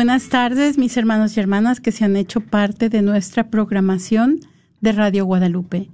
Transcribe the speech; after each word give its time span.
Buenas 0.00 0.30
tardes, 0.30 0.78
mis 0.78 0.96
hermanos 0.96 1.36
y 1.36 1.40
hermanas 1.40 1.78
que 1.78 1.92
se 1.92 2.06
han 2.06 2.16
hecho 2.16 2.40
parte 2.40 2.88
de 2.88 3.02
nuestra 3.02 3.50
programación 3.50 4.40
de 4.80 4.92
Radio 4.92 5.26
Guadalupe. 5.26 5.90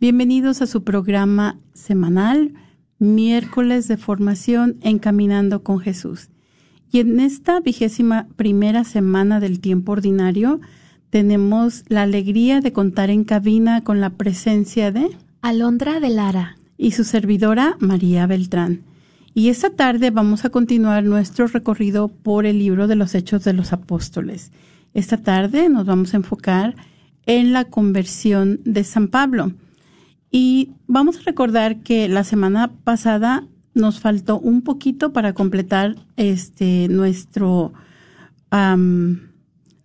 Bienvenidos 0.00 0.62
a 0.62 0.66
su 0.66 0.82
programa 0.82 1.58
semanal, 1.74 2.54
miércoles 2.98 3.86
de 3.86 3.98
formación 3.98 4.78
Encaminando 4.80 5.62
con 5.62 5.78
Jesús. 5.78 6.30
Y 6.90 7.00
en 7.00 7.20
esta 7.20 7.60
vigésima 7.60 8.28
primera 8.36 8.82
semana 8.84 9.40
del 9.40 9.60
tiempo 9.60 9.92
ordinario, 9.92 10.62
tenemos 11.10 11.84
la 11.88 12.04
alegría 12.04 12.62
de 12.62 12.72
contar 12.72 13.10
en 13.10 13.24
cabina 13.24 13.84
con 13.84 14.00
la 14.00 14.08
presencia 14.08 14.90
de 14.90 15.06
Alondra 15.42 16.00
de 16.00 16.08
Lara 16.08 16.56
y 16.78 16.92
su 16.92 17.04
servidora 17.04 17.76
María 17.78 18.26
Beltrán. 18.26 18.89
Y 19.40 19.48
esta 19.48 19.70
tarde 19.70 20.10
vamos 20.10 20.44
a 20.44 20.50
continuar 20.50 21.02
nuestro 21.02 21.46
recorrido 21.46 22.08
por 22.08 22.44
el 22.44 22.58
libro 22.58 22.86
de 22.88 22.94
los 22.94 23.14
Hechos 23.14 23.42
de 23.42 23.54
los 23.54 23.72
Apóstoles. 23.72 24.52
Esta 24.92 25.16
tarde 25.16 25.70
nos 25.70 25.86
vamos 25.86 26.12
a 26.12 26.18
enfocar 26.18 26.76
en 27.24 27.54
la 27.54 27.64
conversión 27.64 28.60
de 28.66 28.84
San 28.84 29.08
Pablo. 29.08 29.52
Y 30.30 30.72
vamos 30.86 31.16
a 31.16 31.22
recordar 31.22 31.78
que 31.78 32.06
la 32.06 32.22
semana 32.22 32.70
pasada 32.84 33.46
nos 33.72 34.00
faltó 34.00 34.38
un 34.38 34.60
poquito 34.60 35.14
para 35.14 35.32
completar 35.32 35.96
este 36.18 36.88
nuestro 36.88 37.72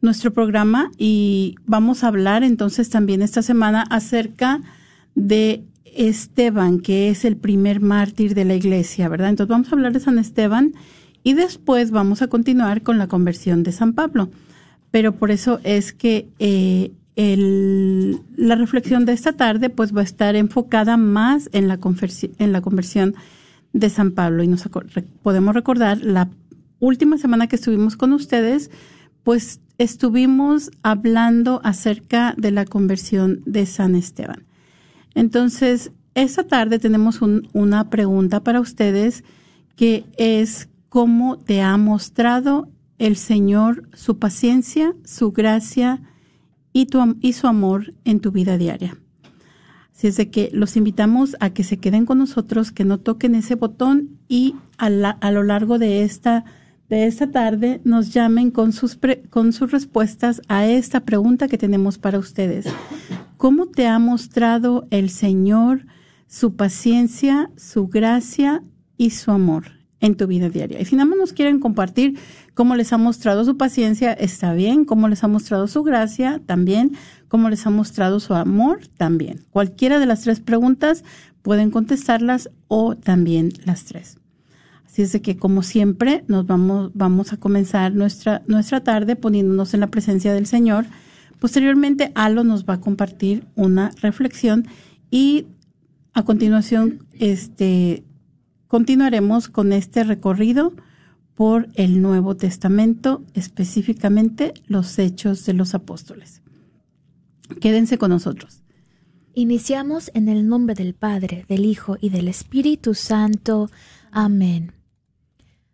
nuestro 0.02 0.34
programa 0.34 0.92
y 0.98 1.56
vamos 1.66 2.04
a 2.04 2.08
hablar 2.10 2.44
entonces 2.44 2.90
también 2.90 3.22
esta 3.22 3.42
semana 3.42 3.84
acerca 3.84 4.60
de 5.16 5.64
Esteban, 5.96 6.80
que 6.80 7.10
es 7.10 7.26
el 7.26 7.38
primer 7.38 7.82
mártir 7.82 8.36
de 8.36 8.46
la 8.46 8.56
iglesia, 8.56 9.10
¿verdad? 9.10 9.30
Entonces 9.30 9.50
vamos 9.50 9.68
a 9.70 9.76
hablar 9.76 9.94
de 9.94 10.00
San 10.00 10.20
Esteban 10.20 10.74
y 11.24 11.34
después 11.34 11.92
vamos 11.92 12.22
a 12.22 12.28
continuar 12.28 12.84
con 12.84 12.98
la 12.98 13.08
conversión 13.08 13.64
de 13.64 13.72
San 13.72 13.94
Pablo. 13.94 14.30
Pero 14.92 15.16
por 15.16 15.32
eso 15.32 15.60
es 15.64 15.92
que 15.92 16.28
eh, 16.40 16.92
la 17.16 18.56
reflexión 18.56 19.06
de 19.06 19.14
esta 19.14 19.34
tarde 19.34 19.70
pues 19.70 19.96
va 19.96 20.02
a 20.02 20.04
estar 20.04 20.36
enfocada 20.36 20.98
más 20.98 21.50
en 21.54 21.68
la, 21.68 21.80
en 22.40 22.52
la 22.52 22.62
conversión 22.62 23.16
de 23.74 23.90
San 23.90 24.12
Pablo. 24.12 24.44
Y 24.44 24.48
nos 24.48 24.70
podemos 25.24 25.56
recordar 25.56 26.00
la 26.02 26.30
última 26.80 27.18
semana 27.18 27.48
que 27.48 27.56
estuvimos 27.56 27.98
con 27.98 28.14
ustedes, 28.14 28.70
pues 29.24 29.60
estuvimos 29.78 30.72
hablando 30.84 31.62
acerca 31.64 32.34
de 32.38 32.52
la 32.52 32.66
conversión 32.66 33.42
de 33.46 33.66
San 33.66 33.96
Esteban. 33.96 34.44
Entonces, 35.16 35.92
esta 36.14 36.46
tarde 36.46 36.78
tenemos 36.78 37.20
una 37.54 37.90
pregunta 37.90 38.44
para 38.44 38.60
ustedes 38.60 39.24
que 39.76 40.06
es 40.18 40.70
cómo 40.90 41.38
te 41.38 41.62
ha 41.62 41.76
mostrado 41.78 42.70
el 43.00 43.18
Señor 43.18 43.90
su 43.94 44.20
paciencia, 44.20 44.96
su 45.04 45.32
gracia 45.32 46.02
y, 46.72 46.88
y 47.22 47.34
su 47.34 47.48
amor 47.48 47.94
en 48.06 48.20
tu 48.20 48.32
vida 48.32 48.58
diaria. 48.58 48.98
Así 49.94 50.08
es 50.08 50.18
de 50.18 50.30
que 50.30 50.50
los 50.54 50.76
invitamos 50.76 51.38
a 51.40 51.52
que 51.52 51.64
se 51.64 51.78
queden 51.78 52.06
con 52.06 52.18
nosotros, 52.18 52.72
que 52.72 52.84
no 52.84 52.98
toquen 53.00 53.36
ese 53.36 53.56
botón 53.56 54.20
y 54.28 54.56
a, 54.78 54.88
a 54.88 55.32
lo 55.32 55.44
largo 55.44 55.80
de 55.80 56.04
esta, 56.04 56.44
de 56.90 57.08
esta 57.08 57.32
tarde 57.32 57.82
nos 57.86 58.14
llamen 58.14 58.52
con 58.52 58.74
sus, 58.74 58.98
con 59.30 59.54
sus 59.54 59.72
respuestas 59.72 60.42
a 60.50 60.66
esta 60.66 61.02
pregunta 61.02 61.48
que 61.48 61.58
tenemos 61.58 61.98
para 61.98 62.20
ustedes. 62.20 62.66
¿Cómo 63.46 63.68
te 63.68 63.86
ha 63.86 64.00
mostrado 64.00 64.88
el 64.90 65.12
Señor 65.12 65.86
su 66.26 66.56
paciencia, 66.56 67.52
su 67.56 67.90
gracia 67.90 68.64
y 68.98 69.12
su 69.12 69.30
amor 69.30 69.66
en 70.00 70.18
tu 70.18 70.26
vida 70.26 70.50
diaria? 70.50 70.82
Y 70.82 70.86
si 70.86 70.96
nada 70.96 71.08
más 71.10 71.20
nos 71.20 71.32
quieren 71.32 71.60
compartir 71.60 72.18
cómo 72.56 72.76
les 72.76 72.92
ha 72.92 72.98
mostrado 72.98 73.46
su 73.46 73.56
paciencia, 73.56 74.14
está 74.14 74.56
bien. 74.56 74.84
Cómo 74.84 75.08
les 75.10 75.24
ha 75.24 75.28
mostrado 75.28 75.68
su 75.68 75.84
gracia, 75.84 76.42
también. 76.48 76.94
Cómo 77.28 77.52
les 77.52 77.68
ha 77.68 77.70
mostrado 77.70 78.20
su 78.20 78.34
amor, 78.34 78.88
también. 78.98 79.46
Cualquiera 79.52 80.00
de 80.00 80.08
las 80.08 80.22
tres 80.22 80.40
preguntas 80.40 81.04
pueden 81.44 81.70
contestarlas 81.70 82.50
o 82.68 82.96
también 82.96 83.52
las 83.64 83.86
tres. 83.86 84.18
Así 84.88 85.04
es 85.04 85.12
de 85.12 85.22
que, 85.22 85.38
como 85.38 85.62
siempre, 85.62 86.24
nos 86.28 86.48
vamos, 86.48 86.90
vamos 86.96 87.32
a 87.32 87.38
comenzar 87.38 87.94
nuestra, 87.94 88.42
nuestra 88.48 88.84
tarde 88.84 89.16
poniéndonos 89.16 89.76
en 89.76 89.82
la 89.82 89.92
presencia 89.92 90.34
del 90.34 90.48
Señor 90.48 90.88
Posteriormente, 91.46 92.12
Alo 92.16 92.44
nos 92.44 92.66
va 92.66 92.74
a 92.74 92.82
compartir 92.82 93.46
una 93.54 93.92
reflexión 94.02 94.66
y 95.12 95.46
a 96.12 96.26
continuación 96.26 97.06
este, 97.20 98.04
continuaremos 98.66 99.48
con 99.48 99.72
este 99.72 100.04
recorrido 100.04 100.74
por 101.36 101.70
el 101.76 102.02
Nuevo 102.02 102.36
Testamento, 102.36 103.24
específicamente 103.36 104.56
los 104.66 104.98
Hechos 104.98 105.46
de 105.46 105.54
los 105.54 105.76
Apóstoles. 105.76 106.42
Quédense 107.62 108.00
con 108.00 108.10
nosotros. 108.10 108.64
Iniciamos 109.36 110.10
en 110.16 110.30
el 110.30 110.48
nombre 110.48 110.74
del 110.74 110.96
Padre, 110.96 111.46
del 111.48 111.66
Hijo 111.66 111.96
y 112.02 112.10
del 112.10 112.28
Espíritu 112.28 112.96
Santo. 112.96 113.70
Amén. 114.10 114.72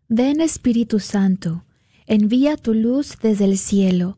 Ven 0.09 0.41
Espíritu 0.41 0.99
Santo 0.99 1.63
Envía 2.11 2.57
tu 2.57 2.73
luz 2.73 3.17
desde 3.21 3.45
el 3.45 3.57
cielo. 3.57 4.17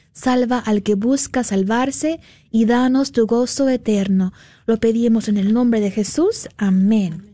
Salva 0.13 0.59
al 0.59 0.83
que 0.83 0.95
busca 0.95 1.43
salvarse 1.43 2.19
y 2.49 2.65
danos 2.65 3.11
tu 3.11 3.27
gozo 3.27 3.69
eterno. 3.69 4.33
Lo 4.65 4.77
pedimos 4.77 5.27
en 5.27 5.37
el 5.37 5.53
nombre 5.53 5.79
de 5.79 5.91
Jesús. 5.91 6.49
Amén. 6.57 7.31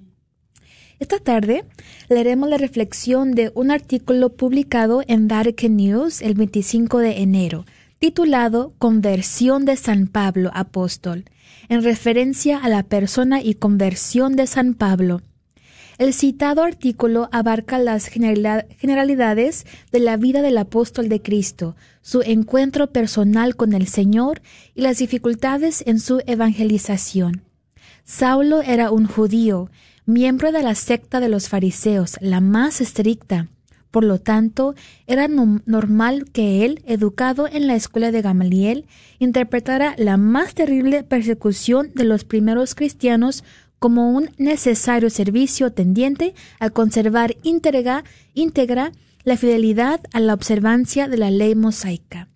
Esta 1.00 1.20
tarde 1.20 1.64
leeremos 2.10 2.50
la 2.50 2.58
reflexión 2.58 3.34
de 3.34 3.52
un 3.54 3.70
artículo 3.70 4.30
publicado 4.30 5.04
en 5.08 5.28
Vatican 5.28 5.76
News 5.76 6.22
el 6.22 6.34
25 6.34 7.00
de 7.00 7.22
enero, 7.22 7.66
titulado 8.00 8.74
Conversión 8.80 9.66
de 9.66 9.76
San 9.76 10.08
Pablo 10.08 10.50
Apóstol, 10.54 11.26
en 11.70 11.84
referencia 11.84 12.58
a 12.58 12.70
la 12.70 12.84
persona 12.84 13.44
y 13.44 13.54
conversión 13.56 14.36
de 14.36 14.48
San 14.48 14.74
Pablo. 14.74 15.22
El 15.98 16.14
citado 16.14 16.62
artículo 16.62 17.28
abarca 17.32 17.80
las 17.80 18.06
generalidades 18.08 19.66
de 19.92 20.00
la 20.00 20.16
vida 20.16 20.44
del 20.44 20.60
apóstol 20.60 21.10
de 21.10 21.24
Cristo, 21.24 21.76
su 22.02 22.22
encuentro 22.22 22.92
personal 22.92 23.56
con 23.56 23.74
el 23.74 23.88
Señor 23.88 24.44
y 24.76 24.82
las 24.82 25.00
dificultades 25.00 25.84
en 25.88 26.00
su 26.00 26.22
evangelización. 26.28 27.42
Saulo 28.04 28.62
era 28.62 28.92
un 28.92 29.08
judío, 29.08 29.72
miembro 30.06 30.52
de 30.52 30.62
la 30.62 30.76
secta 30.76 31.20
de 31.20 31.30
los 31.30 31.50
fariseos, 31.50 32.18
la 32.22 32.42
más 32.42 32.80
estricta. 32.80 33.48
Por 33.90 34.04
lo 34.04 34.20
tanto, 34.20 34.76
era 35.08 35.28
normal 35.28 36.26
que 36.32 36.64
él, 36.64 36.84
educado 36.86 37.48
en 37.48 37.66
la 37.66 37.76
escuela 37.76 38.12
de 38.12 38.22
Gamaliel, 38.22 38.86
interpretara 39.18 39.96
la 39.98 40.18
más 40.18 40.54
terrible 40.54 41.04
persecución 41.04 41.92
de 41.96 42.04
los 42.04 42.24
primeros 42.24 42.76
cristianos 42.76 43.44
como 43.80 44.10
un 44.12 44.32
necesario 44.38 45.10
servicio 45.10 45.72
tendiente 45.72 46.34
a 46.60 46.70
conservar 46.70 47.36
íntegra, 47.44 48.04
la 49.24 49.38
fidelidad 49.38 50.02
a 50.14 50.20
la 50.20 50.34
observancia 50.34 51.08
de 51.08 51.18
la 51.18 51.32
ley 51.32 51.54
mosaica. 51.54 52.30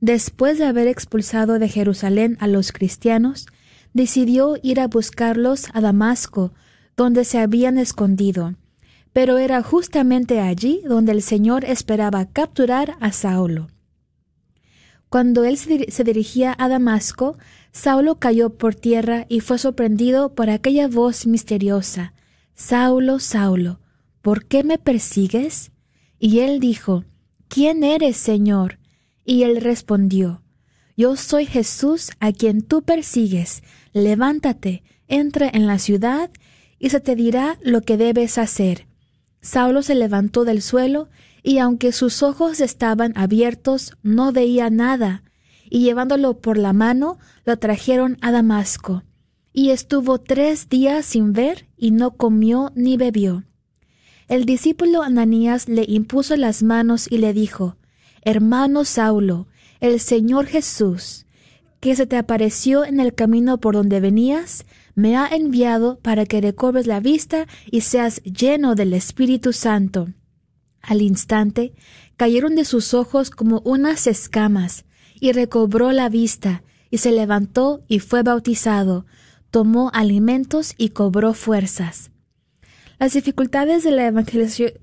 Después 0.00 0.58
de 0.58 0.66
haber 0.66 0.86
expulsado 0.86 1.58
de 1.58 1.68
Jerusalén 1.68 2.36
a 2.40 2.46
los 2.46 2.70
cristianos, 2.70 3.46
decidió 3.92 4.56
ir 4.62 4.80
a 4.80 4.86
buscarlos 4.86 5.66
a 5.72 5.80
Damasco, 5.80 6.52
donde 6.96 7.24
se 7.24 7.38
habían 7.38 7.78
escondido. 7.78 8.54
Pero 9.12 9.38
era 9.38 9.62
justamente 9.62 10.40
allí 10.40 10.82
donde 10.86 11.12
el 11.12 11.22
Señor 11.22 11.64
esperaba 11.64 12.26
capturar 12.26 12.96
a 13.00 13.10
Saulo. 13.10 13.68
Cuando 15.08 15.44
él 15.44 15.56
se 15.56 16.04
dirigía 16.04 16.54
a 16.58 16.68
Damasco, 16.68 17.38
Saulo 17.78 18.18
cayó 18.18 18.50
por 18.58 18.74
tierra 18.74 19.24
y 19.28 19.38
fue 19.38 19.56
sorprendido 19.56 20.34
por 20.34 20.50
aquella 20.50 20.88
voz 20.88 21.28
misteriosa. 21.28 22.12
Saulo, 22.52 23.20
Saulo, 23.20 23.78
¿por 24.20 24.46
qué 24.46 24.64
me 24.64 24.78
persigues? 24.78 25.70
Y 26.18 26.40
él 26.40 26.58
dijo, 26.58 27.04
¿quién 27.46 27.84
eres, 27.84 28.16
Señor? 28.16 28.80
Y 29.24 29.44
él 29.44 29.60
respondió, 29.60 30.42
Yo 30.96 31.14
soy 31.14 31.46
Jesús 31.46 32.10
a 32.18 32.32
quien 32.32 32.62
tú 32.62 32.82
persigues. 32.82 33.62
Levántate, 33.92 34.82
entra 35.06 35.48
en 35.48 35.68
la 35.68 35.78
ciudad, 35.78 36.30
y 36.80 36.90
se 36.90 36.98
te 36.98 37.14
dirá 37.14 37.58
lo 37.62 37.82
que 37.82 37.96
debes 37.96 38.38
hacer. 38.38 38.88
Saulo 39.40 39.82
se 39.82 39.94
levantó 39.94 40.44
del 40.44 40.62
suelo, 40.62 41.10
y 41.44 41.58
aunque 41.58 41.92
sus 41.92 42.24
ojos 42.24 42.60
estaban 42.60 43.12
abiertos, 43.14 43.96
no 44.02 44.32
veía 44.32 44.68
nada 44.68 45.22
y 45.70 45.80
llevándolo 45.80 46.38
por 46.38 46.58
la 46.58 46.72
mano, 46.72 47.18
lo 47.44 47.58
trajeron 47.58 48.18
a 48.20 48.32
Damasco. 48.32 49.02
Y 49.52 49.70
estuvo 49.70 50.18
tres 50.18 50.68
días 50.68 51.06
sin 51.06 51.32
ver, 51.32 51.66
y 51.76 51.90
no 51.90 52.12
comió 52.12 52.72
ni 52.74 52.96
bebió. 52.96 53.44
El 54.28 54.44
discípulo 54.44 55.02
Ananías 55.02 55.68
le 55.68 55.84
impuso 55.88 56.36
las 56.36 56.62
manos 56.62 57.10
y 57.10 57.18
le 57.18 57.32
dijo, 57.32 57.76
Hermano 58.22 58.84
Saulo, 58.84 59.46
el 59.80 60.00
Señor 60.00 60.46
Jesús, 60.46 61.24
que 61.80 61.96
se 61.96 62.06
te 62.06 62.16
apareció 62.16 62.84
en 62.84 63.00
el 63.00 63.14
camino 63.14 63.58
por 63.58 63.74
donde 63.74 64.00
venías, 64.00 64.66
me 64.94 65.16
ha 65.16 65.28
enviado 65.28 65.98
para 66.00 66.26
que 66.26 66.40
recobres 66.40 66.86
la 66.86 67.00
vista 67.00 67.46
y 67.70 67.82
seas 67.82 68.22
lleno 68.24 68.74
del 68.74 68.92
Espíritu 68.92 69.52
Santo. 69.52 70.08
Al 70.82 71.02
instante 71.02 71.72
cayeron 72.16 72.54
de 72.56 72.64
sus 72.64 72.94
ojos 72.94 73.30
como 73.30 73.60
unas 73.64 74.06
escamas, 74.06 74.84
y 75.20 75.32
recobró 75.32 75.92
la 75.92 76.08
vista, 76.08 76.62
y 76.90 76.98
se 76.98 77.12
levantó 77.12 77.82
y 77.88 77.98
fue 77.98 78.22
bautizado, 78.22 79.06
tomó 79.50 79.90
alimentos 79.94 80.74
y 80.76 80.90
cobró 80.90 81.34
fuerzas. 81.34 82.10
Las 82.98 83.12
dificultades 83.12 83.84
de 83.84 83.92
la 83.92 84.08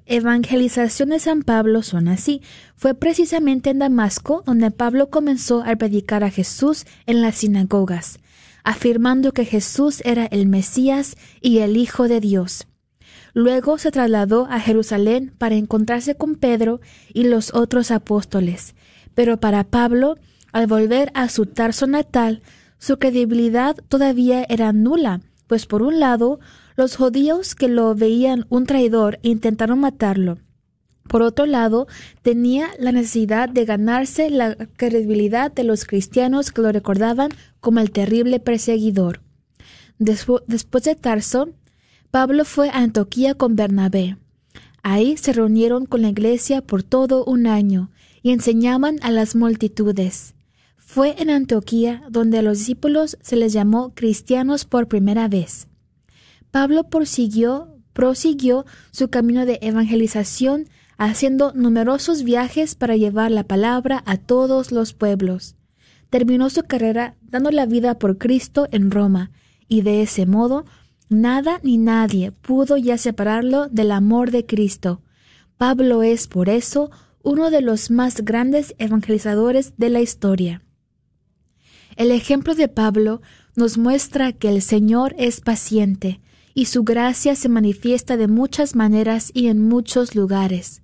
evangelización 0.06 1.10
de 1.10 1.20
San 1.20 1.44
Pablo 1.44 1.84
son 1.84 2.08
así. 2.08 2.42
Fue 2.78 2.94
precisamente 2.94 3.72
en 3.72 3.80
Damasco 3.80 4.42
donde 4.46 4.72
Pablo 4.72 5.10
comenzó 5.10 5.64
a 5.66 5.76
predicar 5.76 6.24
a 6.24 6.32
Jesús 6.32 6.86
en 7.08 7.22
las 7.22 7.36
sinagogas, 7.36 8.20
afirmando 8.64 9.34
que 9.34 9.44
Jesús 9.44 10.02
era 10.06 10.26
el 10.28 10.48
Mesías 10.48 11.18
y 11.42 11.58
el 11.58 11.76
Hijo 11.76 12.08
de 12.08 12.22
Dios. 12.22 12.68
Luego 13.34 13.78
se 13.78 13.92
trasladó 13.92 14.48
a 14.50 14.62
Jerusalén 14.62 15.34
para 15.38 15.56
encontrarse 15.56 16.16
con 16.16 16.36
Pedro 16.36 16.80
y 17.14 17.26
los 17.26 17.54
otros 17.54 17.92
apóstoles, 17.92 18.76
pero 19.14 19.42
para 19.42 19.66
Pablo, 19.66 20.16
al 20.56 20.68
volver 20.68 21.12
a 21.16 21.28
su 21.28 21.48
Tarso 21.48 21.86
natal, 21.86 22.42
su 22.78 22.98
credibilidad 22.98 23.76
todavía 23.90 24.46
era 24.48 24.72
nula, 24.72 25.20
pues 25.48 25.66
por 25.66 25.82
un 25.82 26.00
lado, 26.00 26.40
los 26.78 26.96
judíos 26.96 27.56
que 27.56 27.68
lo 27.68 27.94
veían 27.94 28.46
un 28.48 28.66
traidor 28.66 29.20
intentaron 29.22 29.82
matarlo. 29.82 30.38
Por 31.10 31.24
otro 31.24 31.46
lado, 31.46 31.88
tenía 32.22 32.70
la 32.80 32.94
necesidad 32.94 33.50
de 33.50 33.66
ganarse 33.66 34.30
la 34.30 34.56
credibilidad 34.56 35.52
de 35.52 35.66
los 35.66 35.84
cristianos 35.84 36.52
que 36.52 36.62
lo 36.62 36.72
recordaban 36.72 37.32
como 37.60 37.82
el 37.82 37.92
terrible 37.92 38.40
perseguidor. 38.40 39.20
después 40.00 40.84
de 40.86 40.96
Tarso, 40.96 41.50
Pablo 42.12 42.46
fue 42.46 42.70
a 42.70 42.78
Antioquía 42.78 43.36
con 43.36 43.58
Bernabé. 43.58 44.16
Ahí 44.84 45.18
se 45.18 45.34
reunieron 45.34 45.86
con 45.86 46.02
la 46.02 46.08
iglesia 46.08 46.62
por 46.62 46.82
todo 46.82 47.26
un 47.26 47.46
año, 47.46 47.92
y 48.24 48.32
enseñaban 48.32 49.00
a 49.02 49.12
las 49.12 49.36
multitudes. 49.36 50.35
Fue 50.86 51.16
en 51.22 51.30
Antioquía 51.30 52.04
donde 52.10 52.38
a 52.38 52.42
los 52.42 52.60
discípulos 52.60 53.18
se 53.22 53.36
les 53.36 53.52
llamó 53.52 53.94
cristianos 53.96 54.64
por 54.64 54.88
primera 54.88 55.28
vez. 55.28 55.68
Pablo 56.52 56.86
prosiguió, 56.86 57.80
prosiguió 57.92 58.66
su 58.92 59.10
camino 59.10 59.46
de 59.46 59.60
evangelización 59.62 60.70
haciendo 60.98 61.52
numerosos 61.54 62.24
viajes 62.24 62.76
para 62.76 62.96
llevar 62.96 63.32
la 63.32 63.44
palabra 63.44 64.04
a 64.06 64.16
todos 64.16 64.72
los 64.72 64.94
pueblos. 64.94 65.56
Terminó 66.10 66.50
su 66.50 66.64
carrera 66.64 67.16
dando 67.24 67.52
la 67.52 67.66
vida 67.66 68.00
por 68.00 68.18
Cristo 68.18 68.70
en 68.72 68.92
Roma, 68.92 69.32
y 69.68 69.82
de 69.82 70.04
ese 70.04 70.26
modo 70.26 70.66
nada 71.10 71.60
ni 71.64 71.78
nadie 71.78 72.32
pudo 72.32 72.78
ya 72.78 72.98
separarlo 72.98 73.68
del 73.68 73.92
amor 73.92 74.32
de 74.32 74.46
Cristo. 74.46 75.02
Pablo 75.58 76.04
es 76.04 76.28
por 76.28 76.48
eso 76.48 76.92
uno 77.24 77.50
de 77.50 77.62
los 77.62 77.90
más 77.92 78.22
grandes 78.22 78.76
evangelizadores 78.78 79.74
de 79.78 79.90
la 79.90 80.00
historia. 80.00 80.65
El 81.96 82.12
ejemplo 82.12 82.56
de 82.56 82.68
Pablo 82.68 83.22
nos 83.56 83.78
muestra 83.78 84.34
que 84.34 84.50
el 84.50 84.62
Señor 84.62 85.16
es 85.18 85.40
paciente 85.40 86.20
y 86.54 86.66
su 86.66 86.84
gracia 86.84 87.36
se 87.36 87.48
manifiesta 87.48 88.18
de 88.18 88.28
muchas 88.28 88.76
maneras 88.76 89.32
y 89.34 89.48
en 89.48 89.62
muchos 89.62 90.16
lugares. 90.16 90.82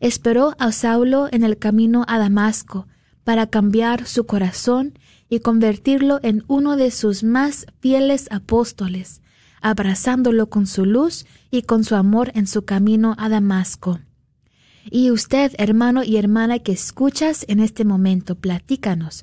esperó 0.00 0.54
a 0.58 0.72
Saulo 0.72 1.28
en 1.30 1.44
el 1.44 1.58
camino 1.58 2.04
a 2.08 2.18
Damasco 2.18 2.88
para 3.22 3.46
cambiar 3.46 4.06
su 4.06 4.26
corazón 4.26 4.98
y 5.28 5.38
convertirlo 5.38 6.18
en 6.22 6.42
uno 6.48 6.76
de 6.76 6.90
sus 6.90 7.22
más 7.22 7.66
fieles 7.80 8.26
apóstoles, 8.32 9.22
abrazándolo 9.60 10.50
con 10.50 10.66
su 10.66 10.84
luz 10.84 11.24
y 11.50 11.62
con 11.62 11.84
su 11.84 11.94
amor 11.94 12.32
en 12.34 12.48
su 12.48 12.64
camino 12.64 13.14
a 13.16 13.28
Damasco. 13.28 14.00
Y 14.90 15.12
usted, 15.12 15.52
hermano 15.56 16.02
y 16.02 16.16
hermana 16.16 16.58
que 16.58 16.72
escuchas 16.72 17.44
en 17.48 17.60
este 17.60 17.84
momento, 17.84 18.34
platícanos, 18.34 19.22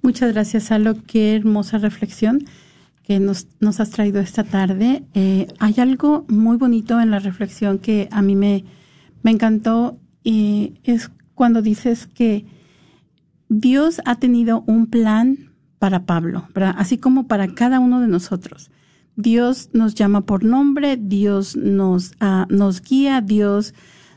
Muchas 0.00 0.32
gracias, 0.32 0.72
Alo. 0.72 0.96
Qué 1.06 1.36
hermosa 1.36 1.76
reflexión 1.76 2.42
que 3.02 3.20
nos, 3.20 3.48
nos 3.60 3.80
has 3.80 3.90
traído 3.90 4.20
esta 4.20 4.44
tarde. 4.44 5.02
Eh, 5.12 5.46
hay 5.58 5.74
algo 5.76 6.24
muy 6.26 6.56
bonito 6.56 6.98
en 7.02 7.10
la 7.10 7.18
reflexión 7.18 7.78
que 7.78 8.08
a 8.12 8.22
mí 8.22 8.34
me, 8.34 8.64
me 9.22 9.30
encantó 9.30 9.98
y 10.24 10.72
es 10.84 11.10
cuando 11.40 11.62
dices 11.62 12.06
que 12.06 12.44
Dios 13.48 14.02
ha 14.04 14.16
tenido 14.16 14.62
un 14.66 14.88
plan 14.88 15.54
para 15.78 16.04
Pablo, 16.04 16.46
así 16.76 16.98
como 16.98 17.28
para 17.28 17.54
cada 17.54 17.80
uno 17.80 18.02
de 18.02 18.08
nosotros. 18.08 18.70
Dios 19.16 19.70
nos 19.72 19.94
llama 19.94 20.26
por 20.26 20.44
nombre, 20.44 20.98
Dios 20.98 21.56
nos, 21.56 22.10
uh, 22.20 22.44
nos 22.50 22.82
guía, 22.82 23.22
Dios 23.22 23.72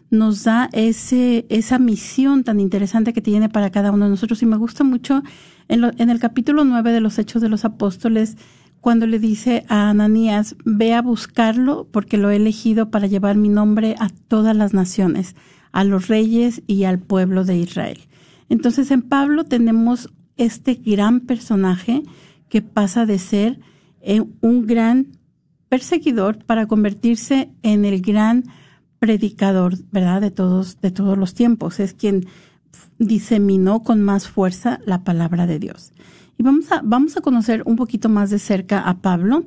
nos 0.10 0.44
da 0.44 0.68
ese, 0.74 1.46
esa 1.48 1.80
misión 1.80 2.44
tan 2.44 2.60
interesante 2.60 3.14
que 3.14 3.22
tiene 3.22 3.48
para 3.48 3.70
cada 3.70 3.94
uno 3.94 4.04
de 4.04 4.12
nosotros. 4.12 4.44
Y 4.44 4.46
me 4.46 4.58
gusta 4.58 4.84
mucho 4.84 5.24
en, 5.70 5.94
en 5.98 6.10
el 6.10 6.20
capítulo 6.20 6.66
9 6.66 6.92
de 6.92 7.00
los 7.00 7.18
Hechos 7.18 7.42
de 7.42 7.48
los 7.48 7.64
Apóstoles, 7.64 8.36
cuando 8.82 9.08
le 9.08 9.18
dice 9.18 9.64
a 9.70 9.90
Ananías, 9.90 10.58
ve 10.66 10.94
a 10.94 11.02
buscarlo 11.02 11.88
porque 11.90 12.18
lo 12.18 12.32
he 12.32 12.36
elegido 12.36 12.92
para 12.92 13.08
llevar 13.08 13.38
mi 13.38 13.48
nombre 13.48 13.96
a 13.98 14.10
todas 14.28 14.58
las 14.58 14.74
naciones, 14.74 15.38
a 15.74 15.84
los 15.84 16.08
reyes 16.08 16.64
y 16.66 16.86
al 16.86 17.00
pueblo 17.00 17.44
de 17.44 17.58
Israel. 17.58 18.00
Entonces 18.48 18.92
en 18.92 19.02
Pablo 19.02 19.44
tenemos 19.44 20.10
este 20.38 20.76
gran 20.76 21.20
personaje 21.20 22.04
que 22.48 22.62
pasa 22.62 23.06
de 23.06 23.20
ser 23.20 23.60
eh, 24.02 24.24
un 24.42 24.66
gran 24.66 25.08
perseguidor 25.68 26.38
para 26.46 26.68
convertirse 26.68 27.50
en 27.64 27.84
el 27.84 28.02
gran 28.02 28.44
predicador, 29.00 29.76
¿verdad? 29.92 30.22
De 30.22 30.32
todos, 30.32 30.80
de 30.80 30.92
todos 30.92 31.18
los 31.18 31.34
tiempos. 31.34 31.80
Es 31.80 31.94
quien 31.94 32.28
diseminó 33.00 33.84
con 33.84 34.02
más 34.02 34.28
fuerza 34.28 34.80
la 34.86 35.04
palabra 35.04 35.48
de 35.48 35.60
Dios. 35.60 35.92
Y 36.38 36.44
vamos 36.44 36.72
a, 36.72 36.82
vamos 36.84 37.18
a 37.18 37.22
conocer 37.22 37.64
un 37.66 37.76
poquito 37.76 38.08
más 38.08 38.30
de 38.30 38.40
cerca 38.40 38.82
a 38.82 39.02
Pablo. 39.02 39.46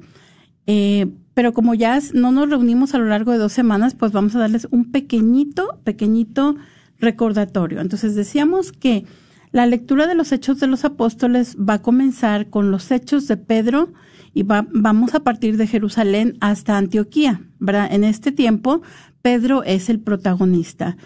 Eh, 0.66 1.06
pero 1.36 1.52
como 1.52 1.74
ya 1.74 2.00
no 2.14 2.32
nos 2.32 2.48
reunimos 2.48 2.94
a 2.94 2.98
lo 2.98 3.04
largo 3.04 3.30
de 3.30 3.36
dos 3.36 3.52
semanas, 3.52 3.94
pues 3.94 4.10
vamos 4.10 4.34
a 4.34 4.38
darles 4.38 4.66
un 4.70 4.90
pequeñito, 4.90 5.78
pequeñito 5.84 6.56
recordatorio. 6.98 7.82
Entonces 7.82 8.14
decíamos 8.14 8.72
que 8.72 9.04
la 9.52 9.66
lectura 9.66 10.06
de 10.06 10.14
los 10.14 10.32
hechos 10.32 10.60
de 10.60 10.66
los 10.66 10.86
apóstoles 10.86 11.54
va 11.58 11.74
a 11.74 11.82
comenzar 11.82 12.48
con 12.48 12.70
los 12.70 12.90
hechos 12.90 13.28
de 13.28 13.36
Pedro 13.36 13.92
y 14.32 14.44
va, 14.44 14.66
vamos 14.72 15.14
a 15.14 15.20
partir 15.24 15.58
de 15.58 15.66
Jerusalén 15.66 16.38
hasta 16.40 16.78
Antioquía. 16.78 17.42
¿verdad? 17.58 17.88
En 17.92 18.04
este 18.04 18.32
tiempo, 18.32 18.80
Pedro 19.20 19.62
es 19.62 19.90
el 19.90 20.00
protagonista. 20.00 20.96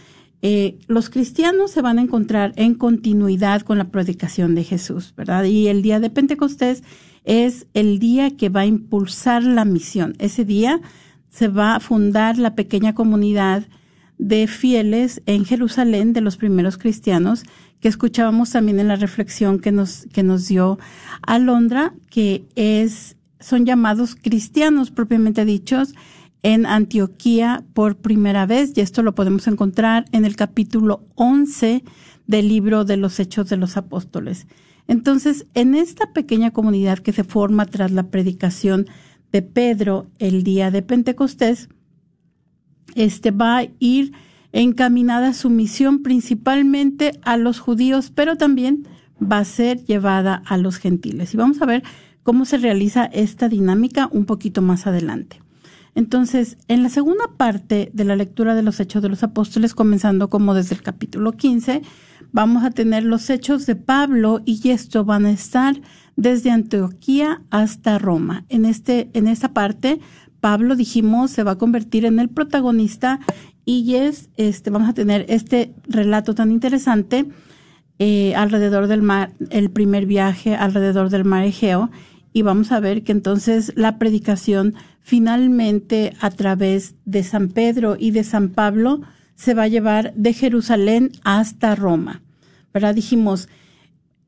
Eh, 0.43 0.79
los 0.87 1.11
cristianos 1.11 1.73
se 1.73 1.83
van 1.83 1.99
a 1.99 2.03
encontrar 2.03 2.53
en 2.55 2.77
continuidad 2.77 3.63
con 3.63 3.79
la 3.79 3.91
predicación 3.91 4.55
de 4.55 4.63
Jesús, 4.63 5.13
¿verdad? 5.17 5.43
Y 5.43 5.67
el 5.67 5.83
día 5.83 5.99
de 5.99 6.09
Pentecostés 6.09 6.85
es 7.25 7.67
el 7.75 7.99
día 7.99 8.37
que 8.37 8.49
va 8.49 8.61
a 8.61 8.67
impulsar 8.67 9.43
la 9.43 9.65
misión. 9.65 10.15
Ese 10.19 10.45
día 10.45 10.81
se 11.31 11.49
va 11.49 11.77
a 11.77 11.81
fundar 11.81 12.39
la 12.39 12.55
pequeña 12.55 12.95
comunidad 12.95 13.65
de 14.19 14.47
fieles 14.47 15.23
en 15.27 15.45
Jerusalén 15.45 16.13
de 16.13 16.21
los 16.21 16.37
primeros 16.37 16.77
cristianos 16.77 17.45
que 17.81 17.89
escuchábamos 17.89 18.51
también 18.51 18.79
en 18.79 18.89
la 18.89 18.97
reflexión 18.97 19.59
que 19.59 19.73
nos, 19.73 20.07
que 20.13 20.23
nos 20.23 20.47
dio 20.47 20.79
Alondra, 21.23 21.95
que 22.11 22.45
es, 22.55 23.17
son 23.41 23.65
llamados 23.65 24.15
cristianos 24.15 24.91
propiamente 24.91 25.45
dichos, 25.45 25.95
en 26.43 26.67
Antioquía 26.67 27.65
por 27.75 27.97
primera 27.97 28.47
vez, 28.47 28.73
y 28.77 28.81
esto 28.81 29.03
lo 29.03 29.15
podemos 29.15 29.47
encontrar 29.47 30.05
en 30.13 30.25
el 30.25 30.37
capítulo 30.37 31.05
11 31.15 31.83
del 32.27 32.49
libro 32.49 32.85
de 32.85 32.97
los 32.97 33.19
Hechos 33.21 33.49
de 33.49 33.57
los 33.57 33.77
Apóstoles. 33.77 34.47
Entonces, 34.89 35.47
en 35.55 35.75
esta 35.75 36.13
pequeña 36.13 36.51
comunidad 36.51 36.99
que 36.99 37.13
se 37.13 37.25
forma 37.25 37.67
tras 37.67 37.91
la 37.91 38.11
predicación 38.11 38.87
de 39.33 39.43
Pedro 39.43 40.07
el 40.19 40.43
día 40.43 40.71
de 40.71 40.83
Pentecostés, 40.83 41.69
este 42.95 43.31
va 43.31 43.59
a 43.59 43.69
ir 43.79 44.13
encaminada 44.53 45.33
su 45.33 45.49
misión 45.49 46.03
principalmente 46.03 47.13
a 47.23 47.37
los 47.37 47.61
judíos, 47.61 48.11
pero 48.13 48.37
también 48.37 48.89
va 49.21 49.39
a 49.39 49.45
ser 49.45 49.85
llevada 49.85 50.43
a 50.47 50.57
los 50.57 50.77
gentiles. 50.77 51.35
Y 51.35 51.37
vamos 51.37 51.61
a 51.63 51.67
ver 51.67 51.83
cómo 52.23 52.45
se 52.45 52.59
realiza 52.59 53.05
esta 53.05 53.49
dinámica 53.49 54.09
un 54.11 54.25
poquito 54.25 54.63
más 54.63 54.87
adelante. 54.87 55.41
Entonces, 55.95 56.57
en 56.69 56.83
la 56.83 56.89
segunda 56.89 57.25
parte 57.37 57.91
de 57.93 58.05
la 58.05 58.17
lectura 58.17 58.55
de 58.55 58.63
los 58.63 58.79
Hechos 58.81 59.03
de 59.03 59.09
los 59.09 59.23
Apóstoles, 59.23 59.75
comenzando 59.75 60.31
como 60.31 60.55
desde 60.55 60.75
el 60.75 60.83
capítulo 60.83 61.33
15, 61.33 61.83
vamos 62.33 62.65
a 62.65 62.71
tener 62.71 63.05
los 63.05 63.31
Hechos 63.31 63.67
de 63.67 63.77
Pablo 63.77 64.41
y 64.45 64.71
esto 64.71 65.05
van 65.05 65.27
a 65.27 65.31
estar 65.31 65.81
desde 66.17 66.51
Antioquía 66.51 67.43
hasta 67.51 67.99
Roma. 67.99 68.45
En 68.49 68.65
este, 68.65 69.11
en 69.15 69.27
esta 69.27 69.53
parte, 69.53 70.01
Pablo 70.41 70.77
dijimos 70.77 71.31
se 71.31 71.43
va 71.43 71.53
a 71.53 71.59
convertir 71.59 72.05
en 72.05 72.19
el 72.19 72.29
protagonista 72.29 73.21
y 73.65 73.95
es, 73.95 74.31
este, 74.37 74.71
vamos 74.71 74.89
a 74.89 74.95
tener 74.95 75.27
este 75.29 75.73
relato 75.87 76.35
tan 76.35 76.51
interesante 76.51 77.27
eh, 77.99 78.35
alrededor 78.35 78.87
del 78.87 79.03
mar, 79.03 79.33
el 79.51 79.71
primer 79.71 80.07
viaje 80.07 80.55
alrededor 80.55 81.11
del 81.11 81.25
mar 81.25 81.45
Egeo 81.45 81.91
y 82.33 82.43
vamos 82.43 82.73
a 82.73 82.81
ver 82.81 83.03
que 83.03 83.13
entonces 83.13 83.73
la 83.77 83.99
predicación 83.99 84.75
finalmente 85.03 86.15
a 86.21 86.31
través 86.31 86.95
de 87.05 87.23
San 87.23 87.49
Pedro 87.49 87.97
y 87.99 88.13
de 88.13 88.25
San 88.25 88.51
Pablo 88.51 89.03
se 89.41 89.55
va 89.55 89.63
a 89.63 89.69
llevar 89.69 90.13
de 90.17 90.35
Jerusalén 90.35 91.13
hasta 91.25 91.75
Roma. 91.75 92.21
¿Verdad? 92.75 92.95
Dijimos, 92.95 93.49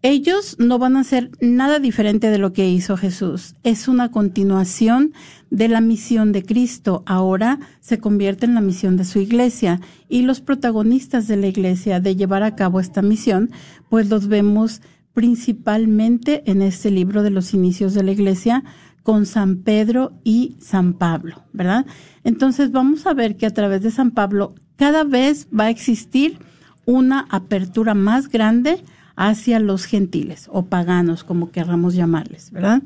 ellos 0.00 0.56
no 0.58 0.78
van 0.78 0.96
a 0.96 1.00
hacer 1.00 1.30
nada 1.38 1.80
diferente 1.80 2.30
de 2.30 2.38
lo 2.38 2.54
que 2.54 2.70
hizo 2.70 2.96
Jesús. 2.96 3.54
Es 3.62 3.88
una 3.88 4.10
continuación 4.10 5.12
de 5.50 5.68
la 5.68 5.82
misión 5.82 6.32
de 6.32 6.42
Cristo. 6.42 7.02
Ahora 7.04 7.60
se 7.80 7.98
convierte 7.98 8.46
en 8.46 8.54
la 8.54 8.62
misión 8.62 8.96
de 8.96 9.04
su 9.04 9.18
iglesia 9.18 9.80
y 10.08 10.22
los 10.22 10.40
protagonistas 10.40 11.28
de 11.28 11.36
la 11.36 11.46
iglesia 11.46 12.00
de 12.00 12.16
llevar 12.16 12.42
a 12.42 12.56
cabo 12.56 12.80
esta 12.80 13.02
misión, 13.02 13.50
pues 13.90 14.08
los 14.08 14.28
vemos 14.28 14.80
principalmente 15.12 16.42
en 16.50 16.62
este 16.62 16.90
libro 16.90 17.22
de 17.22 17.30
los 17.30 17.52
inicios 17.52 17.92
de 17.92 18.02
la 18.02 18.12
iglesia 18.12 18.64
con 19.02 19.26
San 19.26 19.58
Pedro 19.58 20.14
y 20.24 20.56
San 20.58 20.94
Pablo, 20.94 21.44
¿verdad? 21.52 21.84
Entonces 22.24 22.72
vamos 22.72 23.06
a 23.06 23.12
ver 23.12 23.36
que 23.36 23.44
a 23.44 23.52
través 23.52 23.82
de 23.82 23.90
San 23.90 24.12
Pablo 24.12 24.54
cada 24.76 25.04
vez 25.04 25.48
va 25.48 25.64
a 25.64 25.70
existir 25.70 26.38
una 26.84 27.26
apertura 27.30 27.94
más 27.94 28.28
grande 28.28 28.82
hacia 29.16 29.60
los 29.60 29.84
gentiles 29.84 30.48
o 30.50 30.66
paganos, 30.66 31.24
como 31.24 31.50
querramos 31.50 31.94
llamarles, 31.94 32.50
¿verdad? 32.50 32.82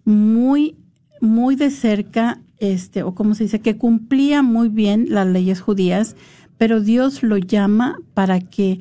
muy, 0.05 0.75
muy 1.21 1.55
de 1.55 1.71
cerca, 1.71 2.39
este, 2.59 3.03
o 3.03 3.15
como 3.15 3.35
se 3.35 3.43
dice, 3.43 3.59
que 3.59 3.77
cumplía 3.77 4.41
muy 4.41 4.69
bien 4.69 5.07
las 5.09 5.27
leyes 5.27 5.59
judías, 5.59 6.15
pero 6.57 6.81
Dios 6.81 7.23
lo 7.23 7.37
llama 7.37 7.97
para 8.13 8.39
que 8.39 8.79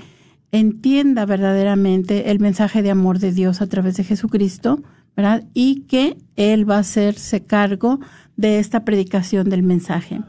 entienda 0.52 1.26
verdaderamente 1.26 2.30
el 2.30 2.40
mensaje 2.40 2.82
de 2.82 2.90
amor 2.90 3.18
de 3.18 3.32
Dios 3.32 3.60
a 3.60 3.66
través 3.66 3.96
de 3.96 4.04
Jesucristo, 4.04 4.82
¿verdad? 5.16 5.44
Y 5.52 5.82
que 5.82 6.16
Él 6.36 6.68
va 6.68 6.76
a 6.76 6.80
hacerse 6.80 7.44
cargo 7.44 8.00
de 8.36 8.58
esta 8.58 8.84
predicación 8.84 9.50
del 9.50 9.62
mensaje. 9.62 10.20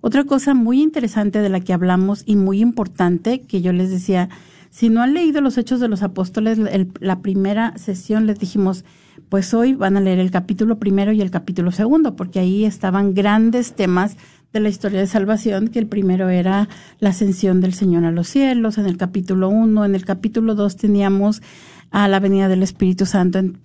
Otra 0.00 0.24
cosa 0.24 0.52
muy 0.52 0.82
interesante 0.82 1.40
de 1.40 1.48
la 1.48 1.60
que 1.60 1.72
hablamos 1.72 2.24
y 2.26 2.36
muy 2.36 2.60
importante, 2.60 3.40
que 3.40 3.62
yo 3.62 3.72
les 3.72 3.90
decía, 3.90 4.28
si 4.70 4.90
no 4.90 5.02
han 5.02 5.14
leído 5.14 5.40
los 5.40 5.56
Hechos 5.56 5.80
de 5.80 5.88
los 5.88 6.02
Apóstoles, 6.02 6.58
la 7.00 7.22
primera 7.22 7.72
sesión 7.78 8.26
les 8.26 8.38
dijimos, 8.38 8.84
pues 9.28 9.54
hoy 9.54 9.74
van 9.74 9.96
a 9.96 10.00
leer 10.00 10.18
el 10.18 10.30
capítulo 10.30 10.78
primero 10.78 11.12
y 11.12 11.22
el 11.22 11.30
capítulo 11.30 11.72
segundo, 11.72 12.16
porque 12.16 12.38
ahí 12.38 12.64
estaban 12.64 13.14
grandes 13.14 13.74
temas 13.74 14.16
de 14.54 14.60
la 14.60 14.70
historia 14.70 15.00
de 15.00 15.06
salvación, 15.06 15.68
que 15.68 15.80
el 15.80 15.86
primero 15.86 16.30
era 16.30 16.68
la 17.00 17.10
ascensión 17.10 17.60
del 17.60 17.74
Señor 17.74 18.04
a 18.04 18.12
los 18.12 18.28
cielos, 18.28 18.78
en 18.78 18.86
el 18.86 18.96
capítulo 18.96 19.50
uno, 19.50 19.84
en 19.84 19.94
el 19.94 20.04
capítulo 20.06 20.54
dos 20.54 20.76
teníamos 20.76 21.42
a 21.90 22.08
la 22.08 22.20
venida 22.20 22.48
del 22.48 22.62
Espíritu 22.62 23.04
Santo 23.04 23.38
en, 23.38 23.58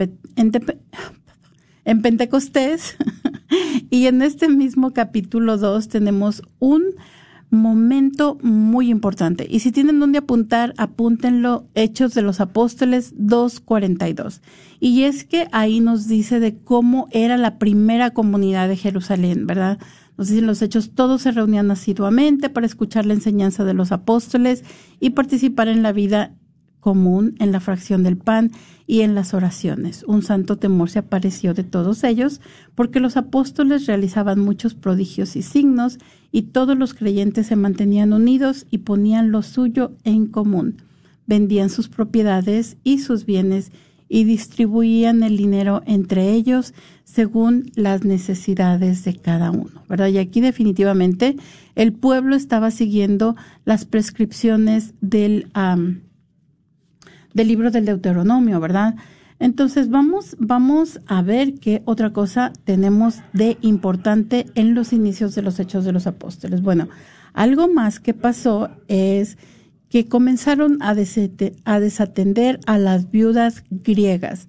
en 1.86 2.02
Pentecostés, 2.02 2.98
y 3.90 4.08
en 4.08 4.22
este 4.22 4.50
mismo 4.50 4.92
capítulo 4.92 5.58
2 5.58 5.88
tenemos 5.88 6.44
un 6.60 6.84
momento 7.50 8.38
muy 8.42 8.90
importante. 8.90 9.48
Y 9.50 9.60
si 9.60 9.72
tienen 9.72 10.00
donde 10.00 10.20
apuntar, 10.20 10.74
apúntenlo, 10.78 11.66
Hechos 11.74 12.14
de 12.14 12.22
los 12.22 12.40
Apóstoles 12.40 13.16
2.42. 13.18 14.42
Y 14.80 15.04
es 15.04 15.24
que 15.24 15.48
ahí 15.52 15.80
nos 15.80 16.08
dice 16.08 16.40
de 16.40 16.58
cómo 16.58 17.08
era 17.12 17.38
la 17.38 17.58
primera 17.58 18.12
comunidad 18.12 18.70
de 18.70 18.78
Jerusalén, 18.78 19.48
¿verdad? 19.48 19.80
Nos 20.20 20.30
los 20.32 20.62
hechos, 20.62 20.92
todos 20.96 21.22
se 21.22 21.32
reunían 21.32 21.72
asiduamente 21.72 22.50
para 22.50 22.66
escuchar 22.66 23.06
la 23.06 23.14
enseñanza 23.14 23.64
de 23.64 23.74
los 23.74 23.94
apóstoles 23.94 24.66
y 25.00 25.12
participar 25.12 25.70
en 25.70 25.82
la 25.82 25.94
vida 25.94 26.36
común, 26.82 27.36
en 27.40 27.54
la 27.54 27.62
fracción 27.62 28.04
del 28.04 28.18
pan 28.18 28.52
y 28.86 29.00
en 29.00 29.16
las 29.16 29.34
oraciones. 29.34 30.04
Un 30.08 30.22
santo 30.22 30.58
temor 30.58 30.90
se 30.90 31.00
apareció 31.00 31.54
de 31.54 31.64
todos 31.64 32.04
ellos, 32.04 32.42
porque 32.76 33.00
los 33.00 33.16
apóstoles 33.16 33.86
realizaban 33.86 34.42
muchos 34.42 34.74
prodigios 34.74 35.38
y 35.38 35.42
signos, 35.42 36.00
y 36.34 36.42
todos 36.42 36.78
los 36.78 36.94
creyentes 36.94 37.48
se 37.48 37.56
mantenían 37.56 38.12
unidos 38.12 38.66
y 38.70 38.80
ponían 38.80 39.32
lo 39.32 39.42
suyo 39.42 39.94
en 40.04 40.26
común. 40.26 40.82
Vendían 41.28 41.70
sus 41.70 41.88
propiedades 41.88 42.76
y 42.84 43.00
sus 43.00 43.26
bienes 43.26 43.72
y 44.10 44.24
distribuían 44.24 45.24
el 45.24 45.38
dinero 45.38 45.84
entre 45.86 46.32
ellos 46.32 46.74
según 47.06 47.72
las 47.76 48.04
necesidades 48.04 49.06
de 49.06 49.16
cada 49.16 49.52
uno, 49.52 49.84
¿verdad? 49.88 50.08
Y 50.08 50.18
aquí 50.18 50.42
definitivamente 50.42 51.38
el 51.76 51.94
pueblo 51.94 52.36
estaba 52.36 52.72
siguiendo 52.72 53.36
las 53.66 53.86
prescripciones 53.86 54.94
del 55.00 55.48
del 57.34 57.48
libro 57.48 57.72
del 57.72 57.86
Deuteronomio, 57.86 58.60
¿verdad? 58.60 58.96
Entonces 59.40 59.90
vamos, 59.90 60.36
vamos 60.40 61.00
a 61.08 61.22
ver 61.22 61.56
qué 61.56 61.82
otra 61.86 62.12
cosa 62.12 62.52
tenemos 62.66 63.22
de 63.32 63.58
importante 63.62 64.48
en 64.56 64.76
los 64.76 64.92
inicios 64.92 65.34
de 65.36 65.44
los 65.44 65.60
hechos 65.60 65.86
de 65.86 65.94
los 65.94 66.08
apóstoles. 66.08 66.62
Bueno, 66.62 66.90
algo 67.34 67.70
más 67.70 68.00
que 68.00 68.14
pasó 68.14 68.70
es 68.88 69.38
que 69.90 70.08
comenzaron 70.08 70.78
a, 70.82 70.94
desatender 70.94 72.60
a 72.66 72.78
las 72.78 73.10
viudas 73.10 73.64
griegas. 73.70 74.48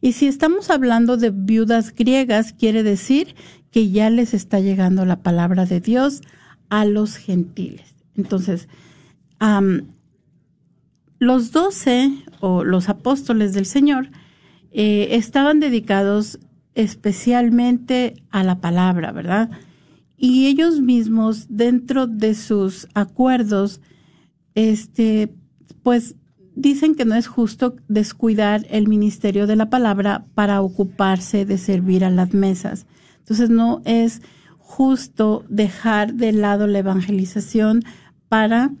Y 0.00 0.12
si 0.12 0.26
estamos 0.26 0.70
hablando 0.70 1.16
de 1.16 1.30
viudas 1.30 1.94
griegas, 1.94 2.52
quiere 2.52 2.82
decir 2.82 3.34
que 3.70 3.90
ya 3.90 4.10
les 4.10 4.34
está 4.34 4.60
llegando 4.60 5.06
la 5.06 5.22
palabra 5.22 5.64
de 5.64 5.80
Dios 5.80 6.20
a 6.68 6.84
los 6.84 7.16
gentiles. 7.16 7.94
Entonces, 8.14 8.68
los 11.18 11.52
doce 11.52 12.12
o 12.40 12.64
los 12.64 12.88
apóstoles 12.88 13.54
del 13.54 13.66
Señor 13.66 14.10
eh, 14.70 15.08
estaban 15.12 15.60
dedicados 15.60 16.38
especialmente 16.74 18.14
a 18.30 18.42
la 18.44 18.60
palabra, 18.60 19.12
¿verdad? 19.12 19.50
Y 20.16 20.46
ellos 20.46 20.80
mismos, 20.80 21.46
dentro 21.48 22.06
de 22.06 22.34
sus 22.34 22.88
acuerdos, 22.94 23.80
este, 24.54 25.34
pues 25.82 26.16
dicen 26.54 26.94
que 26.94 27.04
no 27.04 27.14
es 27.14 27.26
justo 27.26 27.76
descuidar 27.88 28.66
el 28.70 28.88
ministerio 28.88 29.46
de 29.46 29.56
la 29.56 29.70
palabra 29.70 30.26
para 30.34 30.62
ocuparse 30.62 31.44
de 31.44 31.58
servir 31.58 32.04
a 32.04 32.10
las 32.10 32.32
mesas. 32.32 32.86
Entonces 33.18 33.50
no 33.50 33.82
es 33.84 34.22
justo 34.58 35.44
dejar 35.48 36.14
de 36.14 36.32
lado 36.32 36.66
la 36.66 36.78
evangelización 36.78 37.82
para 38.28 38.72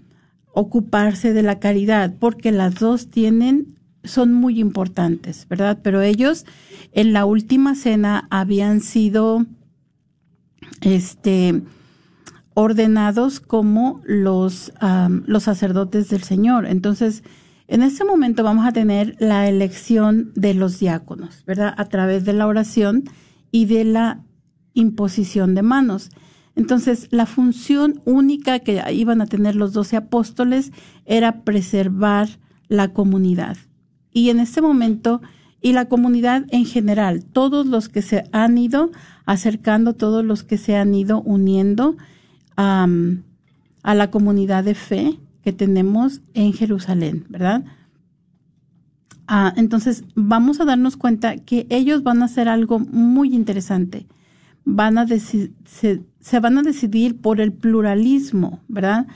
ocuparse 0.52 1.32
de 1.32 1.42
la 1.42 1.58
caridad, 1.58 2.14
porque 2.18 2.52
las 2.52 2.76
dos 2.76 3.08
tienen, 3.10 3.78
son 4.04 4.32
muy 4.32 4.60
importantes, 4.60 5.46
¿verdad? 5.48 5.80
Pero 5.82 6.00
ellos 6.00 6.46
en 6.92 7.12
la 7.12 7.24
última 7.24 7.74
cena 7.74 8.26
habían 8.30 8.80
sido, 8.80 9.46
este, 10.80 11.62
ordenados 12.54 13.40
como 13.40 14.00
los, 14.04 14.72
los 15.26 15.42
sacerdotes 15.42 16.08
del 16.08 16.22
Señor. 16.22 16.66
Entonces, 16.66 17.22
en 17.66 17.82
este 17.82 18.04
momento 18.04 18.44
vamos 18.44 18.66
a 18.66 18.72
tener 18.72 19.16
la 19.18 19.48
elección 19.48 20.32
de 20.34 20.54
los 20.54 20.78
diáconos, 20.78 21.44
¿verdad? 21.46 21.74
A 21.76 21.86
través 21.86 22.24
de 22.24 22.32
la 22.32 22.46
oración 22.46 23.04
y 23.50 23.66
de 23.66 23.84
la 23.84 24.22
imposición 24.74 25.54
de 25.54 25.62
manos. 25.62 26.10
Entonces, 26.56 27.08
la 27.10 27.26
función 27.26 28.00
única 28.04 28.60
que 28.60 28.82
iban 28.92 29.20
a 29.20 29.26
tener 29.26 29.56
los 29.56 29.72
doce 29.72 29.96
apóstoles 29.96 30.72
era 31.04 31.42
preservar 31.42 32.28
la 32.68 32.92
comunidad. 32.92 33.56
Y 34.12 34.30
en 34.30 34.38
este 34.38 34.60
momento, 34.60 35.20
y 35.60 35.72
la 35.72 35.86
comunidad 35.86 36.44
en 36.50 36.66
general, 36.66 37.24
todos 37.24 37.66
los 37.66 37.88
que 37.88 38.02
se 38.02 38.24
han 38.30 38.58
ido 38.58 38.90
acercando, 39.24 39.94
todos 39.94 40.24
los 40.24 40.44
que 40.44 40.58
se 40.58 40.76
han 40.76 40.94
ido 40.94 41.22
uniendo 41.22 41.96
a 42.56 43.94
la 43.94 44.10
comunidad 44.10 44.64
de 44.64 44.74
fe 44.74 45.18
que 45.42 45.52
tenemos 45.52 46.20
en 46.34 46.52
Jerusalén, 46.52 47.26
¿verdad? 47.28 47.64
Ah, 49.26 49.52
entonces, 49.56 50.04
vamos 50.14 50.60
a 50.60 50.64
darnos 50.64 50.96
cuenta 50.96 51.36
que 51.36 51.66
ellos 51.70 52.02
van 52.02 52.22
a 52.22 52.26
hacer 52.26 52.48
algo 52.48 52.78
muy 52.78 53.34
interesante 53.34 54.06
van 54.64 54.98
a 54.98 55.06
se, 55.06 55.50
se 56.20 56.40
van 56.40 56.58
a 56.58 56.62
decidir 56.62 57.20
por 57.20 57.40
el 57.40 57.52
pluralismo, 57.52 58.60
¿verdad? 58.68 59.06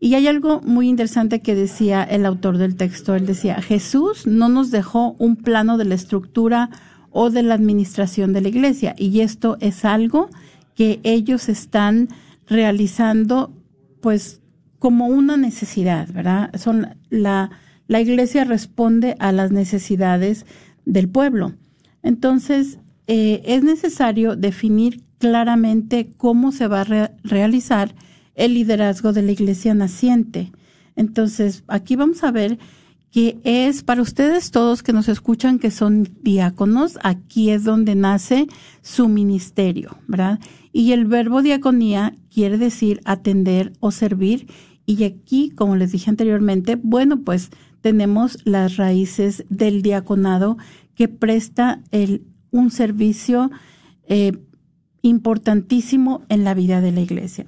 Y 0.00 0.14
hay 0.14 0.28
algo 0.28 0.60
muy 0.60 0.88
interesante 0.88 1.40
que 1.40 1.54
decía 1.54 2.02
el 2.02 2.26
autor 2.26 2.58
del 2.58 2.76
texto. 2.76 3.14
Él 3.14 3.26
decía, 3.26 3.60
Jesús 3.62 4.26
no 4.26 4.48
nos 4.48 4.70
dejó 4.70 5.16
un 5.18 5.36
plano 5.36 5.78
de 5.78 5.86
la 5.86 5.94
estructura 5.94 6.70
o 7.10 7.30
de 7.30 7.42
la 7.42 7.54
administración 7.54 8.32
de 8.32 8.42
la 8.42 8.48
iglesia. 8.48 8.94
Y 8.98 9.20
esto 9.20 9.56
es 9.60 9.84
algo 9.84 10.28
que 10.74 11.00
ellos 11.04 11.48
están 11.48 12.08
realizando, 12.46 13.52
pues, 14.00 14.40
como 14.78 15.06
una 15.06 15.36
necesidad, 15.36 16.08
¿verdad? 16.12 16.50
Son 16.56 16.96
la, 17.10 17.50
la 17.86 18.00
iglesia 18.00 18.44
responde 18.44 19.16
a 19.18 19.32
las 19.32 19.50
necesidades 19.50 20.46
del 20.84 21.08
pueblo. 21.08 21.54
Entonces, 22.02 22.78
eh, 23.06 23.42
es 23.44 23.62
necesario 23.62 24.36
definir 24.36 25.02
claramente 25.18 26.10
cómo 26.16 26.52
se 26.52 26.66
va 26.66 26.82
a 26.82 27.10
realizar 27.22 27.94
el 28.34 28.54
liderazgo 28.54 29.12
de 29.12 29.22
la 29.22 29.32
iglesia 29.32 29.74
naciente. 29.74 30.52
Entonces, 30.96 31.64
aquí 31.68 31.96
vamos 31.96 32.22
a 32.24 32.30
ver 32.30 32.58
que 33.10 33.38
es 33.44 33.84
para 33.84 34.02
ustedes 34.02 34.50
todos 34.50 34.82
que 34.82 34.92
nos 34.92 35.08
escuchan 35.08 35.58
que 35.58 35.70
son 35.70 36.08
diáconos, 36.22 36.98
aquí 37.02 37.50
es 37.50 37.62
donde 37.62 37.94
nace 37.94 38.48
su 38.82 39.08
ministerio, 39.08 39.96
¿verdad? 40.08 40.40
Y 40.76 40.90
el 40.90 41.04
verbo 41.04 41.40
diaconía 41.40 42.16
quiere 42.34 42.58
decir 42.58 43.00
atender 43.04 43.72
o 43.78 43.92
servir. 43.92 44.48
Y 44.86 45.04
aquí, 45.04 45.50
como 45.50 45.76
les 45.76 45.92
dije 45.92 46.10
anteriormente, 46.10 46.74
bueno, 46.74 47.20
pues 47.22 47.50
tenemos 47.80 48.38
las 48.44 48.76
raíces 48.76 49.44
del 49.48 49.82
diaconado 49.82 50.58
que 50.96 51.06
presta 51.06 51.80
el 51.92 52.24
un 52.50 52.72
servicio 52.72 53.52
eh, 54.08 54.32
importantísimo 55.02 56.22
en 56.28 56.42
la 56.42 56.54
vida 56.54 56.80
de 56.80 56.90
la 56.90 57.02
iglesia. 57.02 57.46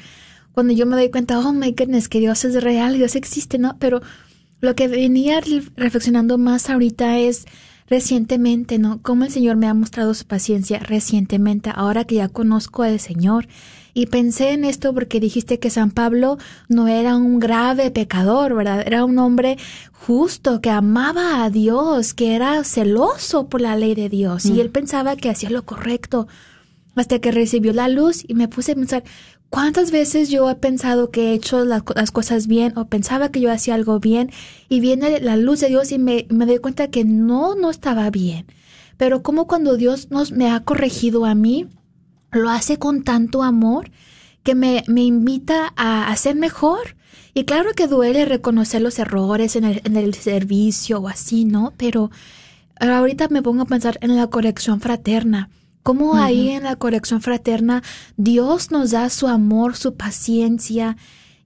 cuando 0.52 0.72
yo 0.72 0.86
me 0.86 0.96
doy 0.96 1.10
cuenta, 1.10 1.38
oh 1.38 1.52
my 1.52 1.72
goodness, 1.72 2.08
que 2.08 2.20
Dios 2.20 2.42
es 2.46 2.62
real, 2.62 2.94
Dios 2.94 3.16
existe, 3.16 3.58
¿no? 3.58 3.76
Pero 3.78 4.00
lo 4.60 4.74
que 4.74 4.88
venía 4.88 5.42
reflexionando 5.76 6.38
más 6.38 6.70
ahorita 6.70 7.18
es 7.18 7.44
recientemente, 7.88 8.78
¿no? 8.78 9.00
Cómo 9.02 9.24
el 9.24 9.30
Señor 9.30 9.56
me 9.56 9.66
ha 9.66 9.74
mostrado 9.74 10.14
su 10.14 10.24
paciencia 10.26 10.78
recientemente, 10.78 11.70
ahora 11.74 12.04
que 12.04 12.16
ya 12.16 12.28
conozco 12.28 12.82
al 12.82 13.00
Señor. 13.00 13.48
Y 13.94 14.06
pensé 14.06 14.50
en 14.50 14.66
esto 14.66 14.92
porque 14.92 15.20
dijiste 15.20 15.58
que 15.58 15.70
San 15.70 15.90
Pablo 15.90 16.36
no 16.68 16.86
era 16.86 17.16
un 17.16 17.38
grave 17.38 17.90
pecador, 17.90 18.54
¿verdad? 18.54 18.82
Era 18.86 19.06
un 19.06 19.18
hombre 19.18 19.56
justo, 19.92 20.60
que 20.60 20.68
amaba 20.68 21.42
a 21.42 21.50
Dios, 21.50 22.12
que 22.12 22.34
era 22.34 22.62
celoso 22.64 23.48
por 23.48 23.62
la 23.62 23.74
ley 23.74 23.94
de 23.94 24.10
Dios. 24.10 24.44
Y 24.44 24.52
mm. 24.52 24.60
él 24.60 24.70
pensaba 24.70 25.16
que 25.16 25.30
hacía 25.30 25.48
lo 25.48 25.64
correcto. 25.64 26.28
Hasta 26.94 27.20
que 27.20 27.32
recibió 27.32 27.72
la 27.72 27.88
luz 27.88 28.22
y 28.26 28.34
me 28.34 28.48
puse 28.48 28.72
a 28.72 28.74
pensar, 28.74 29.04
¿Cuántas 29.50 29.90
veces 29.90 30.28
yo 30.28 30.50
he 30.50 30.54
pensado 30.56 31.10
que 31.10 31.30
he 31.30 31.34
hecho 31.34 31.64
las, 31.64 31.82
cosas 32.12 32.46
bien 32.46 32.76
o 32.76 32.86
pensaba 32.86 33.30
que 33.30 33.40
yo 33.40 33.50
hacía 33.50 33.74
algo 33.74 34.00
bien 34.00 34.30
y 34.68 34.80
viene 34.80 35.20
la 35.20 35.36
luz 35.36 35.60
de 35.60 35.68
Dios 35.68 35.92
y 35.92 35.98
me, 35.98 36.26
me 36.30 36.46
doy 36.46 36.58
cuenta 36.58 36.88
que 36.88 37.04
no, 37.04 37.54
no 37.54 37.70
estaba 37.70 38.10
bien? 38.10 38.46
Pero 38.96 39.22
como 39.22 39.46
cuando 39.46 39.76
Dios 39.76 40.10
nos, 40.10 40.32
me 40.32 40.50
ha 40.50 40.60
corregido 40.60 41.24
a 41.24 41.34
mí, 41.34 41.68
lo 42.32 42.50
hace 42.50 42.78
con 42.78 43.04
tanto 43.04 43.42
amor 43.42 43.90
que 44.42 44.54
me, 44.54 44.82
me 44.88 45.02
invita 45.02 45.72
a 45.76 46.10
hacer 46.10 46.34
mejor. 46.36 46.96
Y 47.34 47.44
claro 47.44 47.70
que 47.74 47.86
duele 47.86 48.24
reconocer 48.24 48.82
los 48.82 48.98
errores 48.98 49.56
en 49.56 49.64
el, 49.64 49.82
en 49.84 49.96
el 49.96 50.14
servicio 50.14 51.00
o 51.00 51.08
así, 51.08 51.44
¿no? 51.44 51.72
Pero 51.76 52.10
ahorita 52.80 53.28
me 53.28 53.42
pongo 53.42 53.62
a 53.62 53.66
pensar 53.66 53.98
en 54.00 54.16
la 54.16 54.26
corrección 54.28 54.80
fraterna 54.80 55.50
Cómo 55.86 56.16
ahí 56.16 56.48
en 56.48 56.64
la 56.64 56.74
corrección 56.74 57.22
fraterna 57.22 57.80
Dios 58.16 58.72
nos 58.72 58.90
da 58.90 59.08
su 59.08 59.28
amor, 59.28 59.76
su 59.76 59.94
paciencia, 59.94 60.96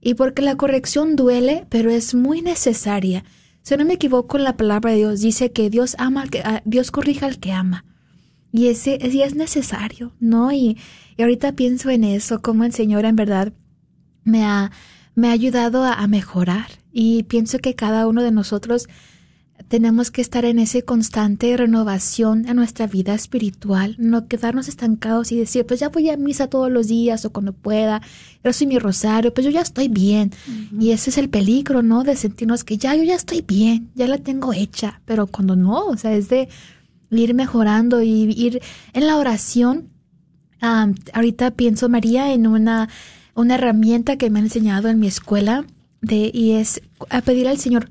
y 0.01 0.15
porque 0.15 0.41
la 0.41 0.55
corrección 0.55 1.15
duele, 1.15 1.67
pero 1.69 1.91
es 1.91 2.15
muy 2.15 2.41
necesaria. 2.41 3.23
Si 3.61 3.77
no 3.77 3.85
me 3.85 3.93
equivoco, 3.93 4.39
la 4.39 4.57
palabra 4.57 4.89
de 4.89 4.97
Dios 4.97 5.21
dice 5.21 5.51
que 5.51 5.69
Dios 5.69 5.95
ama 5.99 6.23
al 6.23 6.31
que, 6.31 6.41
Dios 6.65 6.89
corrija 6.89 7.27
al 7.27 7.37
que 7.37 7.51
ama. 7.51 7.85
Y 8.51 8.69
ese, 8.69 8.97
es 9.03 9.35
necesario, 9.35 10.15
¿no? 10.19 10.51
Y, 10.51 10.79
y, 11.17 11.21
ahorita 11.21 11.51
pienso 11.51 11.91
en 11.91 12.03
eso, 12.03 12.41
cómo 12.41 12.63
el 12.63 12.73
Señor 12.73 13.05
en 13.05 13.15
verdad 13.15 13.53
me 14.23 14.43
ha, 14.43 14.71
me 15.13 15.27
ha 15.27 15.33
ayudado 15.33 15.83
a 15.83 16.07
mejorar. 16.07 16.65
Y 16.91 17.21
pienso 17.23 17.59
que 17.59 17.75
cada 17.75 18.07
uno 18.07 18.23
de 18.23 18.31
nosotros 18.31 18.87
tenemos 19.71 20.11
que 20.11 20.19
estar 20.19 20.43
en 20.43 20.59
esa 20.59 20.81
constante 20.81 21.55
renovación 21.55 22.45
en 22.45 22.57
nuestra 22.57 22.87
vida 22.87 23.13
espiritual, 23.13 23.95
no 23.97 24.27
quedarnos 24.27 24.67
estancados 24.67 25.31
y 25.31 25.37
decir, 25.37 25.65
pues 25.65 25.79
ya 25.79 25.87
voy 25.87 26.09
a 26.09 26.17
misa 26.17 26.47
todos 26.47 26.69
los 26.69 26.89
días 26.89 27.23
o 27.23 27.31
cuando 27.31 27.53
pueda, 27.53 28.01
soy 28.51 28.67
mi 28.67 28.79
rosario, 28.79 29.33
pues 29.33 29.45
yo 29.45 29.49
ya 29.49 29.61
estoy 29.61 29.87
bien. 29.87 30.33
Y 30.77 30.91
ese 30.91 31.09
es 31.09 31.17
el 31.17 31.29
peligro, 31.29 31.83
¿no? 31.83 32.03
De 32.03 32.17
sentirnos 32.17 32.65
que 32.65 32.77
ya 32.77 32.97
yo 32.97 33.03
ya 33.03 33.15
estoy 33.15 33.43
bien, 33.47 33.89
ya 33.95 34.09
la 34.09 34.17
tengo 34.17 34.51
hecha, 34.51 34.99
pero 35.05 35.25
cuando 35.25 35.55
no, 35.55 35.85
o 35.85 35.95
sea, 35.95 36.11
es 36.11 36.27
de 36.27 36.49
ir 37.09 37.33
mejorando 37.33 38.01
y 38.01 38.23
ir 38.33 38.61
en 38.91 39.07
la 39.07 39.15
oración. 39.15 39.87
ahorita 40.59 41.51
pienso, 41.51 41.87
María, 41.87 42.33
en 42.33 42.45
una, 42.45 42.89
una 43.35 43.55
herramienta 43.55 44.17
que 44.17 44.29
me 44.29 44.39
han 44.39 44.45
enseñado 44.47 44.89
en 44.89 44.99
mi 44.99 45.07
escuela 45.07 45.63
de, 46.01 46.29
y 46.33 46.51
es 46.51 46.81
a 47.09 47.21
pedir 47.21 47.47
al 47.47 47.57
Señor, 47.57 47.89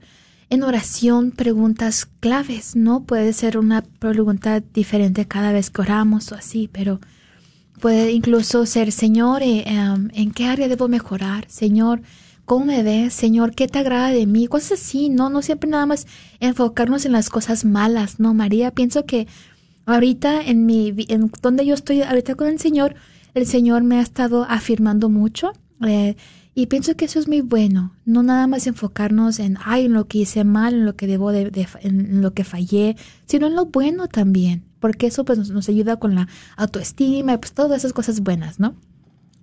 en 0.51 0.65
oración 0.65 1.31
preguntas 1.31 2.09
claves, 2.19 2.75
¿no? 2.75 3.05
Puede 3.05 3.33
ser 3.33 3.57
una 3.57 3.83
pregunta 3.83 4.61
diferente 4.61 5.27
cada 5.27 5.53
vez 5.53 5.71
que 5.71 5.81
oramos 5.81 6.33
o 6.33 6.35
así, 6.35 6.69
pero 6.71 7.01
puede 7.81 8.11
incluso 8.11 8.67
ser, 8.67 8.91
Señor, 8.91 9.43
eh, 9.43 9.63
em, 9.67 10.11
¿en 10.13 10.33
qué 10.33 10.47
área 10.47 10.69
debo 10.69 10.89
mejorar? 10.89 11.47
Señor, 11.49 12.03
¿cómo 12.45 12.65
me 12.67 12.83
ves? 12.83 13.15
Señor, 13.15 13.55
¿qué 13.55 13.69
te 13.69 13.79
agrada 13.79 14.09
de 14.11 14.27
mí? 14.27 14.49
Cosas 14.49 14.81
así, 14.81 15.09
¿no? 15.09 15.31
No 15.31 15.41
siempre 15.41 15.71
nada 15.71 15.87
más 15.87 16.09
enfocarnos 16.41 17.07
en 17.07 17.13
las 17.13 17.31
cosas 17.31 17.65
malas, 17.65 18.19
¿no? 18.19 18.35
María, 18.35 18.73
pienso 18.73 19.07
que 19.07 19.29
ahorita 19.87 20.43
en 20.43 20.67
mi, 20.67 20.95
en 21.09 21.31
donde 21.43 21.65
yo 21.65 21.75
estoy 21.75 22.03
ahorita 22.03 22.35
con 22.35 22.49
el 22.49 22.59
Señor, 22.59 22.97
el 23.35 23.47
Señor 23.47 23.85
me 23.85 23.99
ha 23.99 24.03
estado 24.03 24.45
afirmando 24.49 25.09
mucho. 25.09 25.53
Eh, 25.87 26.17
y 26.61 26.67
pienso 26.67 26.95
que 26.95 27.07
eso 27.07 27.19
es 27.19 27.27
muy 27.27 27.41
bueno, 27.41 27.95
no 28.05 28.23
nada 28.23 28.47
más 28.47 28.67
enfocarnos 28.67 29.39
en, 29.39 29.57
ay, 29.65 29.87
en 29.87 29.95
lo 29.95 30.07
que 30.07 30.19
hice 30.19 30.45
mal, 30.45 30.75
en 30.75 30.85
lo 30.85 30.95
que 30.95 31.07
debo 31.07 31.33
de, 31.33 31.67
en 31.81 32.21
lo 32.21 32.35
que 32.35 32.45
fallé, 32.45 32.97
sino 33.25 33.47
en 33.47 33.55
lo 33.55 33.65
bueno 33.65 34.09
también, 34.09 34.63
porque 34.79 35.07
eso 35.07 35.25
pues 35.25 35.39
nos, 35.49 35.69
ayuda 35.71 35.97
con 35.97 36.15
la 36.15 36.29
autoestima 36.59 37.33
y 37.33 37.39
pues 37.39 37.55
todas 37.55 37.79
esas 37.79 37.95
cosas 37.95 38.21
buenas, 38.21 38.61
¿no? 38.61 38.75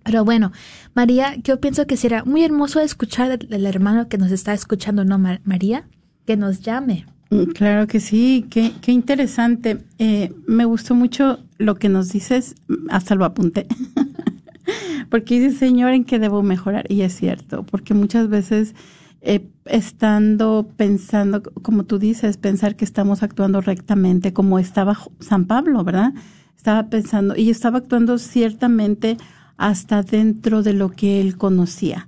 Pero 0.03 0.25
bueno, 0.25 0.51
María, 0.93 1.35
yo 1.37 1.59
pienso 1.59 1.87
que 1.87 1.97
será 1.97 2.23
muy 2.23 2.43
hermoso 2.43 2.81
escuchar 2.81 3.39
del, 3.39 3.65
hermano 3.65 4.09
que 4.09 4.19
nos 4.19 4.31
está 4.31 4.53
escuchando, 4.53 5.03
¿no, 5.03 5.17
María? 5.17 5.87
Que 6.27 6.37
nos 6.37 6.61
llame. 6.61 7.07
Mm, 7.31 7.45
claro 7.45 7.87
que 7.87 7.99
sí, 7.99 8.45
qué, 8.51 8.73
qué 8.79 8.91
interesante. 8.91 9.83
Eh, 9.97 10.31
me 10.45 10.65
gustó 10.65 10.93
mucho 10.93 11.39
lo 11.57 11.77
que 11.77 11.89
nos 11.89 12.09
dices, 12.09 12.53
hasta 12.91 13.15
lo 13.15 13.25
apunté. 13.25 13.65
porque 15.09 15.39
dice, 15.39 15.57
Señor, 15.57 15.91
¿en 15.91 16.03
qué 16.03 16.19
debo 16.19 16.43
mejorar? 16.43 16.85
Y 16.89 17.01
es 17.01 17.15
cierto, 17.15 17.63
porque 17.63 17.93
muchas 17.93 18.29
veces 18.29 18.75
eh, 19.21 19.49
estando 19.65 20.69
pensando, 20.77 21.41
como 21.61 21.85
tú 21.85 21.99
dices, 21.99 22.37
pensar 22.37 22.75
que 22.75 22.85
estamos 22.85 23.23
actuando 23.23 23.61
rectamente, 23.61 24.33
como 24.33 24.59
estaba 24.59 24.97
San 25.19 25.45
Pablo, 25.45 25.83
¿verdad? 25.83 26.13
Estaba 26.55 26.89
pensando, 26.89 27.35
y 27.35 27.49
estaba 27.49 27.79
actuando 27.79 28.17
ciertamente 28.17 29.17
hasta 29.57 30.03
dentro 30.03 30.63
de 30.63 30.73
lo 30.73 30.91
que 30.91 31.19
él 31.19 31.37
conocía. 31.37 32.07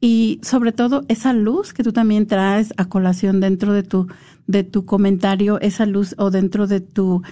Y 0.00 0.40
sobre 0.42 0.72
todo 0.72 1.04
esa 1.08 1.32
luz 1.32 1.72
que 1.72 1.84
tú 1.84 1.92
también 1.92 2.26
traes 2.26 2.74
a 2.76 2.86
colación 2.86 3.40
dentro 3.40 3.72
de 3.72 3.82
tu, 3.82 4.08
de 4.46 4.64
tu 4.64 4.84
comentario, 4.84 5.60
esa 5.60 5.86
luz 5.86 6.14
o 6.18 6.30
dentro 6.30 6.66
de 6.66 6.80
tu 6.80 7.22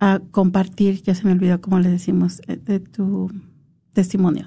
uh, 0.00 0.20
compartir, 0.32 1.02
ya 1.02 1.14
se 1.14 1.24
me 1.24 1.32
olvidó 1.32 1.60
cómo 1.60 1.78
le 1.78 1.88
decimos, 1.88 2.42
eh, 2.46 2.56
de 2.56 2.80
tu 2.80 3.30
testimonio. 3.96 4.46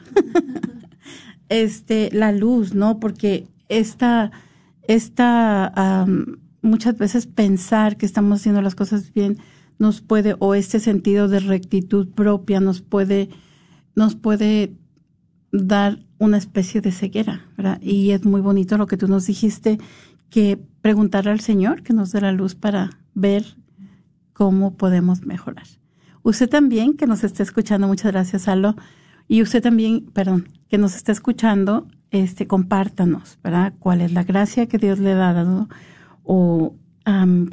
este, 1.49 2.09
la 2.13 2.31
luz, 2.31 2.75
¿no? 2.75 2.99
Porque 2.99 3.47
esta, 3.67 4.31
esta, 4.83 6.05
muchas 6.61 6.97
veces 6.97 7.25
pensar 7.25 7.97
que 7.97 8.05
estamos 8.05 8.39
haciendo 8.39 8.61
las 8.61 8.75
cosas 8.75 9.11
bien 9.11 9.39
nos 9.79 10.01
puede, 10.01 10.35
o 10.39 10.53
este 10.53 10.79
sentido 10.79 11.27
de 11.27 11.39
rectitud 11.39 12.09
propia 12.09 12.59
nos 12.59 12.81
puede, 12.81 13.29
nos 13.95 14.15
puede 14.15 14.73
dar 15.51 16.05
una 16.19 16.37
especie 16.37 16.81
de 16.81 16.91
ceguera, 16.91 17.41
¿verdad? 17.57 17.81
Y 17.81 18.11
es 18.11 18.25
muy 18.25 18.41
bonito 18.41 18.77
lo 18.77 18.85
que 18.85 18.97
tú 18.97 19.07
nos 19.07 19.25
dijiste, 19.25 19.79
que 20.29 20.59
preguntarle 20.81 21.31
al 21.31 21.39
Señor 21.39 21.81
que 21.81 21.93
nos 21.93 22.11
dé 22.11 22.21
la 22.21 22.31
luz 22.31 22.53
para 22.53 22.91
ver 23.15 23.57
cómo 24.33 24.75
podemos 24.75 25.25
mejorar. 25.25 25.65
Usted 26.21 26.49
también, 26.49 26.95
que 26.95 27.07
nos 27.07 27.23
está 27.23 27.41
escuchando, 27.41 27.87
muchas 27.87 28.11
gracias, 28.11 28.47
Alo. 28.47 28.75
Y 29.29 29.43
usted 29.43 29.61
también, 29.61 30.07
perdón, 30.11 30.49
que 30.69 30.79
nos 30.79 30.95
está 30.95 31.11
escuchando, 31.11 31.87
este, 32.09 32.47
compártanos, 32.47 33.37
¿verdad? 33.43 33.73
¿Cuál 33.77 34.01
es 34.01 34.11
la 34.11 34.23
gracia 34.23 34.65
que 34.65 34.79
Dios 34.79 34.97
le 34.97 35.11
ha 35.11 35.33
dado 35.33 35.69
o 36.23 36.73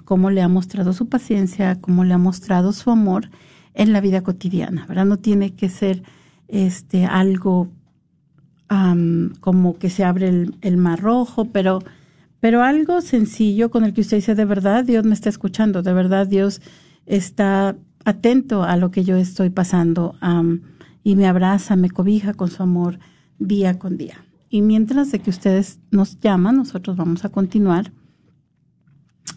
cómo 0.05 0.31
le 0.31 0.43
ha 0.43 0.49
mostrado 0.49 0.93
su 0.93 1.09
paciencia, 1.09 1.81
cómo 1.81 2.05
le 2.05 2.12
ha 2.12 2.19
mostrado 2.19 2.73
su 2.73 2.91
amor 2.91 3.31
en 3.73 3.93
la 3.93 4.03
vida 4.03 4.23
cotidiana, 4.23 4.85
¿verdad? 4.87 5.07
No 5.07 5.19
tiene 5.19 5.55
que 5.55 5.69
ser 5.69 6.03
este 6.49 7.07
algo 7.07 7.69
como 9.41 9.79
que 9.79 9.91
se 9.91 10.05
abre 10.05 10.29
el, 10.29 10.57
el, 10.61 10.77
mar 10.77 11.01
rojo, 11.01 11.47
pero, 11.47 11.83
pero 12.41 12.62
algo 12.62 13.01
sencillo 13.01 13.71
con 13.71 13.85
el 13.85 13.95
que 13.95 14.01
usted 14.01 14.17
dice, 14.17 14.35
de 14.35 14.45
verdad 14.45 14.85
Dios 14.85 15.05
me 15.05 15.15
está 15.15 15.29
escuchando, 15.29 15.83
de 15.83 15.93
verdad 15.93 16.27
Dios 16.27 16.61
está 17.07 17.77
atento 18.05 18.65
a 18.65 18.77
lo 18.77 18.91
que 18.91 19.05
yo 19.05 19.17
estoy 19.17 19.51
pasando 19.51 20.17
y 21.07 21.14
me 21.14 21.29
abraza, 21.29 21.77
me 21.77 21.88
cobija 21.88 22.35
con 22.35 22.51
su 22.51 22.64
amor 22.64 22.99
día 23.38 23.79
con 23.79 23.97
día. 23.97 24.27
Y 24.51 24.61
mientras 24.61 25.12
de 25.12 25.21
que 25.21 25.31
ustedes 25.31 25.79
nos 25.92 26.19
llaman, 26.19 26.57
nosotros 26.57 26.97
vamos 26.97 27.25
a 27.25 27.29
continuar 27.29 27.92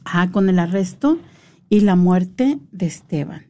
ah, 0.03 0.31
con 0.31 0.49
el 0.49 0.57
arresto 0.57 1.19
y 1.69 1.81
la 1.81 1.95
muerte 1.95 2.59
de 2.71 2.87
Esteban. 2.87 3.43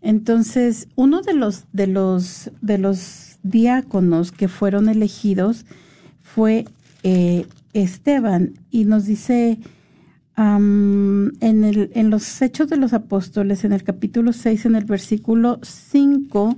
Entonces, 0.00 0.86
uno 0.94 1.22
de 1.22 1.34
los, 1.34 1.64
de 1.72 1.88
los, 1.88 2.52
de 2.60 2.78
los 2.78 3.40
diáconos 3.42 4.30
que 4.30 4.46
fueron 4.46 4.88
elegidos 4.88 5.66
fue 6.20 6.66
eh, 7.02 7.48
Esteban 7.72 8.60
y 8.70 8.84
nos 8.84 9.06
dice 9.06 9.58
en, 10.36 11.32
el, 11.40 11.90
en 11.94 12.10
los 12.10 12.42
Hechos 12.42 12.68
de 12.68 12.76
los 12.76 12.92
Apóstoles, 12.92 13.64
en 13.64 13.72
el 13.72 13.82
capítulo 13.82 14.32
6, 14.32 14.66
en 14.66 14.76
el 14.76 14.84
versículo 14.84 15.58
5, 15.64 16.56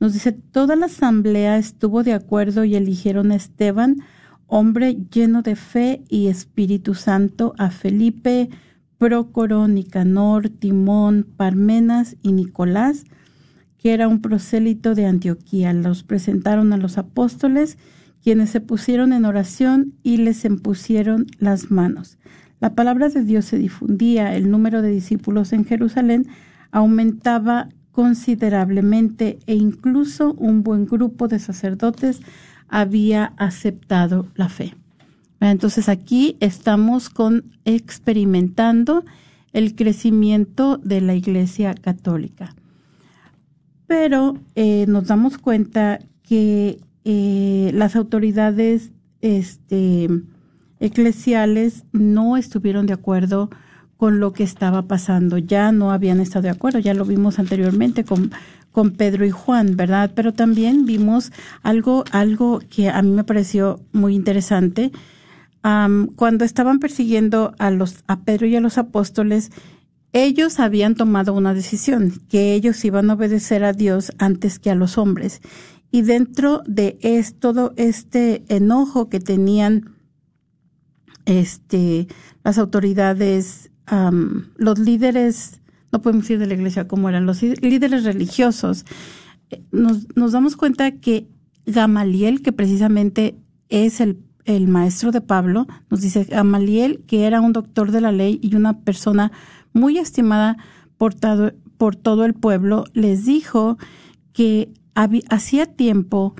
nos 0.00 0.12
dice, 0.12 0.32
toda 0.32 0.76
la 0.76 0.86
asamblea 0.86 1.58
estuvo 1.58 2.02
de 2.02 2.12
acuerdo 2.12 2.64
y 2.64 2.74
eligieron 2.74 3.32
a 3.32 3.36
Esteban, 3.36 3.96
hombre 4.46 4.96
lleno 5.10 5.42
de 5.42 5.56
fe 5.56 6.02
y 6.08 6.26
Espíritu 6.28 6.94
Santo, 6.94 7.54
a 7.58 7.70
Felipe, 7.70 8.50
Prócoro, 8.98 9.68
Nicanor, 9.68 10.48
Timón, 10.48 11.26
Parmenas 11.36 12.16
y 12.22 12.32
Nicolás, 12.32 13.04
que 13.78 13.92
era 13.92 14.08
un 14.08 14.20
prosélito 14.20 14.94
de 14.94 15.06
Antioquía. 15.06 15.72
Los 15.72 16.02
presentaron 16.02 16.72
a 16.72 16.76
los 16.76 16.98
apóstoles, 16.98 17.78
quienes 18.22 18.50
se 18.50 18.60
pusieron 18.60 19.12
en 19.12 19.26
oración 19.26 19.94
y 20.02 20.16
les 20.16 20.44
impusieron 20.44 21.26
las 21.38 21.70
manos. 21.70 22.18
La 22.60 22.74
palabra 22.74 23.10
de 23.10 23.22
Dios 23.22 23.44
se 23.44 23.58
difundía, 23.58 24.34
el 24.34 24.50
número 24.50 24.80
de 24.80 24.90
discípulos 24.90 25.52
en 25.52 25.66
Jerusalén 25.66 26.26
aumentaba 26.70 27.68
considerablemente 27.94 29.38
e 29.46 29.54
incluso 29.54 30.34
un 30.34 30.64
buen 30.64 30.84
grupo 30.84 31.28
de 31.28 31.38
sacerdotes 31.38 32.20
había 32.68 33.32
aceptado 33.36 34.26
la 34.34 34.48
fe. 34.48 34.74
Entonces 35.40 35.88
aquí 35.88 36.36
estamos 36.40 37.08
con 37.08 37.44
experimentando 37.64 39.04
el 39.52 39.76
crecimiento 39.76 40.78
de 40.78 41.00
la 41.00 41.14
Iglesia 41.14 41.74
Católica. 41.74 42.56
Pero 43.86 44.38
eh, 44.56 44.86
nos 44.88 45.06
damos 45.06 45.38
cuenta 45.38 46.00
que 46.24 46.80
eh, 47.04 47.70
las 47.74 47.94
autoridades 47.94 48.90
este, 49.20 50.08
eclesiales 50.80 51.84
no 51.92 52.36
estuvieron 52.36 52.86
de 52.86 52.94
acuerdo 52.94 53.50
con 54.04 54.20
lo 54.20 54.34
que 54.34 54.42
estaba 54.42 54.82
pasando. 54.82 55.38
Ya 55.38 55.72
no 55.72 55.90
habían 55.90 56.20
estado 56.20 56.42
de 56.42 56.50
acuerdo, 56.50 56.78
ya 56.78 56.92
lo 56.92 57.06
vimos 57.06 57.38
anteriormente 57.38 58.04
con, 58.04 58.32
con 58.70 58.90
Pedro 58.90 59.24
y 59.24 59.30
Juan, 59.30 59.78
¿verdad? 59.78 60.10
Pero 60.14 60.34
también 60.34 60.84
vimos 60.84 61.32
algo, 61.62 62.04
algo 62.10 62.60
que 62.68 62.90
a 62.90 63.00
mí 63.00 63.12
me 63.12 63.24
pareció 63.24 63.80
muy 63.92 64.14
interesante. 64.14 64.92
cuando 65.62 66.44
estaban 66.44 66.80
persiguiendo 66.80 67.54
a 67.58 67.70
los 67.70 68.04
a 68.06 68.20
Pedro 68.20 68.46
y 68.46 68.56
a 68.56 68.60
los 68.60 68.76
apóstoles, 68.76 69.50
ellos 70.12 70.60
habían 70.60 70.96
tomado 70.96 71.32
una 71.32 71.54
decisión, 71.54 72.12
que 72.28 72.52
ellos 72.52 72.84
iban 72.84 73.08
a 73.08 73.14
obedecer 73.14 73.64
a 73.64 73.72
Dios 73.72 74.12
antes 74.18 74.58
que 74.58 74.68
a 74.68 74.74
los 74.74 74.98
hombres. 74.98 75.40
Y 75.90 76.02
dentro 76.02 76.62
de 76.66 76.98
es, 77.00 77.36
todo 77.36 77.72
este 77.78 78.44
enojo 78.48 79.08
que 79.08 79.20
tenían 79.20 79.94
este, 81.24 82.06
las 82.42 82.58
autoridades, 82.58 83.70
los 84.56 84.78
líderes, 84.78 85.60
no 85.92 86.00
podemos 86.00 86.24
decir 86.24 86.38
de 86.38 86.46
la 86.46 86.54
iglesia 86.54 86.88
como 86.88 87.08
eran, 87.08 87.26
los 87.26 87.42
líderes 87.42 88.04
religiosos, 88.04 88.84
eh, 89.50 89.62
nos, 89.72 90.32
damos 90.32 90.56
cuenta 90.56 90.92
que 90.92 91.28
Gamaliel, 91.66 92.42
que 92.42 92.52
precisamente 92.52 93.36
es 93.68 94.00
el, 94.00 94.18
maestro 94.68 95.10
de 95.10 95.22
Pablo, 95.22 95.66
nos 95.88 96.02
dice 96.02 96.24
Gamaliel, 96.24 97.02
que 97.06 97.24
era 97.24 97.40
un 97.40 97.54
doctor 97.54 97.90
de 97.92 98.02
la 98.02 98.12
ley 98.12 98.38
y 98.42 98.56
una 98.56 98.80
persona 98.80 99.32
muy 99.72 99.98
estimada 99.98 100.58
por 100.98 101.14
por 101.78 101.96
todo 101.96 102.24
el 102.24 102.34
pueblo, 102.34 102.84
les 102.92 103.24
dijo 103.24 103.78
que 104.32 104.70
hacía 105.28 105.66
tiempo 105.66 106.34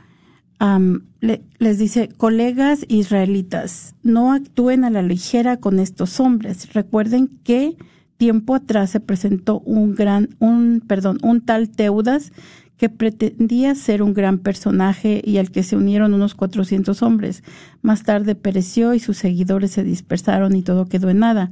les 1.58 1.78
dice, 1.78 2.08
colegas 2.16 2.84
israelitas, 2.88 3.94
no 4.02 4.32
actúen 4.32 4.84
a 4.84 4.90
la 4.90 5.02
ligera 5.02 5.58
con 5.58 5.78
estos 5.78 6.20
hombres. 6.20 6.72
Recuerden 6.72 7.28
que 7.44 7.76
tiempo 8.16 8.54
atrás 8.54 8.90
se 8.90 9.00
presentó 9.00 9.60
un 9.60 9.94
gran, 9.94 10.30
un, 10.38 10.82
perdón, 10.86 11.18
un 11.22 11.40
tal 11.40 11.68
Teudas 11.68 12.32
que 12.76 12.88
pretendía 12.88 13.74
ser 13.74 14.02
un 14.02 14.14
gran 14.14 14.38
personaje 14.38 15.22
y 15.24 15.38
al 15.38 15.50
que 15.50 15.62
se 15.62 15.76
unieron 15.76 16.14
unos 16.14 16.34
400 16.34 17.02
hombres. 17.02 17.44
Más 17.82 18.02
tarde 18.02 18.34
pereció 18.34 18.94
y 18.94 19.00
sus 19.00 19.16
seguidores 19.16 19.72
se 19.72 19.84
dispersaron 19.84 20.56
y 20.56 20.62
todo 20.62 20.86
quedó 20.86 21.08
en 21.10 21.20
nada. 21.20 21.50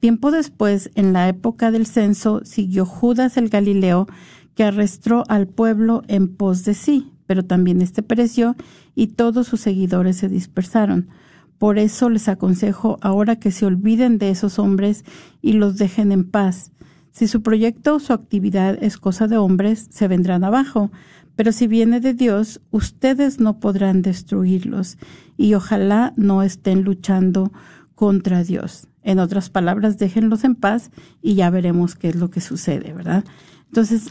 Tiempo 0.00 0.30
después, 0.30 0.90
en 0.94 1.12
la 1.12 1.28
época 1.28 1.70
del 1.70 1.86
censo, 1.86 2.42
siguió 2.44 2.86
Judas 2.86 3.36
el 3.36 3.48
Galileo, 3.48 4.06
que 4.54 4.64
arrastró 4.64 5.24
al 5.28 5.48
pueblo 5.48 6.02
en 6.08 6.28
pos 6.28 6.64
de 6.64 6.74
sí 6.74 7.13
pero 7.26 7.44
también 7.44 7.82
este 7.82 8.02
pereció 8.02 8.56
y 8.94 9.08
todos 9.08 9.46
sus 9.46 9.60
seguidores 9.60 10.16
se 10.16 10.28
dispersaron. 10.28 11.08
Por 11.58 11.78
eso 11.78 12.10
les 12.10 12.28
aconsejo 12.28 12.98
ahora 13.00 13.36
que 13.36 13.50
se 13.50 13.66
olviden 13.66 14.18
de 14.18 14.30
esos 14.30 14.58
hombres 14.58 15.04
y 15.40 15.54
los 15.54 15.76
dejen 15.78 16.12
en 16.12 16.24
paz. 16.24 16.72
Si 17.10 17.28
su 17.28 17.42
proyecto 17.42 17.94
o 17.94 18.00
su 18.00 18.12
actividad 18.12 18.82
es 18.82 18.96
cosa 18.98 19.28
de 19.28 19.36
hombres, 19.36 19.86
se 19.90 20.08
vendrán 20.08 20.42
abajo, 20.42 20.90
pero 21.36 21.52
si 21.52 21.66
viene 21.66 22.00
de 22.00 22.12
Dios, 22.12 22.60
ustedes 22.70 23.40
no 23.40 23.60
podrán 23.60 24.02
destruirlos 24.02 24.98
y 25.36 25.54
ojalá 25.54 26.12
no 26.16 26.42
estén 26.42 26.82
luchando 26.82 27.52
contra 27.94 28.42
Dios. 28.42 28.88
En 29.02 29.18
otras 29.18 29.50
palabras, 29.50 29.98
déjenlos 29.98 30.44
en 30.44 30.54
paz 30.54 30.90
y 31.22 31.34
ya 31.34 31.50
veremos 31.50 31.94
qué 31.94 32.08
es 32.08 32.16
lo 32.16 32.30
que 32.30 32.40
sucede, 32.40 32.92
¿verdad? 32.92 33.24
Entonces, 33.68 34.08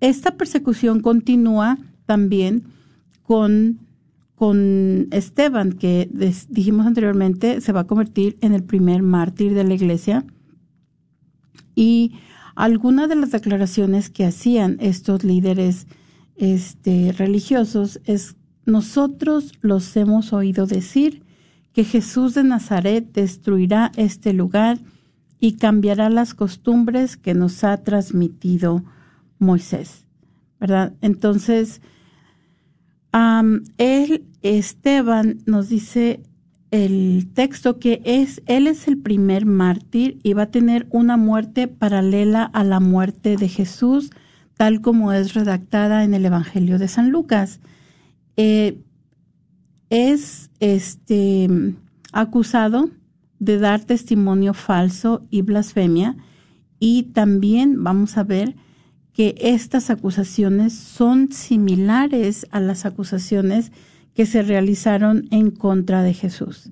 esta 0.00 0.36
persecución 0.36 1.00
continúa 1.00 1.78
también 2.08 2.64
con, 3.22 3.80
con 4.34 5.08
Esteban, 5.10 5.74
que 5.74 6.08
dijimos 6.48 6.86
anteriormente 6.86 7.60
se 7.60 7.72
va 7.72 7.80
a 7.80 7.86
convertir 7.86 8.38
en 8.40 8.54
el 8.54 8.62
primer 8.62 9.02
mártir 9.02 9.52
de 9.52 9.64
la 9.64 9.74
iglesia. 9.74 10.24
Y 11.74 12.14
algunas 12.56 13.10
de 13.10 13.16
las 13.16 13.30
declaraciones 13.30 14.08
que 14.08 14.24
hacían 14.24 14.78
estos 14.80 15.22
líderes 15.22 15.86
este, 16.36 17.12
religiosos 17.12 18.00
es, 18.04 18.36
nosotros 18.64 19.52
los 19.60 19.94
hemos 19.94 20.32
oído 20.32 20.64
decir 20.64 21.22
que 21.74 21.84
Jesús 21.84 22.32
de 22.32 22.42
Nazaret 22.42 23.12
destruirá 23.12 23.92
este 23.96 24.32
lugar 24.32 24.78
y 25.38 25.56
cambiará 25.56 26.08
las 26.08 26.32
costumbres 26.32 27.18
que 27.18 27.34
nos 27.34 27.64
ha 27.64 27.76
transmitido 27.84 28.82
Moisés. 29.38 30.06
¿Verdad? 30.58 30.94
Entonces, 31.02 31.82
él, 33.12 34.24
Esteban, 34.42 35.38
nos 35.46 35.68
dice 35.68 36.20
el 36.70 37.28
texto 37.32 37.78
que 37.78 38.02
es, 38.04 38.42
él 38.46 38.66
es 38.66 38.88
el 38.88 38.98
primer 38.98 39.46
mártir 39.46 40.18
y 40.22 40.34
va 40.34 40.42
a 40.44 40.50
tener 40.50 40.86
una 40.90 41.16
muerte 41.16 41.66
paralela 41.66 42.44
a 42.44 42.64
la 42.64 42.80
muerte 42.80 43.36
de 43.36 43.48
Jesús, 43.48 44.10
tal 44.56 44.80
como 44.80 45.12
es 45.12 45.34
redactada 45.34 46.04
en 46.04 46.14
el 46.14 46.26
Evangelio 46.26 46.78
de 46.78 46.88
San 46.88 47.10
Lucas. 47.10 47.60
Eh, 48.36 48.78
es 49.90 50.50
este 50.60 51.48
acusado 52.12 52.90
de 53.38 53.58
dar 53.58 53.84
testimonio 53.84 54.52
falso 54.52 55.22
y 55.30 55.42
blasfemia 55.42 56.16
y 56.78 57.04
también 57.14 57.82
vamos 57.82 58.18
a 58.18 58.24
ver 58.24 58.56
que 59.18 59.34
estas 59.40 59.90
acusaciones 59.90 60.72
son 60.74 61.32
similares 61.32 62.46
a 62.52 62.60
las 62.60 62.86
acusaciones 62.86 63.72
que 64.14 64.26
se 64.26 64.42
realizaron 64.42 65.26
en 65.32 65.50
contra 65.50 66.04
de 66.04 66.14
Jesús. 66.14 66.70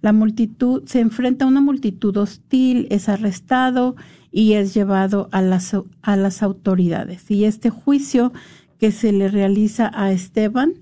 La 0.00 0.12
multitud 0.12 0.84
se 0.86 1.00
enfrenta 1.00 1.44
a 1.44 1.48
una 1.48 1.60
multitud 1.60 2.16
hostil, 2.16 2.86
es 2.90 3.08
arrestado 3.08 3.96
y 4.30 4.52
es 4.52 4.72
llevado 4.72 5.28
a 5.32 5.42
las, 5.42 5.74
a 6.02 6.14
las 6.14 6.44
autoridades. 6.44 7.28
Y 7.28 7.44
este 7.44 7.70
juicio 7.70 8.32
que 8.78 8.92
se 8.92 9.10
le 9.10 9.26
realiza 9.26 9.90
a 9.92 10.12
Esteban 10.12 10.74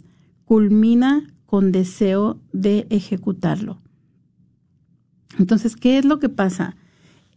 culmina 0.45 1.33
con 1.47 1.73
deseo 1.73 2.39
de 2.53 2.87
ejecutarlo. 2.91 3.81
Entonces, 5.39 5.75
¿qué 5.75 5.97
es 5.97 6.05
lo 6.05 6.19
que 6.19 6.29
pasa? 6.29 6.77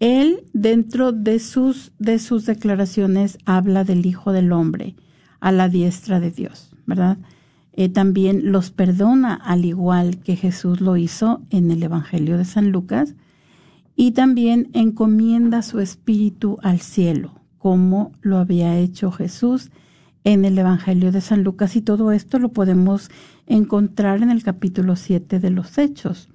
Él, 0.02 0.46
dentro 0.52 1.12
de 1.12 1.38
sus, 1.38 1.92
de 2.00 2.18
sus 2.18 2.48
declaraciones, 2.48 3.38
habla 3.46 3.84
del 3.84 4.08
Hijo 4.08 4.32
del 4.32 4.52
Hombre 4.52 4.96
a 5.40 5.52
la 5.52 5.70
diestra 5.70 6.20
de 6.20 6.32
Dios, 6.32 6.72
¿verdad? 6.88 7.20
Eh, 7.74 7.88
también 7.88 8.52
los 8.52 8.72
perdona 8.72 9.36
al 9.36 9.64
igual 9.64 10.18
que 10.18 10.36
Jesús 10.36 10.82
lo 10.82 10.98
hizo 10.98 11.44
en 11.52 11.70
el 11.70 11.84
Evangelio 11.84 12.40
de 12.40 12.46
San 12.46 12.72
Lucas 12.72 13.14
y 13.96 14.14
también 14.14 14.72
encomienda 14.74 15.62
su 15.62 15.80
espíritu 15.80 16.58
al 16.64 16.80
cielo, 16.80 17.36
como 17.60 18.12
lo 18.22 18.40
había 18.40 18.80
hecho 18.80 19.12
Jesús 19.12 19.70
en 20.24 20.46
el 20.46 20.58
Evangelio 20.58 21.12
de 21.12 21.22
San 21.22 21.44
Lucas 21.44 21.76
y 21.76 21.82
todo 21.82 22.12
esto 22.12 22.40
lo 22.40 22.50
podemos 22.50 23.12
encontrar 23.46 24.24
en 24.24 24.32
el 24.32 24.42
capítulo 24.42 24.96
7 24.96 25.40
de 25.40 25.50
los 25.52 25.78
Hechos. 25.78 26.31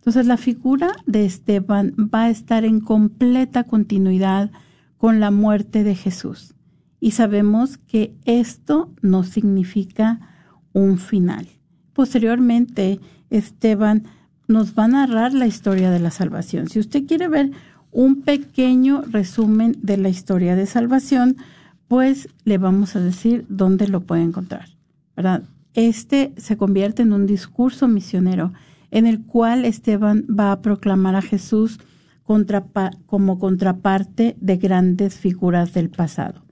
Entonces 0.00 0.26
la 0.26 0.38
figura 0.38 0.92
de 1.04 1.26
Esteban 1.26 1.94
va 1.94 2.24
a 2.24 2.30
estar 2.30 2.64
en 2.64 2.80
completa 2.80 3.64
continuidad 3.64 4.50
con 4.96 5.20
la 5.20 5.30
muerte 5.30 5.84
de 5.84 5.94
Jesús. 5.94 6.54
Y 7.00 7.10
sabemos 7.10 7.76
que 7.76 8.14
esto 8.24 8.90
no 9.02 9.24
significa 9.24 10.20
un 10.72 10.96
final. 10.96 11.48
Posteriormente, 11.92 12.98
Esteban 13.28 14.04
nos 14.48 14.74
va 14.74 14.84
a 14.84 14.88
narrar 14.88 15.34
la 15.34 15.46
historia 15.46 15.90
de 15.90 16.00
la 16.00 16.10
salvación. 16.10 16.68
Si 16.68 16.78
usted 16.78 17.06
quiere 17.06 17.28
ver 17.28 17.50
un 17.92 18.22
pequeño 18.22 19.02
resumen 19.02 19.76
de 19.82 19.98
la 19.98 20.08
historia 20.08 20.56
de 20.56 20.64
salvación, 20.64 21.36
pues 21.88 22.28
le 22.44 22.56
vamos 22.56 22.96
a 22.96 23.00
decir 23.00 23.44
dónde 23.50 23.86
lo 23.86 24.00
puede 24.00 24.22
encontrar. 24.22 24.70
Este 25.74 26.32
se 26.38 26.56
convierte 26.56 27.02
en 27.02 27.12
un 27.12 27.26
discurso 27.26 27.86
misionero 27.86 28.52
en 28.90 29.06
el 29.06 29.24
cual 29.24 29.64
Esteban 29.64 30.24
va 30.26 30.52
a 30.52 30.62
proclamar 30.62 31.16
a 31.16 31.22
Jesús 31.22 31.78
como 33.06 33.38
contraparte 33.38 34.36
de 34.40 34.56
grandes 34.56 35.16
figuras 35.16 35.72
del 35.72 35.90
pasado. 35.90 36.44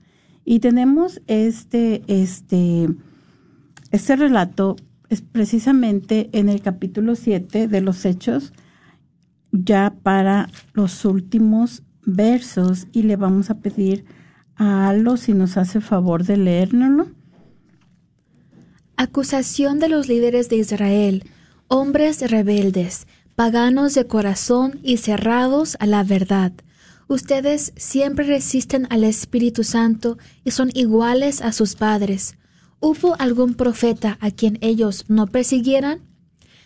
Y 0.43 0.59
tenemos 0.59 1.21
este, 1.27 2.01
este, 2.07 2.89
este 3.91 4.15
relato 4.15 4.75
es 5.09 5.21
precisamente 5.21 6.29
en 6.33 6.49
el 6.49 6.61
capítulo 6.61 7.15
7 7.15 7.67
de 7.67 7.81
los 7.81 8.05
Hechos, 8.05 8.51
ya 9.51 9.95
para 10.03 10.49
los 10.73 11.05
últimos 11.05 11.83
versos, 12.05 12.87
y 12.91 13.03
le 13.03 13.15
vamos 13.15 13.49
a 13.49 13.59
pedir 13.59 14.05
a 14.55 14.89
Alo 14.89 15.17
si 15.17 15.33
nos 15.33 15.55
hace 15.55 15.79
favor 15.81 16.25
de 16.25 16.37
leérnoslo. 16.37 17.07
Acusación 18.97 19.79
de 19.79 19.87
los 19.87 20.09
líderes 20.09 20.49
de 20.49 20.57
Israel, 20.57 21.23
hombres 21.69 22.19
rebeldes, 22.29 23.05
paganos 23.35 23.93
de 23.93 24.07
corazón 24.07 24.79
y 24.81 24.97
cerrados 24.97 25.77
a 25.79 25.85
la 25.85 26.03
verdad. 26.03 26.51
Ustedes 27.07 27.73
siempre 27.77 28.25
resisten 28.25 28.87
al 28.89 29.03
Espíritu 29.03 29.63
Santo 29.63 30.17
y 30.43 30.51
son 30.51 30.71
iguales 30.73 31.41
a 31.41 31.51
sus 31.51 31.75
padres. 31.75 32.37
¿Hubo 32.79 33.15
algún 33.19 33.53
profeta 33.53 34.17
a 34.19 34.31
quien 34.31 34.57
ellos 34.61 35.05
no 35.09 35.27
persiguieran? 35.27 36.01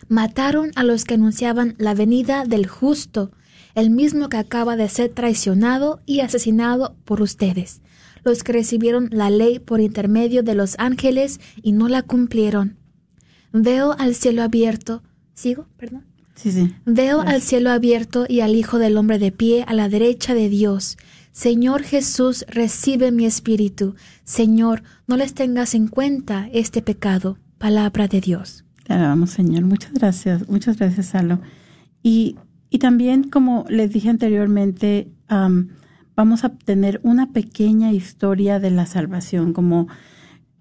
Mataron 0.08 0.70
a 0.74 0.84
los 0.84 1.04
que 1.04 1.14
anunciaban 1.14 1.74
la 1.76 1.92
venida 1.92 2.44
del 2.44 2.66
justo, 2.66 3.30
el 3.74 3.90
mismo 3.90 4.30
que 4.30 4.38
acaba 4.38 4.74
de 4.76 4.88
ser 4.88 5.10
traicionado 5.10 6.00
y 6.06 6.20
asesinado 6.20 6.96
por 7.04 7.20
ustedes, 7.20 7.82
los 8.24 8.42
que 8.42 8.52
recibieron 8.52 9.10
la 9.12 9.28
ley 9.28 9.58
por 9.58 9.80
intermedio 9.80 10.42
de 10.42 10.54
los 10.54 10.76
ángeles 10.78 11.40
y 11.62 11.72
no 11.72 11.88
la 11.88 12.00
cumplieron. 12.02 12.78
Veo 13.56 13.94
al 13.96 14.16
cielo 14.16 14.42
abierto. 14.42 15.04
¿Sigo? 15.32 15.68
Perdón. 15.76 16.04
Sí, 16.34 16.50
sí. 16.50 16.74
Veo 16.84 17.20
al 17.20 17.40
cielo 17.40 17.70
abierto 17.70 18.26
y 18.28 18.40
al 18.40 18.56
Hijo 18.56 18.78
del 18.78 18.96
Hombre 18.96 19.20
de 19.20 19.30
pie 19.30 19.64
a 19.68 19.74
la 19.74 19.88
derecha 19.88 20.34
de 20.34 20.48
Dios. 20.48 20.98
Señor 21.30 21.84
Jesús, 21.84 22.44
recibe 22.48 23.12
mi 23.12 23.26
espíritu. 23.26 23.94
Señor, 24.24 24.82
no 25.06 25.16
les 25.16 25.34
tengas 25.34 25.76
en 25.76 25.86
cuenta 25.86 26.48
este 26.52 26.82
pecado. 26.82 27.38
Palabra 27.58 28.08
de 28.08 28.20
Dios. 28.20 28.64
Te 28.82 28.92
alabamos, 28.92 29.30
Señor. 29.30 29.62
Muchas 29.64 29.92
gracias. 29.92 30.48
Muchas 30.48 30.76
gracias, 30.76 31.06
Salo. 31.06 31.38
Y, 32.02 32.36
y 32.70 32.78
también, 32.80 33.30
como 33.30 33.66
les 33.68 33.92
dije 33.92 34.10
anteriormente, 34.10 35.12
vamos 36.16 36.42
a 36.42 36.48
tener 36.48 37.00
una 37.04 37.32
pequeña 37.32 37.92
historia 37.92 38.58
de 38.58 38.72
la 38.72 38.86
salvación, 38.86 39.52
como 39.52 39.86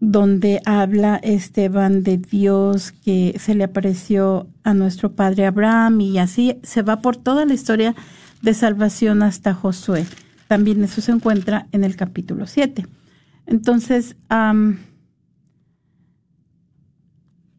donde 0.06 0.62
habla 0.66 1.16
Esteban 1.16 2.04
de 2.04 2.18
Dios 2.18 2.92
que 2.92 3.38
se 3.40 3.56
le 3.56 3.64
apareció 3.64 4.48
a 4.64 4.74
nuestro 4.74 5.14
padre 5.14 5.46
Abraham 5.46 6.02
y 6.02 6.18
así 6.18 6.60
se 6.62 6.82
va 6.82 7.00
por 7.00 7.16
toda 7.16 7.46
la 7.46 7.54
historia 7.54 7.96
de 8.42 8.54
salvación 8.54 9.24
hasta 9.24 9.54
Josué. 9.54 10.06
También 10.50 10.84
eso 10.84 11.00
se 11.00 11.14
encuentra 11.14 11.68
en 11.72 11.86
el 11.86 11.96
capítulo 11.96 12.48
7. 12.48 12.86
Entonces, 13.46 14.18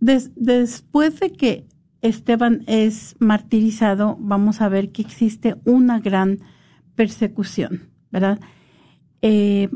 después 0.01 1.21
de 1.21 1.33
que 1.33 1.65
Esteban 2.03 2.63
es 2.67 3.17
martirizado, 3.21 4.19
vamos 4.21 4.61
a 4.61 4.69
ver 4.69 4.93
que 4.93 5.01
existe 5.01 5.57
una 5.65 5.99
gran 5.99 6.41
persecución, 6.95 7.89
¿verdad? 8.13 8.39
Eh, 9.23 9.71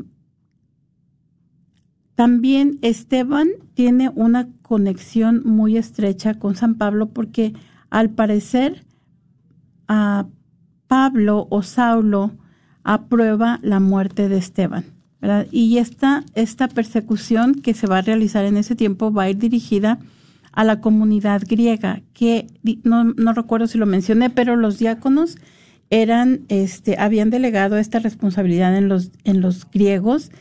también 2.19 2.79
Esteban 2.81 3.47
tiene 3.75 4.11
una 4.13 4.49
conexión 4.61 5.41
muy 5.45 5.77
estrecha 5.77 6.33
con 6.33 6.53
San 6.53 6.75
Pablo 6.75 7.13
porque 7.13 7.53
al 7.89 8.09
parecer 8.09 8.83
a 9.87 10.27
Pablo 10.87 11.47
o 11.49 11.63
Saulo 11.63 12.33
aprueba 12.83 13.61
la 13.63 13.79
muerte 13.79 14.27
de 14.27 14.37
Esteban. 14.37 14.83
Y 15.53 15.77
esta, 15.77 16.25
esta 16.35 16.67
persecución 16.67 17.55
que 17.55 17.73
se 17.73 17.87
va 17.87 17.99
a 17.99 18.01
realizar 18.01 18.43
en 18.43 18.57
ese 18.57 18.75
tiempo 18.75 19.13
va 19.13 19.23
a 19.23 19.29
ir 19.29 19.37
dirigida 19.37 19.97
a 20.51 20.65
la 20.65 20.81
comunidad 20.81 21.43
griega, 21.47 22.01
que 22.11 22.47
no, 22.83 23.05
no 23.05 23.31
recuerdo 23.31 23.67
si 23.67 23.77
lo 23.77 23.85
mencioné, 23.85 24.29
pero 24.29 24.57
los 24.57 24.77
diáconos 24.77 25.37
eran, 25.89 26.41
este, 26.49 26.97
habían 26.99 27.29
delegado 27.29 27.77
esta 27.77 27.99
responsabilidad 27.99 28.75
en 28.75 28.89
los, 28.89 29.09
en 29.23 29.39
los 29.39 29.71
griegos, 29.71 30.31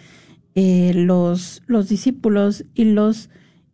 eh, 0.60 0.92
los, 0.92 1.62
los 1.68 1.88
discípulos 1.88 2.64
y 2.74 2.86
los, 2.86 3.30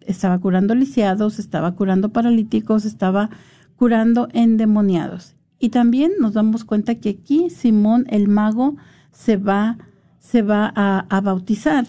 Estaba 0.00 0.38
curando 0.38 0.74
lisiados, 0.74 1.38
estaba 1.38 1.74
curando 1.74 2.10
paralíticos, 2.10 2.84
estaba 2.84 3.30
curando 3.76 4.28
endemoniados. 4.32 5.34
Y 5.58 5.70
también 5.70 6.12
nos 6.20 6.34
damos 6.34 6.64
cuenta 6.64 6.96
que 6.96 7.10
aquí 7.10 7.50
Simón 7.50 8.06
el 8.10 8.28
mago 8.28 8.76
se 9.12 9.36
va 9.36 9.78
se 10.26 10.42
va 10.42 10.72
a, 10.74 11.20
bautizar 11.20 11.86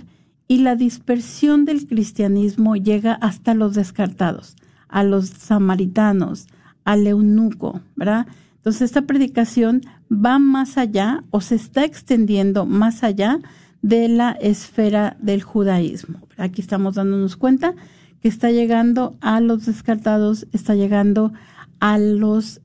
y 0.47 0.59
la 0.59 0.76
dispersión 0.76 1.65
del 1.65 1.88
cristianismo 1.88 2.76
llega 2.76 3.13
hasta 3.13 3.55
los 3.55 3.74
descartados, 3.74 4.55
a 4.88 5.03
los 5.03 5.30
samaritanos, 5.30 6.47
al 6.86 7.07
eunuco, 7.07 7.82
¿verdad? 7.95 8.28
Entonces 8.57 8.84
esta 8.84 9.01
predicación 9.01 9.82
va 10.11 10.38
más 10.38 10.78
allá 10.78 11.24
o 11.32 11.41
se 11.41 11.55
está 11.55 11.84
extendiendo 11.84 12.65
más 12.65 13.03
allá 13.03 13.39
de 13.82 14.07
la 14.07 14.32
esfera 14.32 15.17
del 15.19 15.43
judaísmo. 15.43 16.19
Aquí 16.38 16.61
estamos 16.61 16.95
dándonos 16.95 17.38
cuenta 17.38 17.73
que 18.21 18.28
está 18.28 18.51
llegando 18.51 19.17
a 19.21 19.39
los 19.39 19.65
descartados, 19.65 20.47
está 20.51 20.75
llegando 20.75 21.34
a 21.80 21.97
los 21.97 22.61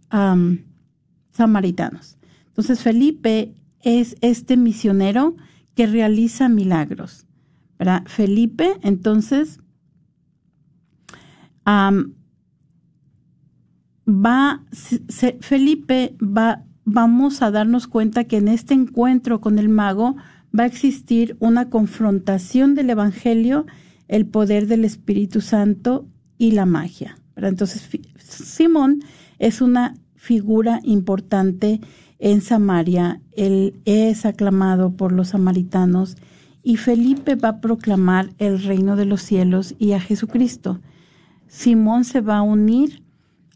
samaritanos. 1.32 2.16
Entonces 2.48 2.80
Felipe 2.80 3.54
es 3.82 4.16
este 4.20 4.56
misionero 4.56 5.36
que 5.74 5.86
realiza 5.86 6.48
milagros. 6.48 7.26
Felipe, 8.06 8.78
entonces, 8.82 9.58
va, 11.66 11.92
Felipe 15.40 16.16
va, 16.20 16.62
vamos 16.84 17.42
a 17.42 17.50
darnos 17.50 17.88
cuenta 17.88 18.24
que 18.24 18.36
en 18.36 18.48
este 18.48 18.74
encuentro 18.74 19.40
con 19.40 19.58
el 19.58 19.68
mago 19.68 20.16
va 20.58 20.64
a 20.64 20.66
existir 20.66 21.36
una 21.40 21.70
confrontación 21.70 22.74
del 22.74 22.90
Evangelio, 22.90 23.66
el 24.08 24.26
poder 24.26 24.66
del 24.66 24.84
Espíritu 24.84 25.40
Santo 25.40 26.06
y 26.38 26.52
la 26.52 26.66
magia. 26.66 27.18
Entonces, 27.36 27.88
Simón 28.18 29.02
es 29.38 29.60
una 29.60 29.94
figura 30.14 30.80
importante 30.84 31.80
en 32.18 32.40
Samaria. 32.40 33.20
Él 33.32 33.80
es 33.84 34.26
aclamado 34.26 34.92
por 34.92 35.12
los 35.12 35.28
samaritanos 35.28 36.16
y 36.62 36.76
Felipe 36.76 37.34
va 37.34 37.48
a 37.48 37.60
proclamar 37.60 38.30
el 38.38 38.62
reino 38.62 38.96
de 38.96 39.06
los 39.06 39.22
cielos 39.22 39.74
y 39.78 39.92
a 39.92 40.00
Jesucristo. 40.00 40.80
Simón 41.48 42.04
se 42.04 42.20
va 42.20 42.38
a 42.38 42.42
unir 42.42 43.02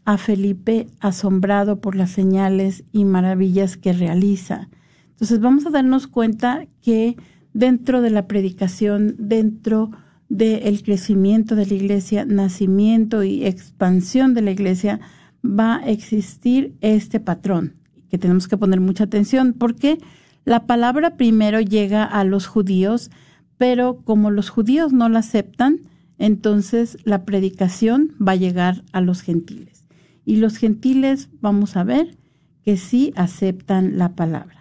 a 0.03 0.17
Felipe 0.17 0.87
asombrado 0.99 1.79
por 1.79 1.95
las 1.95 2.11
señales 2.11 2.83
y 2.91 3.05
maravillas 3.05 3.77
que 3.77 3.93
realiza. 3.93 4.69
Entonces 5.17 5.39
vamos 5.39 5.65
a 5.65 5.71
darnos 5.71 6.05
cuenta 6.05 6.67
que 6.83 7.17
dentro 7.53 8.01
de 8.01 8.11
la 8.11 8.27
predicación, 8.27 9.15
dentro 9.17 9.89
del 10.29 10.83
crecimiento 10.83 11.55
de 11.55 11.65
la 11.65 11.73
iglesia, 11.73 12.23
nacimiento 12.23 13.23
y 13.23 13.43
expansión 13.43 14.35
de 14.35 14.43
la 14.43 14.51
iglesia, 14.51 14.99
va 15.43 15.77
a 15.77 15.89
existir 15.89 16.75
este 16.81 17.19
patrón 17.19 17.73
que 18.11 18.19
tenemos 18.19 18.47
que 18.47 18.57
poner 18.57 18.79
mucha 18.79 19.05
atención 19.05 19.53
porque 19.57 19.97
la 20.45 20.67
palabra 20.67 21.17
primero 21.17 21.61
llega 21.61 22.03
a 22.03 22.23
los 22.23 22.45
judíos, 22.45 23.09
pero 23.57 24.03
como 24.03 24.29
los 24.29 24.49
judíos 24.49 24.93
no 24.93 25.09
la 25.09 25.19
aceptan, 25.19 25.79
entonces 26.19 26.99
la 27.05 27.25
predicación 27.25 28.13
va 28.21 28.33
a 28.33 28.37
llegar 28.37 28.83
a 28.91 29.01
los 29.01 29.21
gentiles. 29.21 29.87
Y 30.25 30.35
los 30.35 30.57
gentiles, 30.57 31.29
vamos 31.41 31.75
a 31.75 31.83
ver, 31.83 32.17
que 32.63 32.77
sí 32.77 33.13
aceptan 33.15 33.97
la 33.97 34.13
palabra. 34.15 34.56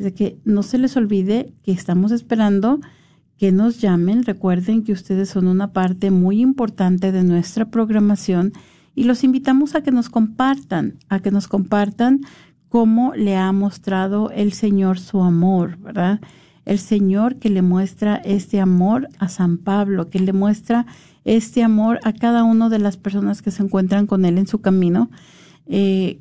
Así 0.00 0.12
que 0.12 0.38
no 0.44 0.62
se 0.62 0.78
les 0.78 0.96
olvide 0.96 1.52
que 1.62 1.72
estamos 1.72 2.10
esperando 2.10 2.80
que 3.36 3.52
nos 3.52 3.80
llamen. 3.80 4.24
Recuerden 4.24 4.82
que 4.82 4.92
ustedes 4.92 5.28
son 5.28 5.46
una 5.46 5.72
parte 5.72 6.10
muy 6.10 6.40
importante 6.40 7.12
de 7.12 7.22
nuestra 7.22 7.70
programación 7.70 8.52
y 8.94 9.04
los 9.04 9.24
invitamos 9.24 9.74
a 9.74 9.82
que 9.82 9.92
nos 9.92 10.08
compartan, 10.08 10.98
a 11.08 11.20
que 11.20 11.30
nos 11.30 11.48
compartan 11.48 12.20
cómo 12.68 13.12
le 13.14 13.36
ha 13.36 13.52
mostrado 13.52 14.30
el 14.30 14.52
Señor 14.52 14.98
su 14.98 15.22
amor, 15.22 15.78
¿verdad? 15.78 16.20
El 16.64 16.78
Señor 16.78 17.36
que 17.36 17.50
le 17.50 17.62
muestra 17.62 18.16
este 18.16 18.60
amor 18.60 19.08
a 19.18 19.28
San 19.28 19.58
Pablo, 19.58 20.08
que 20.08 20.20
le 20.20 20.32
muestra 20.32 20.86
este 21.24 21.62
amor 21.62 21.98
a 22.04 22.12
cada 22.12 22.44
una 22.44 22.68
de 22.68 22.78
las 22.78 22.96
personas 22.96 23.42
que 23.42 23.50
se 23.50 23.62
encuentran 23.62 24.06
con 24.06 24.24
Él 24.24 24.38
en 24.38 24.46
su 24.46 24.60
camino. 24.60 25.10
Eh, 25.66 26.18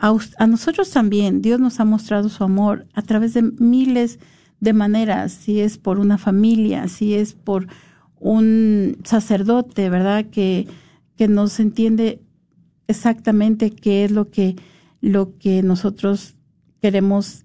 a, 0.00 0.46
nosotros 0.46 0.90
también 0.90 1.42
Dios 1.42 1.60
nos 1.60 1.78
ha 1.78 1.84
mostrado 1.84 2.28
su 2.28 2.42
amor 2.42 2.86
a 2.94 3.02
través 3.02 3.34
de 3.34 3.42
miles 3.42 4.18
de 4.58 4.72
maneras, 4.72 5.32
si 5.32 5.60
es 5.60 5.78
por 5.78 5.98
una 5.98 6.18
familia, 6.18 6.88
si 6.88 7.14
es 7.14 7.34
por 7.34 7.66
un 8.18 8.98
sacerdote, 9.04 9.88
¿verdad? 9.88 10.26
Que 10.30 10.66
que 11.20 11.28
nos 11.28 11.60
entiende 11.60 12.22
exactamente 12.88 13.72
qué 13.72 14.06
es 14.06 14.10
lo 14.10 14.30
que, 14.30 14.56
lo 15.02 15.36
que 15.36 15.62
nosotros 15.62 16.34
queremos 16.80 17.44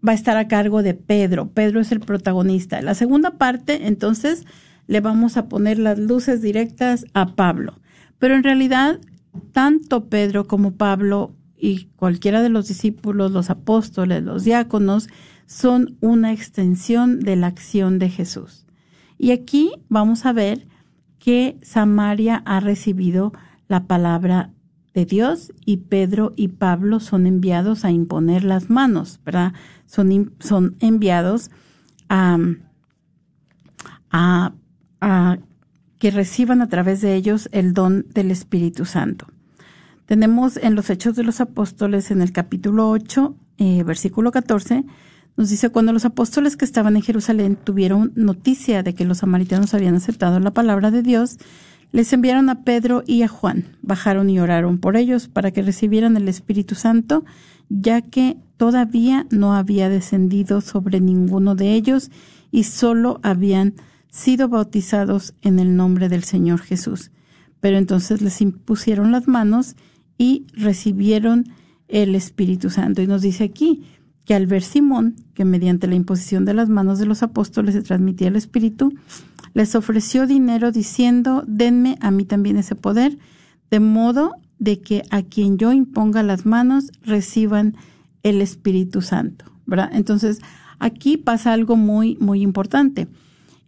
va 0.07 0.13
a 0.13 0.15
estar 0.15 0.39
a 0.39 0.49
cargo 0.49 0.83
de 0.83 0.95
Pedro. 0.95 1.51
Pedro 1.51 1.81
es 1.81 1.93
el 1.93 2.01
protagonista. 2.01 2.81
La 2.81 2.95
segunda 2.95 3.33
parte, 3.33 3.89
entonces, 3.89 4.47
le 4.87 5.01
vamos 5.01 5.37
a 5.37 5.49
poner 5.49 5.79
las 5.79 5.99
luces 5.99 6.41
directas 6.41 7.05
a 7.13 7.35
Pablo. 7.35 7.79
Pero 8.19 8.35
en 8.35 8.43
realidad, 8.43 9.01
tanto 9.53 10.09
Pedro 10.09 10.47
como 10.47 10.77
Pablo 10.77 11.35
y 11.59 11.89
cualquiera 11.97 12.41
de 12.41 12.49
los 12.49 12.69
discípulos, 12.69 13.33
los 13.33 13.51
apóstoles, 13.51 14.23
los 14.23 14.45
diáconos, 14.45 15.09
son 15.49 15.97
una 16.03 16.33
extensión 16.33 17.21
de 17.21 17.35
la 17.35 17.47
acción 17.47 17.99
de 17.99 18.11
Jesús. 18.11 18.67
Y 19.17 19.31
aquí 19.33 19.73
vamos 19.89 20.27
a 20.27 20.35
ver 20.35 20.69
que 21.19 21.59
Samaria 21.63 22.43
ha 22.45 22.61
recibido 22.61 23.33
la 23.67 23.87
palabra 23.87 24.53
de 24.93 25.07
Dios 25.07 25.53
y 25.65 25.79
Pedro 25.79 26.35
y 26.37 26.49
Pablo 26.49 27.01
son 27.01 27.27
enviados 27.27 27.87
a 27.87 27.91
imponer 27.91 28.45
las 28.45 28.69
manos, 28.69 29.21
¿verdad? 29.25 29.55
Son, 29.87 30.35
son 30.39 30.77
enviados 30.81 31.51
a, 32.11 32.37
a, 34.11 34.53
a 35.01 35.39
que 35.99 36.11
reciban 36.11 36.61
a 36.61 36.69
través 36.69 37.01
de 37.01 37.15
ellos 37.15 37.49
el 37.53 37.73
don 37.73 38.05
del 38.13 38.31
Espíritu 38.31 38.85
Santo. 38.85 39.27
Tenemos 40.05 40.59
en 40.59 40.75
los 40.75 40.91
Hechos 40.91 41.17
de 41.17 41.25
los 41.25 41.41
Apóstoles 41.41 42.11
en 42.11 42.21
el 42.21 42.33
capítulo 42.33 42.91
8, 42.91 43.35
eh, 43.57 43.83
versículo 43.83 44.31
14, 44.31 44.85
nos 45.39 45.51
dice, 45.51 45.71
cuando 45.71 45.93
los 45.93 46.05
apóstoles 46.05 46.57
que 46.57 46.65
estaban 46.65 46.97
en 46.97 47.03
Jerusalén 47.03 47.57
tuvieron 47.63 48.11
noticia 48.17 48.83
de 48.83 48.97
que 48.97 49.05
los 49.05 49.19
samaritanos 49.19 49.73
habían 49.73 49.95
aceptado 49.95 50.41
la 50.41 50.51
palabra 50.51 50.91
de 50.91 51.01
Dios, 51.01 51.39
les 51.93 52.13
enviaron 52.13 52.51
a 52.51 52.65
Pedro 52.65 53.05
y 53.07 53.23
a 53.23 53.29
Juan. 53.29 53.77
Bajaron 53.81 54.31
y 54.31 54.41
oraron 54.41 54.79
por 54.79 54.97
ellos 54.97 55.29
para 55.29 55.53
que 55.53 55.63
recibieran 55.63 56.17
el 56.17 56.27
Espíritu 56.27 56.75
Santo, 56.75 57.25
ya 57.69 58.01
que 58.01 58.37
todavía 58.57 59.29
no 59.31 59.55
había 59.55 59.89
descendido 59.89 60.61
sobre 60.61 60.99
ninguno 60.99 61.55
de 61.55 61.73
ellos 61.75 62.11
y 62.51 62.65
solo 62.65 63.21
habían 63.23 63.75
sido 64.11 64.49
bautizados 64.49 65.35
en 65.43 65.61
el 65.61 65.77
nombre 65.77 66.09
del 66.09 66.25
Señor 66.25 66.63
Jesús. 66.63 67.13
Pero 67.61 67.79
entonces 67.79 68.23
les 68.23 68.41
impusieron 68.41 69.13
las 69.13 69.29
manos 69.29 69.77
y 70.19 70.47
recibieron 70.53 71.45
el 71.87 72.17
Espíritu 72.17 72.71
Santo. 72.71 73.03
Y 73.03 73.07
nos 73.07 73.23
dice 73.23 73.45
aquí, 73.45 73.85
que 74.29 74.35
al 74.35 74.47
ver 74.47 74.63
Simón, 74.63 75.17
que 75.33 75.47
mediante 75.47 75.87
la 75.87 75.95
imposición 75.95 76.45
de 76.45 76.53
las 76.53 76.69
manos 76.69 76.99
de 76.99 77.07
los 77.07 77.23
apóstoles 77.23 77.75
se 77.75 77.81
transmitía 77.81 78.29
el 78.29 78.37
Espíritu, 78.37 78.93
les 79.55 79.75
ofreció 79.75 80.27
dinero 80.27 80.71
diciendo, 80.71 81.45
denme 81.47 81.97
a 82.03 82.11
mí 82.11 82.27
también 82.27 82.59
ese 82.59 82.75
poder, 82.75 83.17
de 83.71 83.81
modo 83.81 84.35
de 84.59 84.81
que 84.81 85.03
a 85.09 85.23
quien 85.23 85.57
yo 85.57 85.73
imponga 85.73 86.23
las 86.23 86.45
manos 86.45 86.91
reciban 87.01 87.75
el 88.23 88.43
Espíritu 88.43 89.01
Santo. 89.01 89.47
¿verdad? 89.65 89.89
Entonces, 89.95 90.41
aquí 90.79 91.17
pasa 91.17 91.55
algo 91.55 91.77
muy, 91.77 92.19
muy 92.21 92.43
importante. 92.43 93.09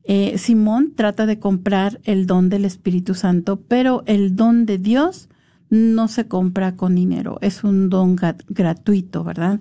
Eh, 0.05 0.37
Simón 0.37 0.93
trata 0.95 1.25
de 1.25 1.39
comprar 1.39 2.03
el 2.05 2.27
don 2.27 2.51
del 2.51 2.67
Espíritu 2.67 3.15
Santo, 3.15 3.63
pero 3.67 4.03
el 4.05 4.37
don 4.37 4.67
de 4.67 4.77
Dios 4.77 5.31
no 5.71 6.07
se 6.09 6.29
compra 6.29 6.77
con 6.77 6.97
dinero, 6.97 7.39
es 7.41 7.65
un 7.65 7.89
don 7.89 8.15
gratuito, 8.51 9.25
¿verdad? 9.25 9.59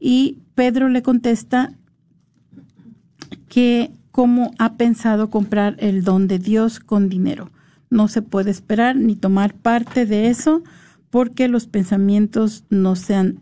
Y 0.00 0.38
Pedro 0.54 0.88
le 0.88 1.02
contesta 1.02 1.72
que 3.48 3.92
cómo 4.10 4.52
ha 4.58 4.74
pensado 4.74 5.30
comprar 5.30 5.76
el 5.78 6.02
don 6.02 6.28
de 6.28 6.38
Dios 6.38 6.80
con 6.80 7.08
dinero. 7.08 7.50
No 7.90 8.08
se 8.08 8.22
puede 8.22 8.50
esperar 8.50 8.96
ni 8.96 9.16
tomar 9.16 9.54
parte 9.54 10.06
de 10.06 10.28
eso 10.28 10.62
porque 11.10 11.48
los 11.48 11.66
pensamientos 11.66 12.64
no, 12.70 12.96
sean 12.96 13.40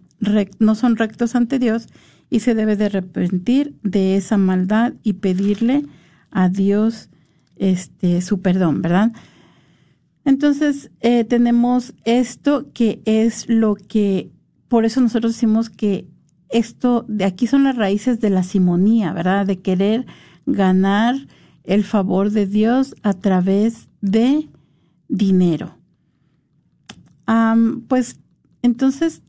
no 0.59 0.75
son 0.75 0.97
rectos 0.97 1.35
ante 1.35 1.59
Dios 1.59 1.89
y 2.31 2.41
se 2.41 2.55
debe 2.55 2.77
de 2.77 2.87
arrepentir 2.87 3.75
de 3.83 4.17
esa 4.17 4.37
maldad 4.37 4.95
y 5.03 5.15
pedirle 5.15 5.85
a 6.31 6.49
Dios 6.49 7.09
este 7.57 8.21
su 8.21 8.41
perdón, 8.41 8.83
¿verdad? 8.83 9.13
Entonces 10.25 10.91
eh, 11.01 11.25
tenemos 11.25 11.95
esto 12.05 12.67
que 12.75 13.01
es 13.05 13.49
lo 13.49 13.77
que, 13.77 14.31
por 14.69 14.85
eso 14.85 15.01
nosotros 15.01 15.35
decimos 15.35 15.71
que 15.71 16.07
esto 16.49 17.05
de 17.09 17.25
aquí 17.25 17.47
son 17.47 17.65
las 17.65 17.77
raíces 17.77 18.21
de 18.21 18.31
la 18.31 18.43
simonía, 18.43 19.13
¿verdad? 19.13 19.47
De 19.47 19.61
querer 19.61 20.07
ganar 20.47 21.15
el 21.65 21.85
favor 21.85 22.31
de 22.31 22.47
Dios 22.47 22.95
a 23.03 23.15
través 23.15 23.89
de 24.01 24.49
dinero. 25.09 25.77
pues 27.89 28.21
entonces 28.63 29.23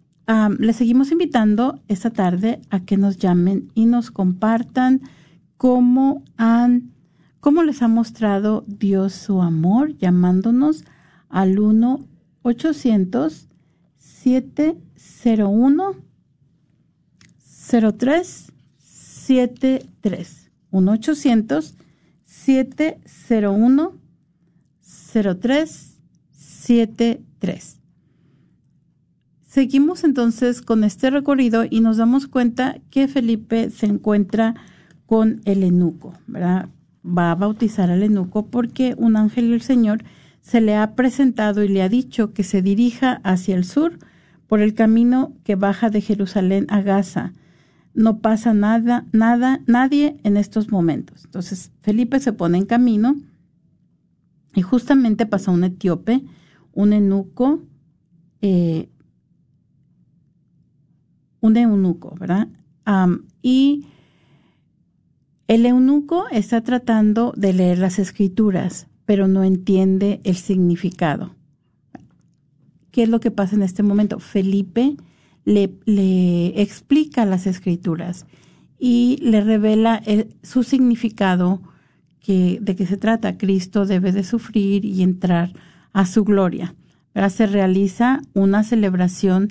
le 0.60 0.74
seguimos 0.74 1.12
invitando 1.12 1.82
esta 1.88 2.12
tarde 2.12 2.62
a 2.70 2.82
que 2.82 2.98
nos 2.98 3.18
llamen 3.18 3.72
y 3.74 3.86
nos 3.86 4.12
compartan 4.12 5.02
cómo 5.58 6.24
han, 6.38 6.92
cómo 7.40 7.64
les 7.64 7.82
ha 7.82 7.88
mostrado 7.88 8.64
Dios 8.68 9.14
su 9.14 9.42
amor, 9.42 9.98
llamándonos 9.98 10.86
al 11.30 11.60
1 11.60 12.06
800 12.44 13.48
701 13.98 16.07
0373 17.70 20.52
1 20.72 20.92
800 20.92 21.76
701 22.26 23.94
0373 25.14 27.78
Seguimos 29.58 30.04
entonces 30.04 30.62
con 30.62 30.84
este 30.84 31.10
recorrido 31.10 31.66
y 31.68 31.80
nos 31.80 31.98
damos 31.98 32.28
cuenta 32.28 32.78
que 32.92 33.08
Felipe 33.08 33.72
se 33.72 33.88
encuentra 33.88 34.54
con 35.08 35.42
el 35.46 35.64
enuco, 35.64 36.14
¿verdad? 36.28 36.70
Va 37.04 37.32
a 37.32 37.36
bautizar 37.36 37.90
al 37.90 38.04
enuco 38.04 38.46
porque 38.46 38.94
un 38.98 39.16
ángel 39.16 39.50
del 39.50 39.62
Señor 39.62 40.04
se 40.42 40.62
le 40.62 40.76
ha 40.76 40.96
presentado 40.96 41.64
y 41.64 41.70
le 41.70 41.82
ha 41.82 41.90
dicho 41.90 42.34
que 42.34 42.44
se 42.44 42.62
dirija 42.62 43.20
hacia 43.24 43.56
el 43.56 43.64
sur 43.64 43.98
por 44.46 44.60
el 44.60 44.76
camino 44.76 45.34
que 45.44 45.56
baja 45.56 45.90
de 45.90 46.02
Jerusalén 46.02 46.68
a 46.70 46.82
Gaza. 46.82 47.34
No 47.98 48.20
pasa 48.20 48.54
nada, 48.54 49.08
nada, 49.12 49.64
nadie 49.66 50.18
en 50.22 50.38
estos 50.38 50.70
momentos. 50.70 51.26
Entonces 51.26 51.72
Felipe 51.82 52.20
se 52.20 52.32
pone 52.32 52.60
en 52.60 52.68
camino 52.68 53.16
y 54.54 54.62
justamente 54.62 55.26
pasa 55.26 55.50
un 55.50 55.64
etíope, 55.64 56.24
un 56.74 56.94
enuco, 56.94 57.64
eh, 58.44 58.88
un 61.40 61.58
eunuco, 61.58 62.16
¿verdad? 62.20 62.48
y 63.42 63.88
el 65.48 65.66
eunuco 65.66 66.28
está 66.30 66.62
tratando 66.62 67.34
de 67.36 67.52
leer 67.52 67.80
las 67.80 67.98
escrituras, 67.98 68.86
pero 69.06 69.28
no 69.28 69.44
entiende 69.44 70.22
el 70.24 70.36
significado. 70.36 71.34
¿Qué 72.92 73.02
es 73.02 73.10
lo 73.10 73.20
que 73.20 73.32
pasa 73.32 73.56
en 73.56 73.64
este 73.64 73.82
momento? 73.82 74.20
Felipe 74.20 74.98
le, 75.48 75.72
le 75.86 76.62
explica 76.62 77.26
las 77.26 77.48
escrituras 77.48 78.26
y 78.78 79.18
le 79.22 79.40
revela 79.40 80.04
su 80.44 80.64
significado 80.64 81.62
que, 82.20 82.60
de 82.62 82.76
qué 82.76 82.86
se 82.86 82.98
trata. 82.98 83.38
Cristo 83.38 83.86
debe 83.86 84.12
de 84.12 84.26
sufrir 84.26 84.84
y 84.84 85.04
entrar 85.04 85.54
a 85.94 86.06
su 86.06 86.26
gloria. 86.26 86.76
Ahora 87.16 87.30
se 87.30 87.48
realiza 87.48 88.20
una 88.34 88.66
celebración 88.66 89.48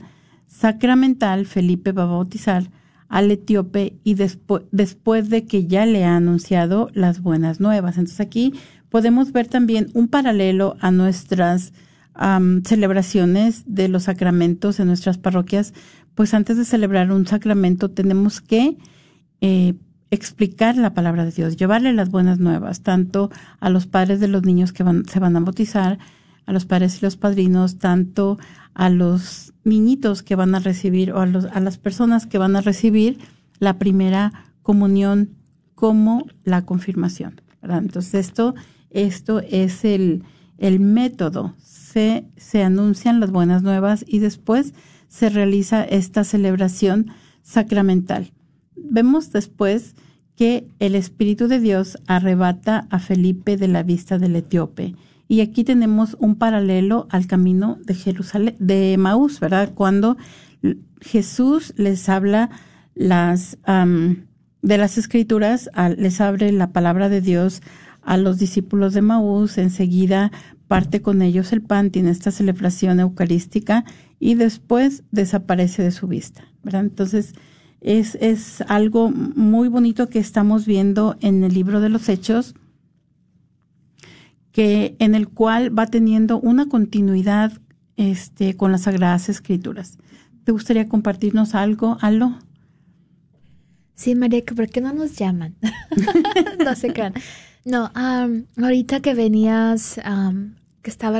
sacramental, 0.47 1.47
Felipe 1.47 1.93
va 1.93 2.03
a 2.03 2.07
bautizar 2.07 2.71
al 3.09 3.31
etíope 3.31 3.97
y 4.05 4.15
después, 4.15 4.65
después 4.73 5.31
de 5.31 5.47
que 5.47 5.67
ya 5.67 5.87
le 5.87 6.05
ha 6.05 6.15
anunciado 6.15 6.91
las 6.93 7.23
buenas 7.23 7.59
nuevas. 7.59 7.97
Entonces 7.97 8.21
aquí 8.21 8.53
podemos 8.91 9.33
ver 9.33 9.49
también 9.49 9.87
un 9.95 10.09
paralelo 10.09 10.77
a 10.81 10.91
nuestras 10.91 11.73
celebraciones 12.64 13.64
de 13.67 13.89
los 13.89 14.05
sacramentos 14.05 14.81
en 14.81 14.87
nuestras 14.87 15.19
parroquias. 15.19 15.75
Pues 16.14 16.33
antes 16.35 16.57
de 16.57 16.64
celebrar 16.64 17.12
un 17.12 17.27
sacramento 17.27 17.91
tenemos 17.91 18.41
que 18.41 18.79
eh, 19.41 19.75
explicar 20.11 20.77
la 20.77 20.95
palabra 20.95 21.25
de 21.25 21.33
Dios, 21.33 21.57
llevarle 21.57 21.93
las 21.93 22.11
buenas 22.11 22.39
nuevas, 22.39 22.81
tanto 22.83 23.31
a 23.61 23.71
los 23.71 23.87
padres 23.87 24.21
de 24.21 24.29
los 24.29 24.45
niños 24.45 24.73
que 24.73 24.85
se 25.09 25.21
van 25.21 25.37
a 25.37 25.41
bautizar, 25.41 25.99
a 26.47 26.53
los 26.53 26.64
padres 26.64 26.99
y 26.99 27.05
los 27.05 27.17
padrinos, 27.17 27.79
tanto 27.79 28.39
a 28.73 28.89
los 28.89 29.53
niñitos 29.64 30.23
que 30.23 30.37
van 30.37 30.55
a 30.55 30.61
recibir 30.61 31.12
o 31.12 31.21
a, 31.21 31.27
los, 31.27 31.45
las 31.45 31.79
personas 31.79 32.27
que 32.27 32.39
van 32.39 32.57
a 32.57 32.61
recibir 32.61 33.19
la 33.59 33.79
primera 33.79 34.33
comunión 34.62 35.31
como 35.75 36.27
la 36.45 36.64
confirmación. 36.64 37.41
Entonces 37.62 38.14
esto, 38.14 38.55
esto 38.91 39.41
es 39.41 39.85
el, 39.85 40.23
el 40.59 40.79
método. 40.79 41.55
Se, 42.37 42.63
anuncian 42.63 43.21
las 43.21 43.31
buenas 43.31 43.63
nuevas 43.63 44.05
y 44.07 44.19
después 44.19 44.75
se 45.09 45.31
realiza 45.31 45.83
esta 45.83 46.25
celebración 46.25 47.07
sacramental. 47.41 48.35
Vemos 48.77 49.33
después 49.33 49.95
que 50.37 50.69
el 50.79 50.95
Espíritu 50.95 51.49
de 51.49 51.59
Dios 51.59 51.97
arrebata 52.07 52.87
a 52.91 52.99
Felipe 52.99 53.57
de 53.57 53.69
la 53.69 53.83
vista 53.83 54.19
del 54.19 54.37
etíope 54.37 54.95
y 55.27 55.41
aquí 55.41 55.65
tenemos 55.65 56.19
un 56.21 56.37
paralelo 56.37 57.07
al 57.09 57.27
camino 57.27 57.79
de 57.87 57.95
Jerusalén, 57.95 58.57
de 58.59 58.97
Maús, 58.99 59.41
¿verdad? 59.41 59.73
Cuando 59.75 60.19
Jesús 61.01 61.73
les 61.79 62.11
habla 62.11 62.51
las 62.95 63.57
de 63.65 64.79
las 64.79 64.99
escrituras, 64.99 65.71
les 65.97 66.21
abre 66.21 66.53
la 66.53 66.73
palabra 66.73 67.09
de 67.09 67.23
Dios 67.23 67.63
a 68.03 68.19
los 68.19 68.39
discípulos 68.39 68.95
de 68.95 69.03
Maús, 69.03 69.59
enseguida 69.59 70.31
parte 70.69 71.03
con 71.03 71.23
ellos 71.23 71.53
el 71.53 71.62
pan, 71.62 71.91
tiene 71.91 72.11
esta 72.11 72.31
celebración 72.31 73.01
eucarística 73.01 73.85
y 74.19 74.35
después 74.35 75.05
desaparece 75.12 75.83
de 75.83 75.91
su 75.91 76.07
vista. 76.07 76.45
Entonces, 76.64 77.35
es, 77.81 78.17
es 78.17 78.62
algo 78.62 79.11
muy 79.11 79.69
bonito 79.69 80.09
que 80.09 80.19
estamos 80.19 80.67
viendo 80.67 81.17
en 81.21 81.45
el 81.45 81.55
libro 81.55 81.81
de 81.81 81.89
los 81.89 82.09
Hechos, 82.09 82.55
que 84.53 84.97
en 84.99 85.14
el 85.14 85.29
cual 85.29 85.77
va 85.79 85.87
teniendo 85.87 86.41
una 86.41 86.67
continuidad 86.67 87.53
este, 87.97 88.57
con 88.57 88.73
las 88.73 88.83
Sagradas 88.83 89.29
Escrituras. 89.29 89.99
¿Te 90.45 90.53
gustaría 90.53 90.89
compartirnos 90.89 91.55
algo, 91.55 91.99
Aldo? 92.01 92.39
Sí, 93.95 94.14
María, 94.14 94.43
¿por 94.45 94.69
qué 94.69 94.81
no 94.81 94.93
nos 94.93 95.17
llaman? 95.17 95.57
no 96.64 96.75
sé 96.75 96.93
qué. 96.93 97.12
No, 97.64 97.91
ahorita 97.95 99.01
que 99.01 99.14
venías, 99.14 100.01
que 100.87 100.91
estaba 100.91 101.18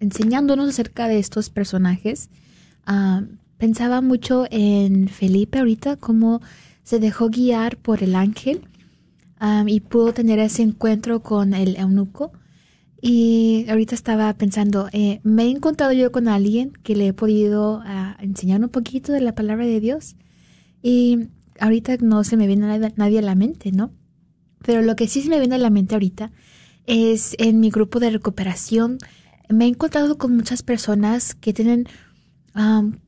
enseñándonos 0.00 0.68
acerca 0.68 1.06
de 1.06 1.20
estos 1.20 1.50
personajes, 1.50 2.30
pensaba 3.58 4.00
mucho 4.00 4.44
en 4.50 5.06
Felipe 5.06 5.60
ahorita, 5.60 5.94
cómo 5.94 6.40
se 6.82 6.98
dejó 6.98 7.28
guiar 7.28 7.76
por 7.76 8.02
el 8.02 8.16
ángel 8.16 8.62
y 9.68 9.78
pudo 9.78 10.12
tener 10.12 10.40
ese 10.40 10.64
encuentro 10.64 11.22
con 11.22 11.54
el 11.54 11.76
eunuco. 11.76 12.32
Y 13.00 13.66
ahorita 13.68 13.94
estaba 13.94 14.34
pensando, 14.34 14.88
eh, 14.92 15.20
me 15.22 15.44
he 15.44 15.50
encontrado 15.50 15.92
yo 15.92 16.10
con 16.10 16.26
alguien 16.26 16.72
que 16.82 16.96
le 16.96 17.06
he 17.06 17.12
podido 17.12 17.82
ah, 17.84 18.16
enseñar 18.18 18.60
un 18.62 18.68
poquito 18.68 19.12
de 19.12 19.20
la 19.20 19.36
palabra 19.36 19.64
de 19.64 19.78
Dios. 19.78 20.16
Y 20.82 21.28
ahorita 21.60 21.98
no 22.00 22.24
se 22.24 22.36
me 22.36 22.48
viene 22.48 22.80
nadie 22.96 23.18
a 23.20 23.22
la 23.22 23.36
mente, 23.36 23.70
¿no? 23.70 23.92
Pero 24.64 24.82
lo 24.82 24.96
que 24.96 25.06
sí 25.06 25.22
se 25.22 25.28
me 25.28 25.38
viene 25.38 25.54
a 25.54 25.58
la 25.58 25.70
mente 25.70 25.94
ahorita 25.94 26.32
es 26.86 27.34
en 27.38 27.60
mi 27.60 27.70
grupo 27.70 28.00
de 28.00 28.10
recuperación. 28.10 28.98
Me 29.48 29.64
he 29.64 29.68
encontrado 29.68 30.18
con 30.18 30.34
muchas 30.36 30.62
personas 30.62 31.34
que 31.34 31.52
tienen 31.52 31.88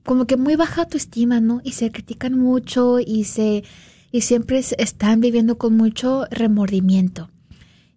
como 0.05 0.27
que 0.27 0.37
muy 0.37 0.57
baja 0.57 0.83
autoestima, 0.83 1.41
¿no? 1.41 1.63
Y 1.65 1.73
se 1.73 1.91
critican 1.91 2.39
mucho 2.39 3.01
y 3.01 3.25
se 3.25 3.65
y 4.11 4.23
siempre 4.23 4.59
están 4.79 5.21
viviendo 5.21 5.59
con 5.59 5.77
mucho 5.77 6.27
remordimiento. 6.31 7.31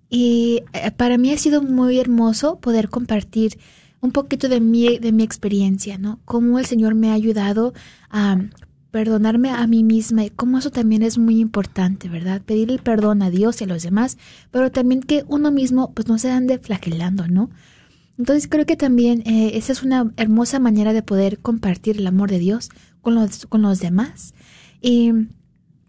Y 0.09 0.63
eh, 0.73 0.91
para 0.91 1.17
mí 1.17 1.31
ha 1.31 1.37
sido 1.37 1.61
muy 1.61 1.99
hermoso 1.99 2.59
poder 2.59 2.89
compartir 2.89 3.57
un 4.01 4.11
poquito 4.11 4.49
de 4.49 4.59
mi, 4.59 4.97
de 4.97 5.11
mi 5.11 5.23
experiencia, 5.23 5.97
¿no? 5.97 6.19
Cómo 6.25 6.59
el 6.59 6.65
Señor 6.65 6.95
me 6.95 7.11
ha 7.11 7.13
ayudado 7.13 7.73
a 8.09 8.37
perdonarme 8.91 9.49
a 9.49 9.65
mí 9.67 9.83
misma 9.83 10.25
y 10.25 10.29
cómo 10.29 10.57
eso 10.57 10.69
también 10.69 11.01
es 11.01 11.17
muy 11.17 11.39
importante, 11.39 12.09
¿verdad? 12.09 12.41
Pedir 12.41 12.69
el 12.69 12.79
perdón 12.79 13.21
a 13.21 13.29
Dios 13.29 13.61
y 13.61 13.63
a 13.63 13.67
los 13.67 13.83
demás, 13.83 14.17
pero 14.51 14.71
también 14.71 15.01
que 15.01 15.23
uno 15.27 15.51
mismo 15.51 15.93
pues 15.93 16.07
no 16.07 16.17
se 16.17 16.29
ande 16.29 16.59
flagelando, 16.59 17.27
¿no? 17.27 17.49
Entonces 18.17 18.47
creo 18.47 18.65
que 18.65 18.75
también 18.75 19.23
eh, 19.25 19.51
esa 19.55 19.71
es 19.71 19.81
una 19.81 20.11
hermosa 20.17 20.59
manera 20.59 20.93
de 20.93 21.01
poder 21.01 21.39
compartir 21.39 21.97
el 21.97 22.05
amor 22.05 22.29
de 22.29 22.39
Dios 22.39 22.69
con 23.01 23.15
los, 23.15 23.47
con 23.47 23.63
los 23.63 23.79
demás 23.79 24.33
Y 24.81 25.11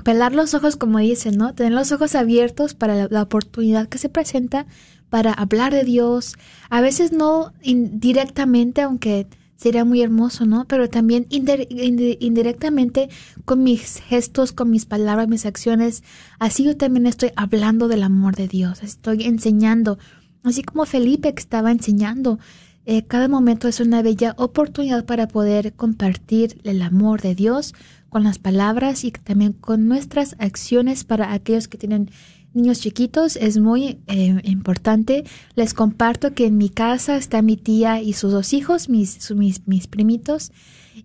pelar 0.04 0.34
los 0.34 0.54
ojos, 0.54 0.76
como 0.76 0.98
dicen, 0.98 1.36
¿no? 1.36 1.54
Tener 1.54 1.72
los 1.72 1.92
ojos 1.92 2.14
abiertos 2.14 2.74
para 2.74 3.08
la, 3.08 3.22
oportunidad 3.22 3.88
que 3.88 3.98
se 3.98 4.08
presenta 4.08 4.66
para 5.10 5.32
hablar 5.32 5.72
de 5.72 5.84
Dios. 5.84 6.34
A 6.70 6.80
veces 6.80 7.12
no 7.12 7.52
directamente, 7.62 8.82
aunque 8.82 9.26
sería 9.62 9.84
muy 9.84 10.02
hermoso, 10.02 10.44
¿no? 10.44 10.64
Pero 10.66 10.88
también 10.88 11.26
indirectamente 11.30 13.08
con 13.44 13.62
mis 13.62 14.00
gestos, 14.00 14.50
con 14.50 14.70
mis 14.70 14.86
palabras, 14.86 15.28
mis 15.28 15.46
acciones. 15.46 16.02
Así 16.40 16.64
yo 16.64 16.76
también 16.76 17.06
estoy 17.06 17.30
hablando 17.36 17.86
del 17.86 18.02
amor 18.02 18.34
de 18.34 18.48
Dios. 18.48 18.82
Estoy 18.82 19.22
enseñando. 19.22 19.98
Así 20.42 20.64
como 20.64 20.84
Felipe 20.84 21.32
que 21.32 21.40
estaba 21.40 21.70
enseñando. 21.70 22.40
Eh, 22.86 23.04
cada 23.06 23.28
momento 23.28 23.68
es 23.68 23.78
una 23.78 24.02
bella 24.02 24.34
oportunidad 24.36 25.04
para 25.04 25.28
poder 25.28 25.74
compartir 25.74 26.60
el 26.64 26.82
amor 26.82 27.20
de 27.20 27.36
Dios 27.36 27.72
con 28.08 28.24
las 28.24 28.40
palabras 28.40 29.04
y 29.04 29.12
también 29.12 29.52
con 29.52 29.86
nuestras 29.86 30.34
acciones 30.40 31.04
para 31.04 31.32
aquellos 31.32 31.68
que 31.68 31.78
tienen 31.78 32.10
niños 32.54 32.80
chiquitos. 32.80 33.36
Es 33.36 33.58
muy 33.58 33.98
eh, 34.06 34.40
importante. 34.44 35.24
Les 35.54 35.74
comparto 35.74 36.34
que 36.34 36.46
en 36.46 36.58
mi 36.58 36.68
casa 36.68 37.16
está 37.16 37.42
mi 37.42 37.56
tía 37.56 38.00
y 38.00 38.12
sus 38.12 38.32
dos 38.32 38.52
hijos, 38.52 38.88
mis, 38.88 39.30
mis, 39.32 39.66
mis 39.66 39.86
primitos. 39.86 40.52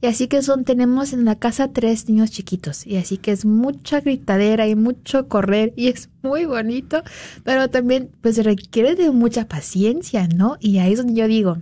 Y 0.02 0.08
así 0.08 0.28
que 0.28 0.42
son, 0.42 0.66
tenemos 0.66 1.14
en 1.14 1.26
la 1.26 1.36
casa 1.36 1.72
tres 1.72 2.10
niños 2.10 2.32
chiquitos. 2.32 2.86
Y 2.86 2.98
así 2.98 3.18
que 3.18 3.32
es 3.32 3.46
mucha 3.46 4.02
gritadera 4.02 4.68
y 4.68 4.76
mucho 4.76 5.28
correr 5.28 5.74
y 5.76 5.88
es 5.88 6.10
muy 6.24 6.46
bonito, 6.46 7.04
pero 7.44 7.70
también 7.70 8.10
pues 8.22 8.44
requiere 8.44 8.96
de 8.96 9.12
mucha 9.12 9.48
paciencia, 9.48 10.28
¿no? 10.28 10.58
Y 10.60 10.80
ahí 10.80 10.94
es 10.94 10.98
donde 10.98 11.14
yo 11.14 11.28
digo, 11.28 11.58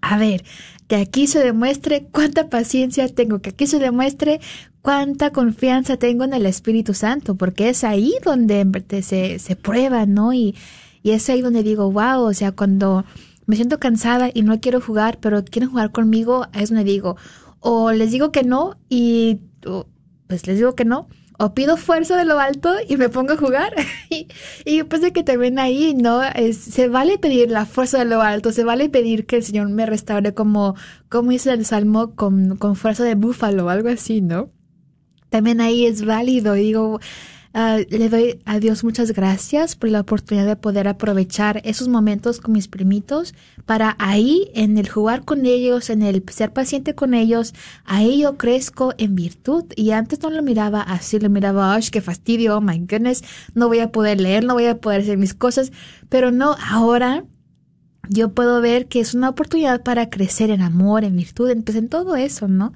a 0.00 0.16
ver, 0.16 0.44
que 0.88 0.96
aquí 0.96 1.26
se 1.26 1.40
demuestre 1.40 2.08
cuánta 2.10 2.48
paciencia 2.48 3.06
tengo, 3.08 3.40
que 3.40 3.50
aquí 3.50 3.66
se 3.66 3.78
demuestre 3.78 4.40
cuánta 4.82 5.30
confianza 5.30 5.96
tengo 5.96 6.24
en 6.24 6.34
el 6.34 6.46
Espíritu 6.46 6.94
Santo, 6.94 7.34
porque 7.34 7.68
es 7.68 7.84
ahí 7.84 8.14
donde 8.24 8.66
se, 9.02 9.38
se 9.38 9.56
prueba, 9.56 10.06
¿no? 10.06 10.32
Y, 10.32 10.54
y 11.02 11.12
es 11.12 11.28
ahí 11.30 11.42
donde 11.42 11.62
digo, 11.62 11.90
wow, 11.90 12.22
o 12.22 12.34
sea, 12.34 12.52
cuando 12.52 13.04
me 13.46 13.56
siento 13.56 13.78
cansada 13.78 14.30
y 14.32 14.42
no 14.42 14.60
quiero 14.60 14.80
jugar, 14.80 15.18
pero 15.20 15.44
quieren 15.44 15.70
jugar 15.70 15.90
conmigo, 15.92 16.46
es 16.52 16.70
donde 16.70 16.84
digo, 16.84 17.16
o 17.60 17.92
les 17.92 18.10
digo 18.10 18.32
que 18.32 18.42
no 18.42 18.78
y 18.88 19.40
pues 20.26 20.46
les 20.46 20.56
digo 20.56 20.74
que 20.74 20.84
no, 20.84 21.08
o 21.38 21.54
pido 21.54 21.76
fuerza 21.76 22.16
de 22.16 22.24
lo 22.24 22.38
alto 22.38 22.74
y 22.86 22.96
me 22.96 23.08
pongo 23.08 23.32
a 23.32 23.36
jugar. 23.36 23.74
y, 24.10 24.28
y 24.64 24.82
pues 24.84 25.00
de 25.02 25.12
que 25.12 25.22
también 25.22 25.58
ahí, 25.58 25.94
¿no? 25.94 26.20
Se 26.52 26.88
vale 26.88 27.18
pedir 27.18 27.50
la 27.50 27.66
fuerza 27.66 27.98
de 27.98 28.04
lo 28.04 28.22
alto, 28.22 28.52
se 28.52 28.62
vale 28.62 28.88
pedir 28.88 29.26
que 29.26 29.36
el 29.36 29.42
Señor 29.42 29.68
me 29.68 29.86
restaure 29.86 30.34
como, 30.34 30.76
como 31.08 31.30
dice 31.30 31.52
el 31.52 31.64
Salmo, 31.64 32.14
con, 32.14 32.56
con 32.56 32.76
fuerza 32.76 33.04
de 33.04 33.14
búfalo 33.14 33.66
o 33.66 33.68
algo 33.68 33.88
así, 33.88 34.20
¿no? 34.20 34.50
También 35.30 35.60
ahí 35.60 35.86
es 35.86 36.04
válido. 36.04 36.56
Y 36.56 36.62
digo, 36.64 37.00
ah, 37.54 37.78
le 37.88 38.08
doy 38.08 38.40
a 38.44 38.60
Dios 38.60 38.84
muchas 38.84 39.12
gracias 39.12 39.76
por 39.76 39.88
la 39.88 40.00
oportunidad 40.00 40.46
de 40.46 40.56
poder 40.56 40.88
aprovechar 40.88 41.62
esos 41.64 41.88
momentos 41.88 42.40
con 42.40 42.52
mis 42.52 42.68
primitos 42.68 43.34
para 43.64 43.96
ahí, 43.98 44.50
en 44.54 44.78
el 44.78 44.88
jugar 44.88 45.24
con 45.24 45.46
ellos, 45.46 45.90
en 45.90 46.02
el 46.02 46.24
ser 46.30 46.52
paciente 46.52 46.94
con 46.94 47.14
ellos, 47.14 47.54
ahí 47.84 48.22
yo 48.22 48.36
crezco 48.36 48.94
en 48.98 49.14
virtud. 49.14 49.64
Y 49.76 49.92
antes 49.92 50.20
no 50.22 50.30
lo 50.30 50.42
miraba 50.42 50.82
así, 50.82 51.18
lo 51.18 51.30
miraba, 51.30 51.74
¡ay, 51.74 51.84
qué 51.90 52.00
fastidio! 52.00 52.56
¡Oh, 52.56 52.60
my 52.60 52.78
goodness! 52.78 53.22
No 53.54 53.68
voy 53.68 53.78
a 53.78 53.92
poder 53.92 54.20
leer, 54.20 54.44
no 54.44 54.54
voy 54.54 54.66
a 54.66 54.78
poder 54.80 55.02
hacer 55.02 55.18
mis 55.18 55.34
cosas. 55.34 55.72
Pero 56.08 56.32
no, 56.32 56.56
ahora 56.68 57.24
yo 58.08 58.34
puedo 58.34 58.60
ver 58.60 58.88
que 58.88 58.98
es 59.00 59.14
una 59.14 59.28
oportunidad 59.28 59.82
para 59.84 60.10
crecer 60.10 60.50
en 60.50 60.62
amor, 60.62 61.04
en 61.04 61.16
virtud, 61.16 61.48
en, 61.50 61.62
pues 61.62 61.76
en 61.76 61.88
todo 61.88 62.16
eso, 62.16 62.48
¿no? 62.48 62.72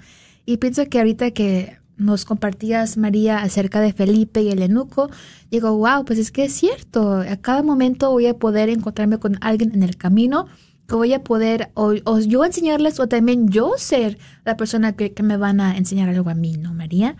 Y 0.46 0.59
pienso 0.59 0.86
que 0.86 0.98
ahorita 0.98 1.32
que 1.32 1.78
nos 1.97 2.24
compartías, 2.24 2.97
María, 2.97 3.38
acerca 3.38 3.80
de 3.80 3.92
Felipe 3.92 4.42
y 4.42 4.51
el 4.51 4.62
enuco, 4.62 5.11
digo, 5.51 5.76
wow, 5.76 6.05
pues 6.05 6.18
es 6.18 6.32
que 6.32 6.45
es 6.45 6.53
cierto, 6.53 7.18
a 7.18 7.36
cada 7.36 7.62
momento 7.62 8.11
voy 8.11 8.26
a 8.26 8.34
poder 8.34 8.68
encontrarme 8.68 9.18
con 9.18 9.38
alguien 9.40 9.72
en 9.74 9.82
el 9.82 9.97
camino 9.97 10.47
que 10.88 10.97
voy 10.97 11.12
a 11.14 11.24
poder 11.24 11.70
o, 11.74 11.95
yo 11.95 12.45
enseñarles 12.45 13.01
o 13.01 13.09
también 13.09 13.49
yo 13.49 13.72
ser 13.78 14.18
la 14.45 14.57
persona 14.57 14.92
que, 14.92 15.12
me 15.22 15.36
van 15.36 15.61
a 15.61 15.76
enseñar 15.76 16.09
algo 16.09 16.30
a 16.30 16.34
mí, 16.34 16.57
¿no, 16.57 16.72
María? 16.74 17.16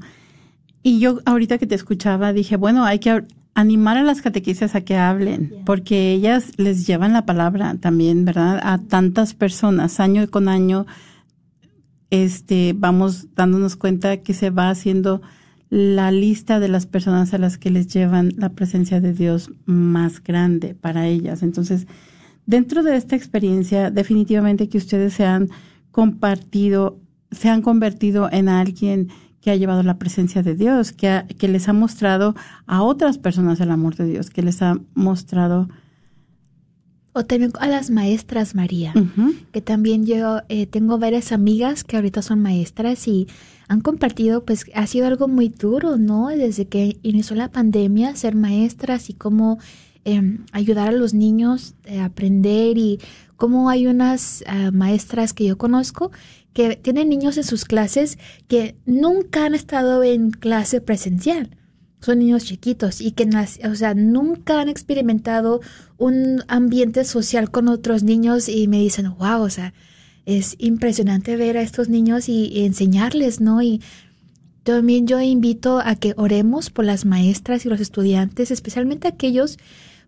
Y 0.82 0.98
yo 0.98 1.20
ahorita 1.24 1.56
que 1.56 1.66
te 1.66 1.74
escuchaba 1.74 2.34
dije, 2.34 2.56
bueno, 2.56 2.84
hay 2.84 2.98
que 2.98 3.24
animar 3.54 3.96
a 3.96 4.02
las 4.02 4.20
catequistas 4.20 4.74
a 4.74 4.80
que 4.80 4.96
hablen, 4.96 5.62
porque 5.64 6.12
ellas 6.12 6.52
les 6.56 6.86
llevan 6.86 7.12
la 7.12 7.24
palabra 7.24 7.76
también, 7.80 8.24
¿verdad? 8.24 8.60
A 8.62 8.78
tantas 8.78 9.34
personas, 9.34 10.00
año 10.00 10.28
con 10.28 10.48
año, 10.48 10.86
este, 12.10 12.74
vamos 12.76 13.28
dándonos 13.34 13.76
cuenta 13.76 14.18
que 14.18 14.34
se 14.34 14.50
va 14.50 14.70
haciendo 14.70 15.22
la 15.70 16.10
lista 16.10 16.60
de 16.60 16.68
las 16.68 16.86
personas 16.86 17.32
a 17.32 17.38
las 17.38 17.58
que 17.58 17.70
les 17.70 17.88
llevan 17.88 18.32
la 18.36 18.50
presencia 18.50 19.00
de 19.00 19.12
Dios 19.12 19.50
más 19.64 20.22
grande 20.22 20.74
para 20.74 21.06
ellas. 21.06 21.42
Entonces, 21.42 21.86
dentro 22.46 22.82
de 22.82 22.96
esta 22.96 23.16
experiencia, 23.16 23.90
definitivamente 23.90 24.68
que 24.68 24.78
ustedes 24.78 25.14
se 25.14 25.24
han 25.24 25.48
compartido, 25.90 26.98
se 27.30 27.48
han 27.48 27.62
convertido 27.62 28.28
en 28.30 28.48
alguien 28.48 29.08
que 29.44 29.50
ha 29.50 29.56
llevado 29.56 29.82
la 29.82 29.98
presencia 29.98 30.42
de 30.42 30.54
Dios, 30.54 30.92
que, 30.92 31.26
que 31.36 31.48
les 31.48 31.68
ha 31.68 31.74
mostrado 31.74 32.34
a 32.66 32.82
otras 32.82 33.18
personas 33.18 33.60
el 33.60 33.70
amor 33.70 33.94
de 33.94 34.06
Dios, 34.06 34.30
que 34.30 34.40
les 34.40 34.62
ha 34.62 34.80
mostrado... 34.94 35.68
O 37.12 37.26
también 37.26 37.52
a 37.60 37.68
las 37.68 37.90
maestras, 37.90 38.54
María, 38.54 38.94
que 39.52 39.60
también 39.60 40.06
yo 40.06 40.40
eh, 40.48 40.64
tengo 40.66 40.98
varias 40.98 41.30
amigas 41.30 41.84
que 41.84 41.96
ahorita 41.96 42.22
son 42.22 42.40
maestras 42.40 43.06
y 43.06 43.28
han 43.68 43.82
compartido, 43.82 44.46
pues 44.46 44.64
ha 44.74 44.86
sido 44.86 45.06
algo 45.06 45.28
muy 45.28 45.50
duro, 45.50 45.98
¿no? 45.98 46.28
Desde 46.28 46.66
que 46.66 46.96
inició 47.02 47.36
la 47.36 47.50
pandemia, 47.50 48.16
ser 48.16 48.34
maestras 48.34 49.10
y 49.10 49.12
cómo 49.12 49.58
em, 50.06 50.46
ayudar 50.52 50.88
a 50.88 50.92
los 50.92 51.12
niños 51.12 51.74
a 51.86 52.06
aprender 52.06 52.78
y 52.78 52.98
cómo 53.36 53.68
hay 53.68 53.86
unas 53.86 54.42
ah, 54.46 54.70
maestras 54.72 55.34
que 55.34 55.44
yo 55.44 55.58
conozco 55.58 56.10
que 56.54 56.76
tienen 56.76 57.08
niños 57.08 57.36
en 57.36 57.44
sus 57.44 57.64
clases 57.64 58.16
que 58.48 58.76
nunca 58.86 59.44
han 59.44 59.54
estado 59.54 60.02
en 60.02 60.30
clase 60.30 60.80
presencial. 60.80 61.50
Son 62.00 62.18
niños 62.18 62.44
chiquitos 62.44 63.00
y 63.00 63.12
que, 63.12 63.28
o 63.68 63.74
sea, 63.74 63.94
nunca 63.94 64.60
han 64.60 64.68
experimentado 64.68 65.60
un 65.98 66.42
ambiente 66.48 67.04
social 67.04 67.50
con 67.50 67.68
otros 67.68 68.02
niños 68.02 68.48
y 68.48 68.68
me 68.68 68.78
dicen, 68.78 69.14
wow, 69.18 69.42
o 69.42 69.50
sea, 69.50 69.74
es 70.26 70.54
impresionante 70.58 71.36
ver 71.36 71.56
a 71.56 71.62
estos 71.62 71.88
niños 71.88 72.28
y, 72.28 72.64
enseñarles, 72.64 73.40
¿no? 73.40 73.60
Y 73.60 73.80
también 74.62 75.06
yo 75.06 75.20
invito 75.20 75.80
a 75.84 75.96
que 75.96 76.14
oremos 76.16 76.70
por 76.70 76.84
las 76.84 77.04
maestras 77.04 77.66
y 77.66 77.68
los 77.68 77.80
estudiantes, 77.80 78.50
especialmente 78.50 79.08
aquellos 79.08 79.58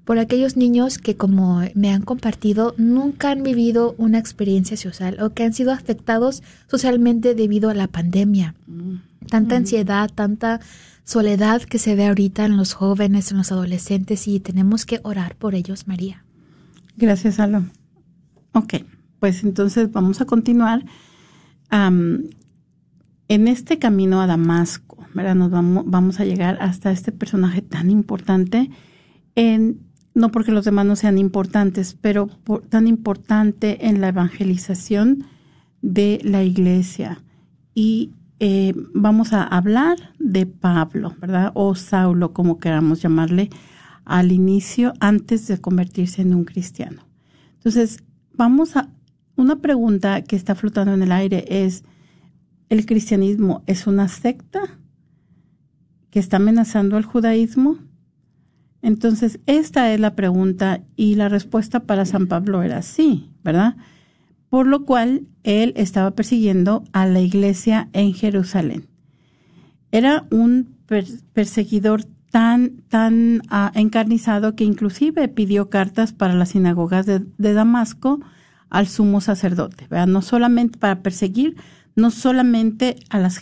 por 0.06 0.20
aquellos 0.20 0.56
niños 0.56 0.98
que, 0.98 1.16
como 1.16 1.62
me 1.74 1.92
han 1.92 2.02
compartido, 2.02 2.76
nunca 2.78 3.32
han 3.32 3.42
vivido 3.42 3.96
una 3.98 4.20
experiencia 4.20 4.76
social 4.76 5.20
o 5.20 5.30
que 5.30 5.42
han 5.42 5.52
sido 5.52 5.72
afectados 5.72 6.44
socialmente 6.68 7.34
debido 7.34 7.70
a 7.70 7.74
la 7.74 7.88
pandemia. 7.88 8.54
Mm. 8.68 8.98
Tanta 9.28 9.56
ansiedad, 9.56 10.08
tanta 10.08 10.60
soledad 11.02 11.60
que 11.62 11.80
se 11.80 11.96
ve 11.96 12.06
ahorita 12.06 12.44
en 12.44 12.56
los 12.56 12.72
jóvenes, 12.72 13.32
en 13.32 13.38
los 13.38 13.50
adolescentes 13.50 14.28
y 14.28 14.38
tenemos 14.38 14.86
que 14.86 15.00
orar 15.02 15.34
por 15.34 15.56
ellos, 15.56 15.88
María. 15.88 16.24
Gracias, 16.96 17.40
Alo. 17.40 17.64
Ok, 18.52 18.74
pues 19.18 19.42
entonces 19.42 19.90
vamos 19.90 20.20
a 20.20 20.24
continuar. 20.24 20.84
en 21.72 23.48
este 23.48 23.80
camino 23.80 24.20
a 24.20 24.28
Damasco, 24.28 25.04
¿verdad? 25.14 25.34
Nos 25.34 25.50
vamos, 25.50 25.82
vamos 25.84 26.20
a 26.20 26.24
llegar 26.24 26.58
hasta 26.60 26.92
este 26.92 27.10
personaje 27.10 27.60
tan 27.60 27.90
importante 27.90 28.70
en 29.34 29.85
no 30.16 30.30
porque 30.30 30.50
los 30.50 30.64
demás 30.64 30.86
no 30.86 30.96
sean 30.96 31.18
importantes, 31.18 31.94
pero 32.00 32.28
tan 32.70 32.88
importante 32.88 33.86
en 33.86 34.00
la 34.00 34.08
evangelización 34.08 35.26
de 35.82 36.20
la 36.24 36.42
iglesia. 36.42 37.22
Y 37.74 38.12
eh, 38.40 38.72
vamos 38.94 39.34
a 39.34 39.44
hablar 39.44 39.98
de 40.18 40.46
Pablo, 40.46 41.14
¿verdad? 41.20 41.52
O 41.54 41.74
Saulo, 41.74 42.32
como 42.32 42.58
queramos 42.58 43.02
llamarle, 43.02 43.50
al 44.06 44.32
inicio, 44.32 44.94
antes 45.00 45.48
de 45.48 45.60
convertirse 45.60 46.22
en 46.22 46.34
un 46.34 46.44
cristiano. 46.44 47.02
Entonces, 47.56 48.02
vamos 48.32 48.74
a, 48.76 48.88
una 49.36 49.56
pregunta 49.56 50.22
que 50.22 50.36
está 50.36 50.54
flotando 50.54 50.94
en 50.94 51.02
el 51.02 51.12
aire 51.12 51.44
es, 51.46 51.84
¿el 52.70 52.86
cristianismo 52.86 53.62
es 53.66 53.86
una 53.86 54.08
secta 54.08 54.60
que 56.08 56.20
está 56.20 56.38
amenazando 56.38 56.96
al 56.96 57.04
judaísmo? 57.04 57.76
Entonces, 58.86 59.40
esta 59.46 59.92
es 59.92 59.98
la 59.98 60.14
pregunta 60.14 60.80
y 60.94 61.16
la 61.16 61.28
respuesta 61.28 61.80
para 61.80 62.04
San 62.04 62.28
Pablo 62.28 62.62
era 62.62 62.82
sí, 62.82 63.32
¿verdad? 63.42 63.76
Por 64.48 64.68
lo 64.68 64.84
cual 64.84 65.26
él 65.42 65.72
estaba 65.74 66.12
persiguiendo 66.12 66.84
a 66.92 67.04
la 67.04 67.20
iglesia 67.20 67.88
en 67.92 68.14
Jerusalén. 68.14 68.86
Era 69.90 70.28
un 70.30 70.76
perseguidor 71.32 72.04
tan, 72.30 72.76
tan 72.88 73.42
ah, 73.48 73.72
encarnizado 73.74 74.54
que 74.54 74.62
inclusive 74.62 75.26
pidió 75.26 75.68
cartas 75.68 76.12
para 76.12 76.34
las 76.34 76.50
sinagogas 76.50 77.06
de, 77.06 77.24
Damasco 77.38 78.20
al 78.70 78.86
sumo 78.86 79.20
sacerdote, 79.20 79.88
no 80.06 80.22
solamente 80.22 80.78
para 80.78 81.02
perseguir, 81.02 81.56
no 81.96 82.12
solamente 82.12 82.94
a 83.10 83.18
las, 83.18 83.40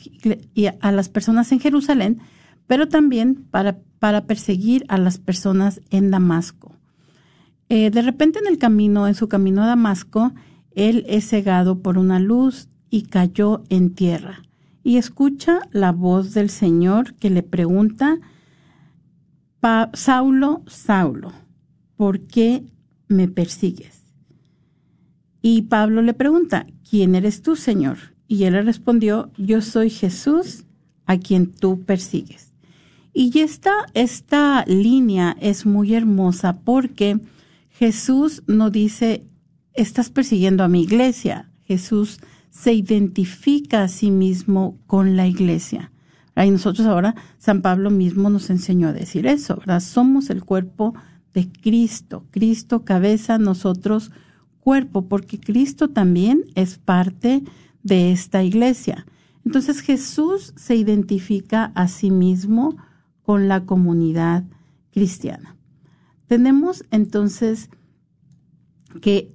a 0.81 0.91
las 0.91 1.11
personas 1.11 1.53
en 1.53 1.61
Jerusalén, 1.61 2.21
pero 2.67 2.89
también 2.89 3.45
para, 3.51 3.77
para 4.05 4.27
perseguir 4.27 4.85
a 4.89 4.99
las 4.99 5.17
personas 5.17 5.81
en 5.89 6.11
Damasco. 6.11 6.77
Eh, 7.71 7.89
de 7.89 8.03
repente 8.03 8.39
en 8.39 8.47
el 8.47 8.59
camino, 8.59 9.09
en 9.09 9.15
su 9.15 9.31
camino 9.31 9.63
a 9.63 9.67
Damasco, 9.67 10.35
él 10.73 11.07
es 11.09 11.27
cegado 11.27 11.79
por 11.79 11.97
una 11.97 12.21
luz 12.21 12.69
y 12.91 13.05
cayó 13.05 13.65
en 13.71 13.95
tierra. 13.95 14.43
Y 14.83 14.99
escucha 14.99 15.61
la 15.73 15.91
voz 15.93 16.35
del 16.35 16.51
Señor 16.51 17.15
que 17.15 17.31
le 17.31 17.43
pregunta, 17.43 18.19
Saulo, 19.95 20.63
Saulo, 20.67 21.33
¿por 21.97 22.21
qué 22.27 22.63
me 23.09 23.27
persigues? 23.27 24.05
Y 25.41 25.63
Pablo 25.63 26.03
le 26.03 26.13
pregunta, 26.13 26.67
¿quién 26.91 27.15
eres 27.15 27.41
tú, 27.41 27.57
Señor? 27.57 27.97
Y 28.29 28.45
él 28.45 28.53
le 28.53 28.61
respondió, 28.61 29.31
yo 29.39 29.63
soy 29.63 29.89
Jesús 29.89 30.65
a 31.07 31.17
quien 31.17 31.51
tú 31.51 31.81
persigues. 31.85 32.54
Y 33.15 33.39
esta, 33.39 33.73
esta 33.95 34.65
línea 34.67 35.37
es 35.41 35.67
muy 35.67 35.95
hermosa 35.95 36.59
porque 36.65 37.21
Jesús 37.71 38.43
no 38.49 38.71
dice, 38.71 39.25
estás 39.73 40.11
persiguiendo 40.11 40.65
a 40.65 40.69
mi 40.69 40.83
iglesia. 40.83 41.49
Jesús 41.63 42.19
se 42.51 42.73
identifica 42.73 43.85
a 43.85 43.89
sí 43.89 44.11
mismo 44.11 44.79
con 44.89 45.17
la 45.17 45.29
iglesia. 45.29 45.93
Y 46.37 46.51
nosotros 46.51 46.87
ahora, 46.89 47.15
San 47.39 47.63
Pablo 47.63 47.91
mismo 47.91 48.29
nos 48.31 48.51
enseñó 48.51 48.89
a 48.89 48.93
decir 48.93 49.27
eso, 49.27 49.57
¿verdad? 49.57 49.79
Somos 49.79 50.31
el 50.31 50.45
cuerpo 50.45 50.95
de 51.33 51.49
Cristo, 51.49 52.25
Cristo 52.33 52.85
cabeza, 52.85 53.39
nosotros 53.39 54.11
cuerpo, 54.59 55.07
porque 55.07 55.39
Cristo 55.39 55.89
también 55.91 56.45
es 56.57 56.79
parte 56.79 57.45
de 57.85 58.11
esta 58.11 58.43
iglesia. 58.43 59.07
Entonces 59.45 59.81
Jesús 59.81 60.53
se 60.57 60.75
identifica 60.75 61.71
a 61.77 61.87
sí 61.87 62.11
mismo 62.11 62.77
con 63.25 63.49
la 63.49 63.65
comunidad 63.65 64.45
cristiana. 64.93 65.57
Tenemos 66.27 66.85
entonces 66.91 67.71
que 69.01 69.35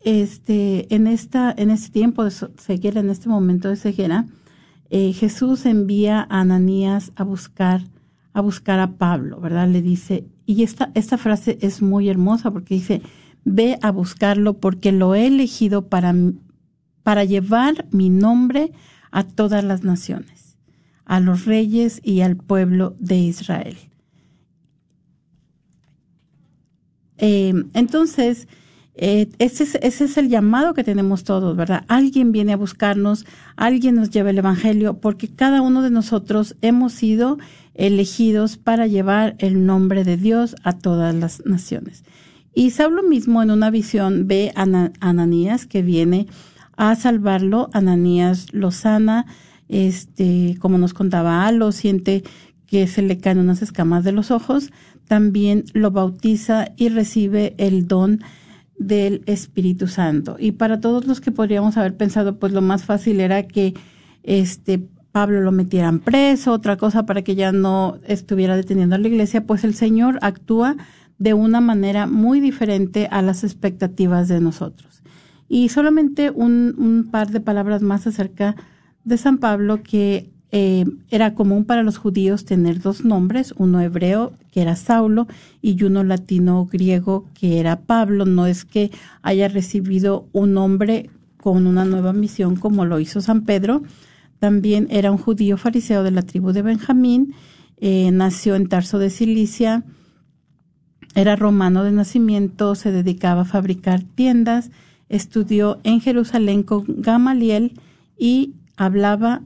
este, 0.00 0.94
en, 0.94 1.06
esta, 1.06 1.52
en 1.56 1.70
este 1.70 1.90
tiempo 1.90 2.24
de 2.24 2.30
ceguera, 2.30 3.00
en 3.00 3.10
este 3.10 3.28
momento 3.28 3.68
de 3.68 3.76
ceguera, 3.76 4.26
eh, 4.90 5.12
Jesús 5.12 5.66
envía 5.66 6.26
a 6.30 6.40
Ananías 6.40 7.12
a 7.16 7.24
buscar, 7.24 7.82
a 8.32 8.40
buscar 8.40 8.80
a 8.80 8.92
Pablo, 8.92 9.40
¿verdad? 9.40 9.68
Le 9.68 9.82
dice, 9.82 10.26
y 10.46 10.62
esta, 10.62 10.90
esta 10.94 11.18
frase 11.18 11.58
es 11.60 11.82
muy 11.82 12.08
hermosa 12.08 12.50
porque 12.50 12.74
dice, 12.74 13.02
ve 13.44 13.78
a 13.82 13.90
buscarlo 13.90 14.54
porque 14.54 14.92
lo 14.92 15.14
he 15.14 15.26
elegido 15.26 15.88
para, 15.88 16.14
para 17.02 17.24
llevar 17.24 17.86
mi 17.90 18.10
nombre 18.10 18.72
a 19.10 19.24
todas 19.24 19.64
las 19.64 19.82
naciones, 19.82 20.49
a 21.10 21.18
los 21.18 21.44
reyes 21.44 22.00
y 22.04 22.20
al 22.20 22.36
pueblo 22.36 22.94
de 23.00 23.16
Israel. 23.16 23.76
Eh, 27.18 27.52
entonces, 27.74 28.46
eh, 28.94 29.28
ese, 29.40 29.64
es, 29.64 29.74
ese 29.82 30.04
es 30.04 30.16
el 30.18 30.28
llamado 30.28 30.72
que 30.72 30.84
tenemos 30.84 31.24
todos, 31.24 31.56
¿verdad? 31.56 31.84
Alguien 31.88 32.30
viene 32.30 32.52
a 32.52 32.56
buscarnos, 32.56 33.26
alguien 33.56 33.96
nos 33.96 34.10
lleva 34.10 34.30
el 34.30 34.38
Evangelio, 34.38 35.00
porque 35.00 35.26
cada 35.26 35.62
uno 35.62 35.82
de 35.82 35.90
nosotros 35.90 36.54
hemos 36.62 36.92
sido 36.92 37.38
elegidos 37.74 38.56
para 38.56 38.86
llevar 38.86 39.34
el 39.40 39.66
nombre 39.66 40.04
de 40.04 40.16
Dios 40.16 40.54
a 40.62 40.78
todas 40.78 41.12
las 41.12 41.44
naciones. 41.44 42.04
Y 42.54 42.70
Saulo 42.70 43.02
mismo 43.02 43.42
en 43.42 43.50
una 43.50 43.70
visión 43.70 44.28
ve 44.28 44.52
a 44.54 44.62
Ananías 45.00 45.66
que 45.66 45.82
viene 45.82 46.28
a 46.76 46.94
salvarlo. 46.94 47.68
Ananías 47.72 48.52
lo 48.52 48.70
sana, 48.70 49.26
este, 49.70 50.56
como 50.58 50.76
nos 50.78 50.92
contaba, 50.92 51.50
lo 51.52 51.72
siente 51.72 52.24
que 52.66 52.86
se 52.86 53.02
le 53.02 53.18
caen 53.18 53.38
unas 53.38 53.62
escamas 53.62 54.04
de 54.04 54.12
los 54.12 54.30
ojos, 54.30 54.70
también 55.08 55.64
lo 55.72 55.90
bautiza 55.90 56.72
y 56.76 56.88
recibe 56.88 57.54
el 57.58 57.88
don 57.88 58.20
del 58.78 59.22
Espíritu 59.26 59.88
Santo. 59.88 60.36
Y 60.38 60.52
para 60.52 60.80
todos 60.80 61.06
los 61.06 61.20
que 61.20 61.32
podríamos 61.32 61.76
haber 61.76 61.96
pensado, 61.96 62.38
pues 62.38 62.52
lo 62.52 62.62
más 62.62 62.84
fácil 62.84 63.20
era 63.20 63.42
que 63.46 63.74
este 64.22 64.88
Pablo 65.12 65.40
lo 65.40 65.50
metieran 65.50 65.98
preso, 65.98 66.52
otra 66.52 66.76
cosa 66.76 67.04
para 67.04 67.22
que 67.22 67.34
ya 67.34 67.50
no 67.50 67.98
estuviera 68.06 68.56
deteniendo 68.56 68.94
a 68.94 68.98
la 68.98 69.08
iglesia, 69.08 69.44
pues 69.44 69.64
el 69.64 69.74
Señor 69.74 70.18
actúa 70.22 70.76
de 71.18 71.34
una 71.34 71.60
manera 71.60 72.06
muy 72.06 72.40
diferente 72.40 73.08
a 73.10 73.20
las 73.20 73.42
expectativas 73.44 74.28
de 74.28 74.40
nosotros. 74.40 75.02
Y 75.48 75.68
solamente 75.68 76.30
un, 76.30 76.74
un 76.78 77.10
par 77.10 77.30
de 77.30 77.40
palabras 77.40 77.82
más 77.82 78.06
acerca 78.06 78.54
de 78.54 78.62
San 79.16 79.38
Pablo 79.38 79.82
que 79.82 80.30
eh, 80.52 80.84
era 81.10 81.34
común 81.34 81.64
para 81.64 81.82
los 81.82 81.98
judíos 81.98 82.44
tener 82.44 82.80
dos 82.80 83.04
nombres, 83.04 83.54
uno 83.56 83.80
hebreo, 83.80 84.32
que 84.50 84.62
era 84.62 84.74
Saulo, 84.74 85.28
y 85.62 85.82
uno 85.84 86.02
latino 86.02 86.66
griego, 86.66 87.26
que 87.34 87.60
era 87.60 87.80
Pablo. 87.80 88.24
No 88.24 88.46
es 88.46 88.64
que 88.64 88.90
haya 89.22 89.48
recibido 89.48 90.26
un 90.32 90.54
nombre 90.54 91.10
con 91.36 91.66
una 91.66 91.84
nueva 91.84 92.12
misión 92.12 92.56
como 92.56 92.84
lo 92.84 92.98
hizo 92.98 93.20
San 93.20 93.44
Pedro. 93.44 93.82
También 94.38 94.88
era 94.90 95.12
un 95.12 95.18
judío 95.18 95.56
fariseo 95.56 96.02
de 96.02 96.10
la 96.10 96.22
tribu 96.22 96.52
de 96.52 96.62
Benjamín, 96.62 97.34
eh, 97.76 98.10
nació 98.10 98.56
en 98.56 98.68
Tarso 98.68 98.98
de 98.98 99.10
Cilicia, 99.10 99.84
era 101.14 101.36
romano 101.36 101.84
de 101.84 101.92
nacimiento, 101.92 102.74
se 102.74 102.92
dedicaba 102.92 103.42
a 103.42 103.46
fabricar 103.46 104.02
tiendas, 104.02 104.70
estudió 105.08 105.80
en 105.82 106.00
Jerusalén 106.00 106.62
con 106.62 106.84
Gamaliel 106.86 107.72
y 108.18 108.54
hablaba 108.80 109.42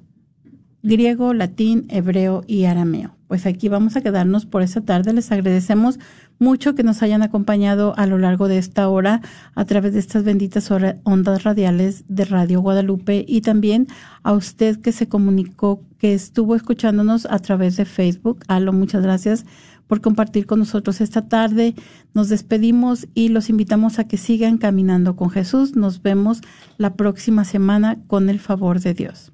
griego, 0.84 1.34
latín, 1.34 1.86
hebreo 1.88 2.44
y 2.46 2.66
arameo. 2.66 3.16
Pues 3.26 3.46
aquí 3.46 3.68
vamos 3.68 3.96
a 3.96 4.00
quedarnos 4.00 4.46
por 4.46 4.62
esta 4.62 4.82
tarde. 4.82 5.12
Les 5.12 5.32
agradecemos 5.32 5.98
mucho 6.38 6.76
que 6.76 6.84
nos 6.84 7.02
hayan 7.02 7.22
acompañado 7.22 7.94
a 7.96 8.06
lo 8.06 8.16
largo 8.16 8.46
de 8.46 8.58
esta 8.58 8.88
hora 8.88 9.22
a 9.56 9.64
través 9.64 9.94
de 9.94 9.98
estas 9.98 10.22
benditas 10.22 10.70
ondas 11.02 11.42
radiales 11.42 12.04
de 12.06 12.26
Radio 12.26 12.60
Guadalupe 12.60 13.24
y 13.26 13.40
también 13.40 13.88
a 14.22 14.34
usted 14.34 14.80
que 14.80 14.92
se 14.92 15.08
comunicó, 15.08 15.82
que 15.98 16.14
estuvo 16.14 16.54
escuchándonos 16.54 17.26
a 17.28 17.40
través 17.40 17.76
de 17.76 17.86
Facebook. 17.86 18.44
Alo, 18.46 18.72
muchas 18.72 19.02
gracias 19.02 19.46
por 19.86 20.00
compartir 20.00 20.46
con 20.46 20.58
nosotros 20.58 21.00
esta 21.00 21.28
tarde. 21.28 21.74
Nos 22.14 22.28
despedimos 22.28 23.06
y 23.14 23.28
los 23.28 23.50
invitamos 23.50 23.98
a 23.98 24.08
que 24.08 24.16
sigan 24.16 24.58
caminando 24.58 25.16
con 25.16 25.30
Jesús. 25.30 25.76
Nos 25.76 26.02
vemos 26.02 26.40
la 26.78 26.94
próxima 26.94 27.44
semana 27.44 27.98
con 28.06 28.30
el 28.30 28.40
favor 28.40 28.80
de 28.80 28.94
Dios. 28.94 29.33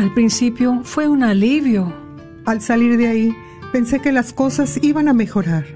Al 0.00 0.14
principio 0.14 0.80
fue 0.82 1.08
un 1.08 1.22
alivio. 1.22 1.92
Al 2.46 2.62
salir 2.62 2.96
de 2.96 3.06
ahí, 3.06 3.36
pensé 3.70 4.00
que 4.00 4.12
las 4.12 4.32
cosas 4.32 4.80
iban 4.82 5.08
a 5.08 5.12
mejorar. 5.12 5.66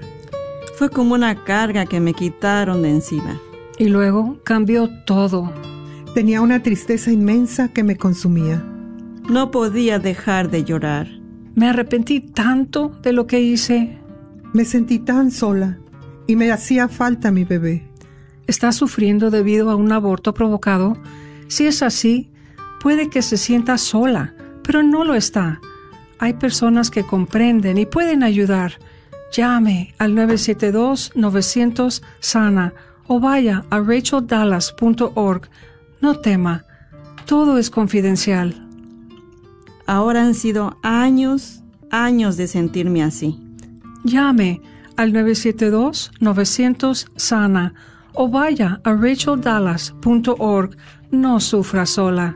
Fue 0.79 0.89
como 0.89 1.13
una 1.13 1.43
carga 1.43 1.85
que 1.85 1.99
me 1.99 2.15
quitaron 2.15 2.81
de 2.81 2.89
encima. 2.89 3.39
Y 3.77 3.85
luego 3.85 4.39
cambió 4.43 4.89
todo. 5.05 5.53
Tenía 6.15 6.41
una 6.41 6.63
tristeza 6.63 7.11
inmensa 7.11 7.67
que 7.67 7.83
me 7.83 7.97
consumía. 7.97 8.65
No 9.29 9.51
podía 9.51 9.99
dejar 9.99 10.49
de 10.49 10.63
llorar. 10.63 11.07
Me 11.53 11.69
arrepentí 11.69 12.19
tanto 12.19 12.97
de 13.03 13.13
lo 13.13 13.27
que 13.27 13.41
hice. 13.41 13.99
Me 14.53 14.65
sentí 14.65 14.97
tan 14.97 15.29
sola 15.29 15.77
y 16.25 16.35
me 16.35 16.51
hacía 16.51 16.87
falta 16.87 17.29
mi 17.29 17.43
bebé. 17.43 17.87
¿Está 18.47 18.71
sufriendo 18.71 19.29
debido 19.29 19.69
a 19.69 19.75
un 19.75 19.91
aborto 19.91 20.33
provocado? 20.33 20.97
Si 21.47 21.67
es 21.67 21.83
así, 21.83 22.31
Puede 22.85 23.09
que 23.09 23.21
se 23.23 23.37
sienta 23.37 23.79
sola, 23.79 24.35
pero 24.61 24.83
no 24.83 25.03
lo 25.03 25.15
está. 25.15 25.59
Hay 26.19 26.33
personas 26.33 26.91
que 26.91 27.03
comprenden 27.03 27.79
y 27.79 27.87
pueden 27.87 28.21
ayudar. 28.21 28.73
Llame 29.33 29.95
al 29.97 30.13
972-900-SANA 30.13 32.75
o 33.07 33.19
vaya 33.19 33.65
a 33.71 33.79
racheldallas.org. 33.79 35.49
No 35.99 36.19
tema, 36.19 36.63
todo 37.25 37.57
es 37.57 37.71
confidencial. 37.71 38.67
Ahora 39.87 40.21
han 40.21 40.35
sido 40.35 40.77
años, 40.83 41.63
años 41.89 42.37
de 42.37 42.47
sentirme 42.47 43.01
así. 43.01 43.39
Llame 44.03 44.61
al 44.95 45.11
972-900-SANA 45.11 47.73
o 48.13 48.29
vaya 48.29 48.79
a 48.83 48.93
racheldallas.org. 48.93 50.77
No 51.09 51.39
sufra 51.39 51.87
sola. 51.87 52.35